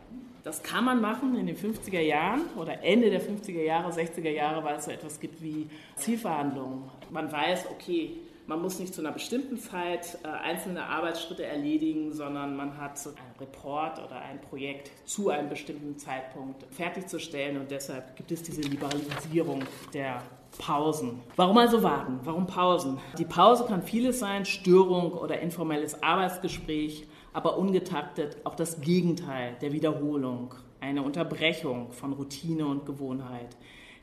Das 0.43 0.61
kann 0.61 0.83
man 0.83 0.99
machen 0.99 1.37
in 1.37 1.47
den 1.47 1.55
50er 1.55 2.01
Jahren 2.01 2.41
oder 2.57 2.83
Ende 2.83 3.09
der 3.09 3.21
50er 3.21 3.61
Jahre, 3.61 3.91
60er 3.91 4.29
Jahre, 4.29 4.63
weil 4.63 4.75
es 4.75 4.85
so 4.85 4.91
etwas 4.91 5.19
gibt 5.21 5.41
wie 5.41 5.69
Zielverhandlungen. 5.95 6.83
Man 7.11 7.31
weiß, 7.31 7.67
okay, 7.71 8.17
man 8.49 8.63
muss 8.63 8.79
nicht 8.79 8.95
zu 8.95 9.01
einer 9.01 9.11
bestimmten 9.11 9.59
Zeit 9.59 10.17
äh, 10.23 10.27
einzelne 10.27 10.83
Arbeitsschritte 10.83 11.45
erledigen, 11.45 12.11
sondern 12.11 12.57
man 12.57 12.77
hat 12.79 12.99
einen 13.05 13.39
Report 13.39 13.99
oder 14.03 14.19
ein 14.21 14.41
Projekt 14.41 14.89
zu 15.05 15.29
einem 15.29 15.49
bestimmten 15.49 15.99
Zeitpunkt 15.99 16.65
fertigzustellen 16.71 17.59
und 17.59 17.69
deshalb 17.69 18.15
gibt 18.15 18.31
es 18.31 18.41
diese 18.41 18.61
Liberalisierung 18.61 19.61
der 19.93 20.23
Pausen. 20.57 21.21
Warum 21.35 21.59
also 21.59 21.83
warten? 21.83 22.21
Warum 22.23 22.47
Pausen? 22.47 22.97
Die 23.19 23.25
Pause 23.25 23.65
kann 23.67 23.83
vieles 23.83 24.17
sein, 24.17 24.45
Störung 24.45 25.13
oder 25.13 25.39
informelles 25.41 26.01
Arbeitsgespräch, 26.01 27.05
aber 27.33 27.55
ungetaktet 27.55 28.37
auch 28.45 28.55
das 28.55 28.81
Gegenteil 28.81 29.57
der 29.61 29.73
Wiederholung, 29.73 30.55
eine 30.79 31.03
Unterbrechung 31.03 31.91
von 31.91 32.13
Routine 32.13 32.65
und 32.65 32.87
Gewohnheit, 32.87 33.55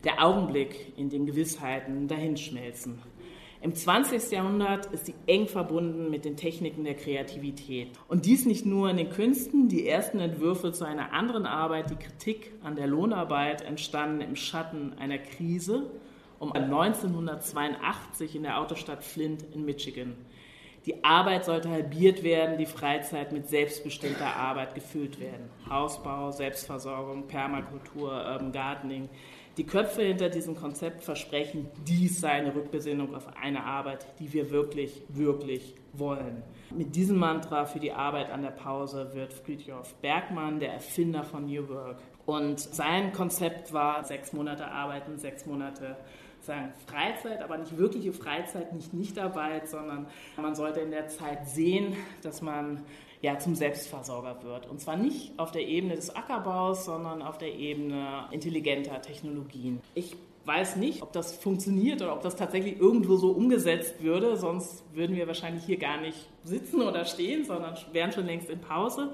der 0.05 0.25
Augenblick, 0.25 0.97
in 0.97 1.11
den 1.11 1.27
Gewissheiten 1.27 2.07
dahinschmelzen. 2.07 3.01
Im 3.67 3.75
20. 3.75 4.31
Jahrhundert 4.31 4.87
ist 4.93 5.07
sie 5.07 5.17
eng 5.27 5.49
verbunden 5.49 6.09
mit 6.09 6.25
den 6.25 6.37
Techniken 6.37 6.85
der 6.85 6.95
Kreativität. 6.95 7.89
Und 8.07 8.25
dies 8.25 8.47
nicht 8.47 8.65
nur 8.65 8.89
in 8.89 8.97
den 8.97 9.11
Künsten. 9.11 9.67
Die 9.67 9.89
ersten 9.89 10.21
Entwürfe 10.21 10.71
zu 10.71 10.85
einer 10.85 11.13
anderen 11.13 11.47
Arbeit, 11.47 11.91
die 11.91 11.97
Kritik 11.97 12.53
an 12.63 12.77
der 12.77 12.87
Lohnarbeit, 12.87 13.63
entstanden 13.63 14.21
im 14.21 14.37
Schatten 14.37 14.93
einer 15.01 15.19
Krise 15.19 15.91
um 16.39 16.53
1982 16.53 18.37
in 18.37 18.45
der 18.45 18.61
Autostadt 18.61 19.03
Flint 19.03 19.43
in 19.53 19.65
Michigan. 19.65 20.15
Die 20.85 21.03
Arbeit 21.03 21.45
sollte 21.45 21.69
halbiert 21.69 22.23
werden, 22.23 22.59
die 22.59 22.67
Freizeit 22.67 23.33
mit 23.33 23.49
selbstbestimmter 23.49 24.37
Arbeit 24.37 24.77
gefüllt 24.77 25.19
werden. 25.19 25.51
Hausbau, 25.69 26.31
Selbstversorgung, 26.31 27.27
Permakultur, 27.27 28.13
Urban 28.13 28.53
Gardening, 28.53 29.09
die 29.57 29.65
Köpfe 29.65 30.03
hinter 30.03 30.29
diesem 30.29 30.55
Konzept 30.55 31.03
versprechen, 31.03 31.69
dies 31.87 32.21
sei 32.21 32.33
eine 32.33 32.55
Rückbesinnung 32.55 33.15
auf 33.15 33.27
eine 33.37 33.65
Arbeit, 33.65 34.07
die 34.19 34.33
wir 34.33 34.51
wirklich, 34.51 35.03
wirklich 35.09 35.75
wollen. 35.95 36.43
Mit 36.75 36.95
diesem 36.95 37.17
Mantra 37.17 37.65
für 37.65 37.81
die 37.81 37.93
Arbeit 37.93 38.31
an 38.31 38.43
der 38.43 38.51
Pause 38.51 39.15
wird 39.15 39.33
Friedrich 39.33 39.73
Bergmann, 40.03 40.61
der 40.61 40.75
Erfinder 40.75 41.25
von 41.25 41.47
New 41.47 41.69
Work. 41.69 41.99
Und 42.27 42.61
sein 42.61 43.13
Konzept 43.13 43.73
war 43.73 44.05
sechs 44.05 44.33
Monate 44.33 44.67
arbeiten, 44.67 45.17
sechs 45.17 45.47
Monate 45.47 45.97
sagen 46.41 46.73
Freizeit, 46.87 47.43
aber 47.43 47.59
nicht 47.59 47.77
wirkliche 47.77 48.13
Freizeit, 48.13 48.73
nicht 48.73 48.93
Nichtarbeit, 48.93 49.69
sondern 49.69 50.07
man 50.37 50.55
sollte 50.55 50.81
in 50.81 50.91
der 50.91 51.09
Zeit 51.09 51.49
sehen, 51.49 51.97
dass 52.23 52.43
man 52.43 52.83
ja, 53.23 53.39
zum 53.39 53.55
Selbstversorger 53.55 54.43
wird. 54.43 54.69
Und 54.69 54.81
zwar 54.81 54.97
nicht 54.97 55.39
auf 55.39 55.53
der 55.53 55.67
Ebene 55.67 55.95
des 55.97 56.15
Ackerbaus, 56.15 56.85
sondern 56.85 57.23
auf 57.23 57.39
der 57.39 57.55
Ebene 57.55 58.27
intelligenter 58.31 59.01
Technologien. 59.01 59.81
Ich 59.95 60.17
weiß 60.45 60.77
nicht, 60.77 61.03
ob 61.03 61.13
das 61.13 61.37
funktioniert 61.37 62.03
oder 62.03 62.13
ob 62.13 62.23
das 62.23 62.37
tatsächlich 62.37 62.79
irgendwo 62.79 63.17
so 63.17 63.31
umgesetzt 63.31 64.03
würde. 64.03 64.37
Sonst 64.37 64.85
würden 64.95 65.17
wir 65.17 65.27
wahrscheinlich 65.27 65.65
hier 65.65 65.79
gar 65.79 66.01
nicht 66.01 66.29
sitzen 66.45 66.83
oder 66.83 67.05
stehen, 67.05 67.45
sondern 67.45 67.77
wären 67.93 68.13
schon 68.13 68.27
längst 68.27 68.49
in 68.49 68.61
Pause. 68.61 69.11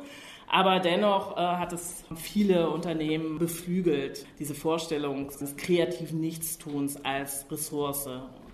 Aber 0.46 0.80
dennoch 0.80 1.36
äh, 1.38 1.40
hat 1.40 1.72
es 1.72 2.04
viele 2.14 2.68
Unternehmen 2.68 3.38
beflügelt, 3.38 4.26
diese 4.38 4.54
Vorstellung 4.54 5.28
des 5.28 5.56
kreativen 5.56 6.20
Nichtstuns 6.20 7.02
als 7.02 7.46
Ressource. 7.50 8.10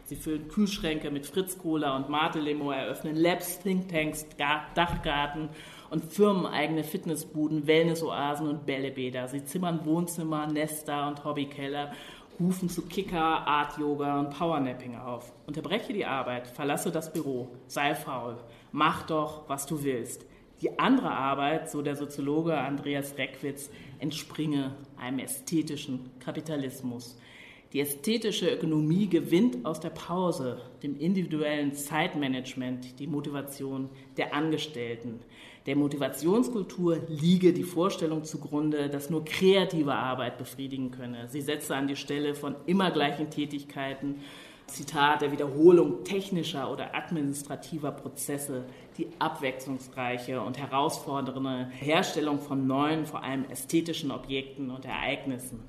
Sie 0.09 0.17
füllen 0.17 0.49
Kühlschränke 0.49 1.11
mit 1.11 1.27
Fritz-Cola 1.27 1.95
und 1.95 2.09
Mate-Limo, 2.09 2.71
eröffnen 2.71 3.15
Labs, 3.15 3.59
Thinktanks, 3.59 4.25
Dachgarten 4.39 5.51
und 5.91 6.03
firmeneigene 6.03 6.83
Fitnessbuden, 6.83 7.67
Wellnessoasen 7.67 8.49
und 8.49 8.65
Bällebäder. 8.65 9.29
Sie 9.29 9.45
zimmern 9.45 9.85
Wohnzimmer, 9.85 10.47
Nester 10.47 11.09
und 11.09 11.27
Hobbykeller, 11.27 11.93
rufen 12.41 12.71
zu 12.71 12.87
Kicker, 12.87 13.47
Art-Yoga 13.47 14.19
und 14.19 14.31
Powernapping 14.31 14.97
auf. 14.97 15.31
Unterbreche 15.47 15.93
die 15.93 16.07
Arbeit, 16.07 16.47
verlasse 16.47 16.91
das 16.91 17.13
Büro, 17.13 17.51
sei 17.67 17.95
faul, 17.95 18.39
mach 18.73 19.03
doch, 19.03 19.47
was 19.47 19.67
du 19.67 19.85
willst. 19.85 20.25
Die 20.63 20.79
andere 20.79 21.11
Arbeit, 21.11 21.71
so 21.71 21.83
der 21.83 21.97
Soziologe 21.97 22.57
Andreas 22.57 23.19
Reckwitz, 23.19 23.69
entspringe 23.99 24.75
einem 24.97 25.19
ästhetischen 25.19 26.19
Kapitalismus. 26.19 27.19
Die 27.75 27.81
ästhetische 27.81 28.49
Ökonomie 28.49 29.09
gewinnt 29.09 29.67
aus 29.67 29.79
der 29.79 29.91
Pause, 29.91 30.63
dem 30.83 30.99
individuellen 30.99 31.75
Zeitmanagement, 31.75 32.99
die 32.99 33.07
Motivation 33.07 33.91
der 34.17 34.33
Angestellten. 34.33 35.21
Der 35.67 35.77
Motivationskultur 35.77 37.03
liege 37.09 37.53
die 37.53 37.65
Vorstellung 37.65 38.25
zugrunde, 38.25 38.89
dass 38.89 39.11
nur 39.11 39.27
kreative 39.27 39.95
Arbeit 39.95 40.39
befriedigen 40.39 40.91
könne. 40.91 41.29
Sie 41.29 41.43
setze 41.43 41.77
an 41.77 41.89
die 41.89 41.97
Stelle 41.97 42.35
von 42.35 42.57
immer 42.65 42.91
gleichen 42.91 43.29
Tätigkeiten 43.29 44.15
Zitat, 44.69 45.23
der 45.23 45.33
Wiederholung 45.33 46.05
technischer 46.05 46.71
oder 46.71 46.95
administrativer 46.95 47.91
Prozesse 47.91 48.65
die 48.97 49.09
abwechslungsreiche 49.19 50.41
und 50.41 50.59
herausfordernde 50.59 51.69
Herstellung 51.71 52.39
von 52.39 52.67
neuen, 52.67 53.07
vor 53.07 53.23
allem 53.23 53.45
ästhetischen 53.51 54.11
Objekten 54.11 54.71
und 54.71 54.85
Ereignissen. 54.85 55.61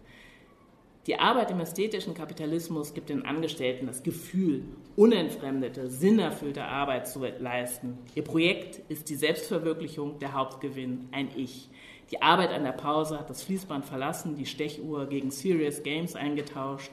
Die 1.08 1.18
Arbeit 1.18 1.50
im 1.52 1.60
ästhetischen 1.60 2.14
Kapitalismus 2.14 2.94
gibt 2.94 3.10
den 3.10 3.26
Angestellten 3.26 3.88
das 3.88 4.04
Gefühl, 4.04 4.64
unentfremdete, 4.96 5.90
sinnerfüllte 5.90 6.64
Arbeit 6.64 7.08
zu 7.08 7.20
leisten. 7.40 7.98
Ihr 8.16 8.24
Projekt 8.24 8.82
ist 8.90 9.10
die 9.10 9.16
Selbstverwirklichung, 9.16 10.20
der 10.20 10.34
Hauptgewinn, 10.34 11.08
ein 11.12 11.30
Ich. 11.36 11.70
Die 12.12 12.22
Arbeit 12.22 12.52
an 12.52 12.64
der 12.64 12.74
Pause 12.74 13.20
hat 13.20 13.30
das 13.30 13.44
Fließband 13.44 13.86
verlassen, 13.86 14.36
die 14.36 14.46
Stechuhr 14.46 15.08
gegen 15.08 15.32
Serious 15.32 15.84
Games 15.84 16.16
eingetauscht 16.16 16.92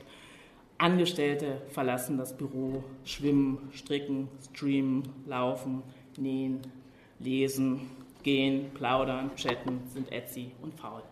Angestellte 0.78 1.62
verlassen 1.68 2.18
das 2.18 2.36
Büro, 2.36 2.84
schwimmen, 3.04 3.70
stricken, 3.72 4.28
streamen, 4.52 5.04
laufen, 5.24 5.82
nähen, 6.18 6.60
lesen, 7.18 7.90
gehen, 8.22 8.70
plaudern, 8.74 9.30
chatten, 9.36 9.80
sind 9.88 10.12
Etsy 10.12 10.52
und 10.60 10.74
faul. 10.74 11.02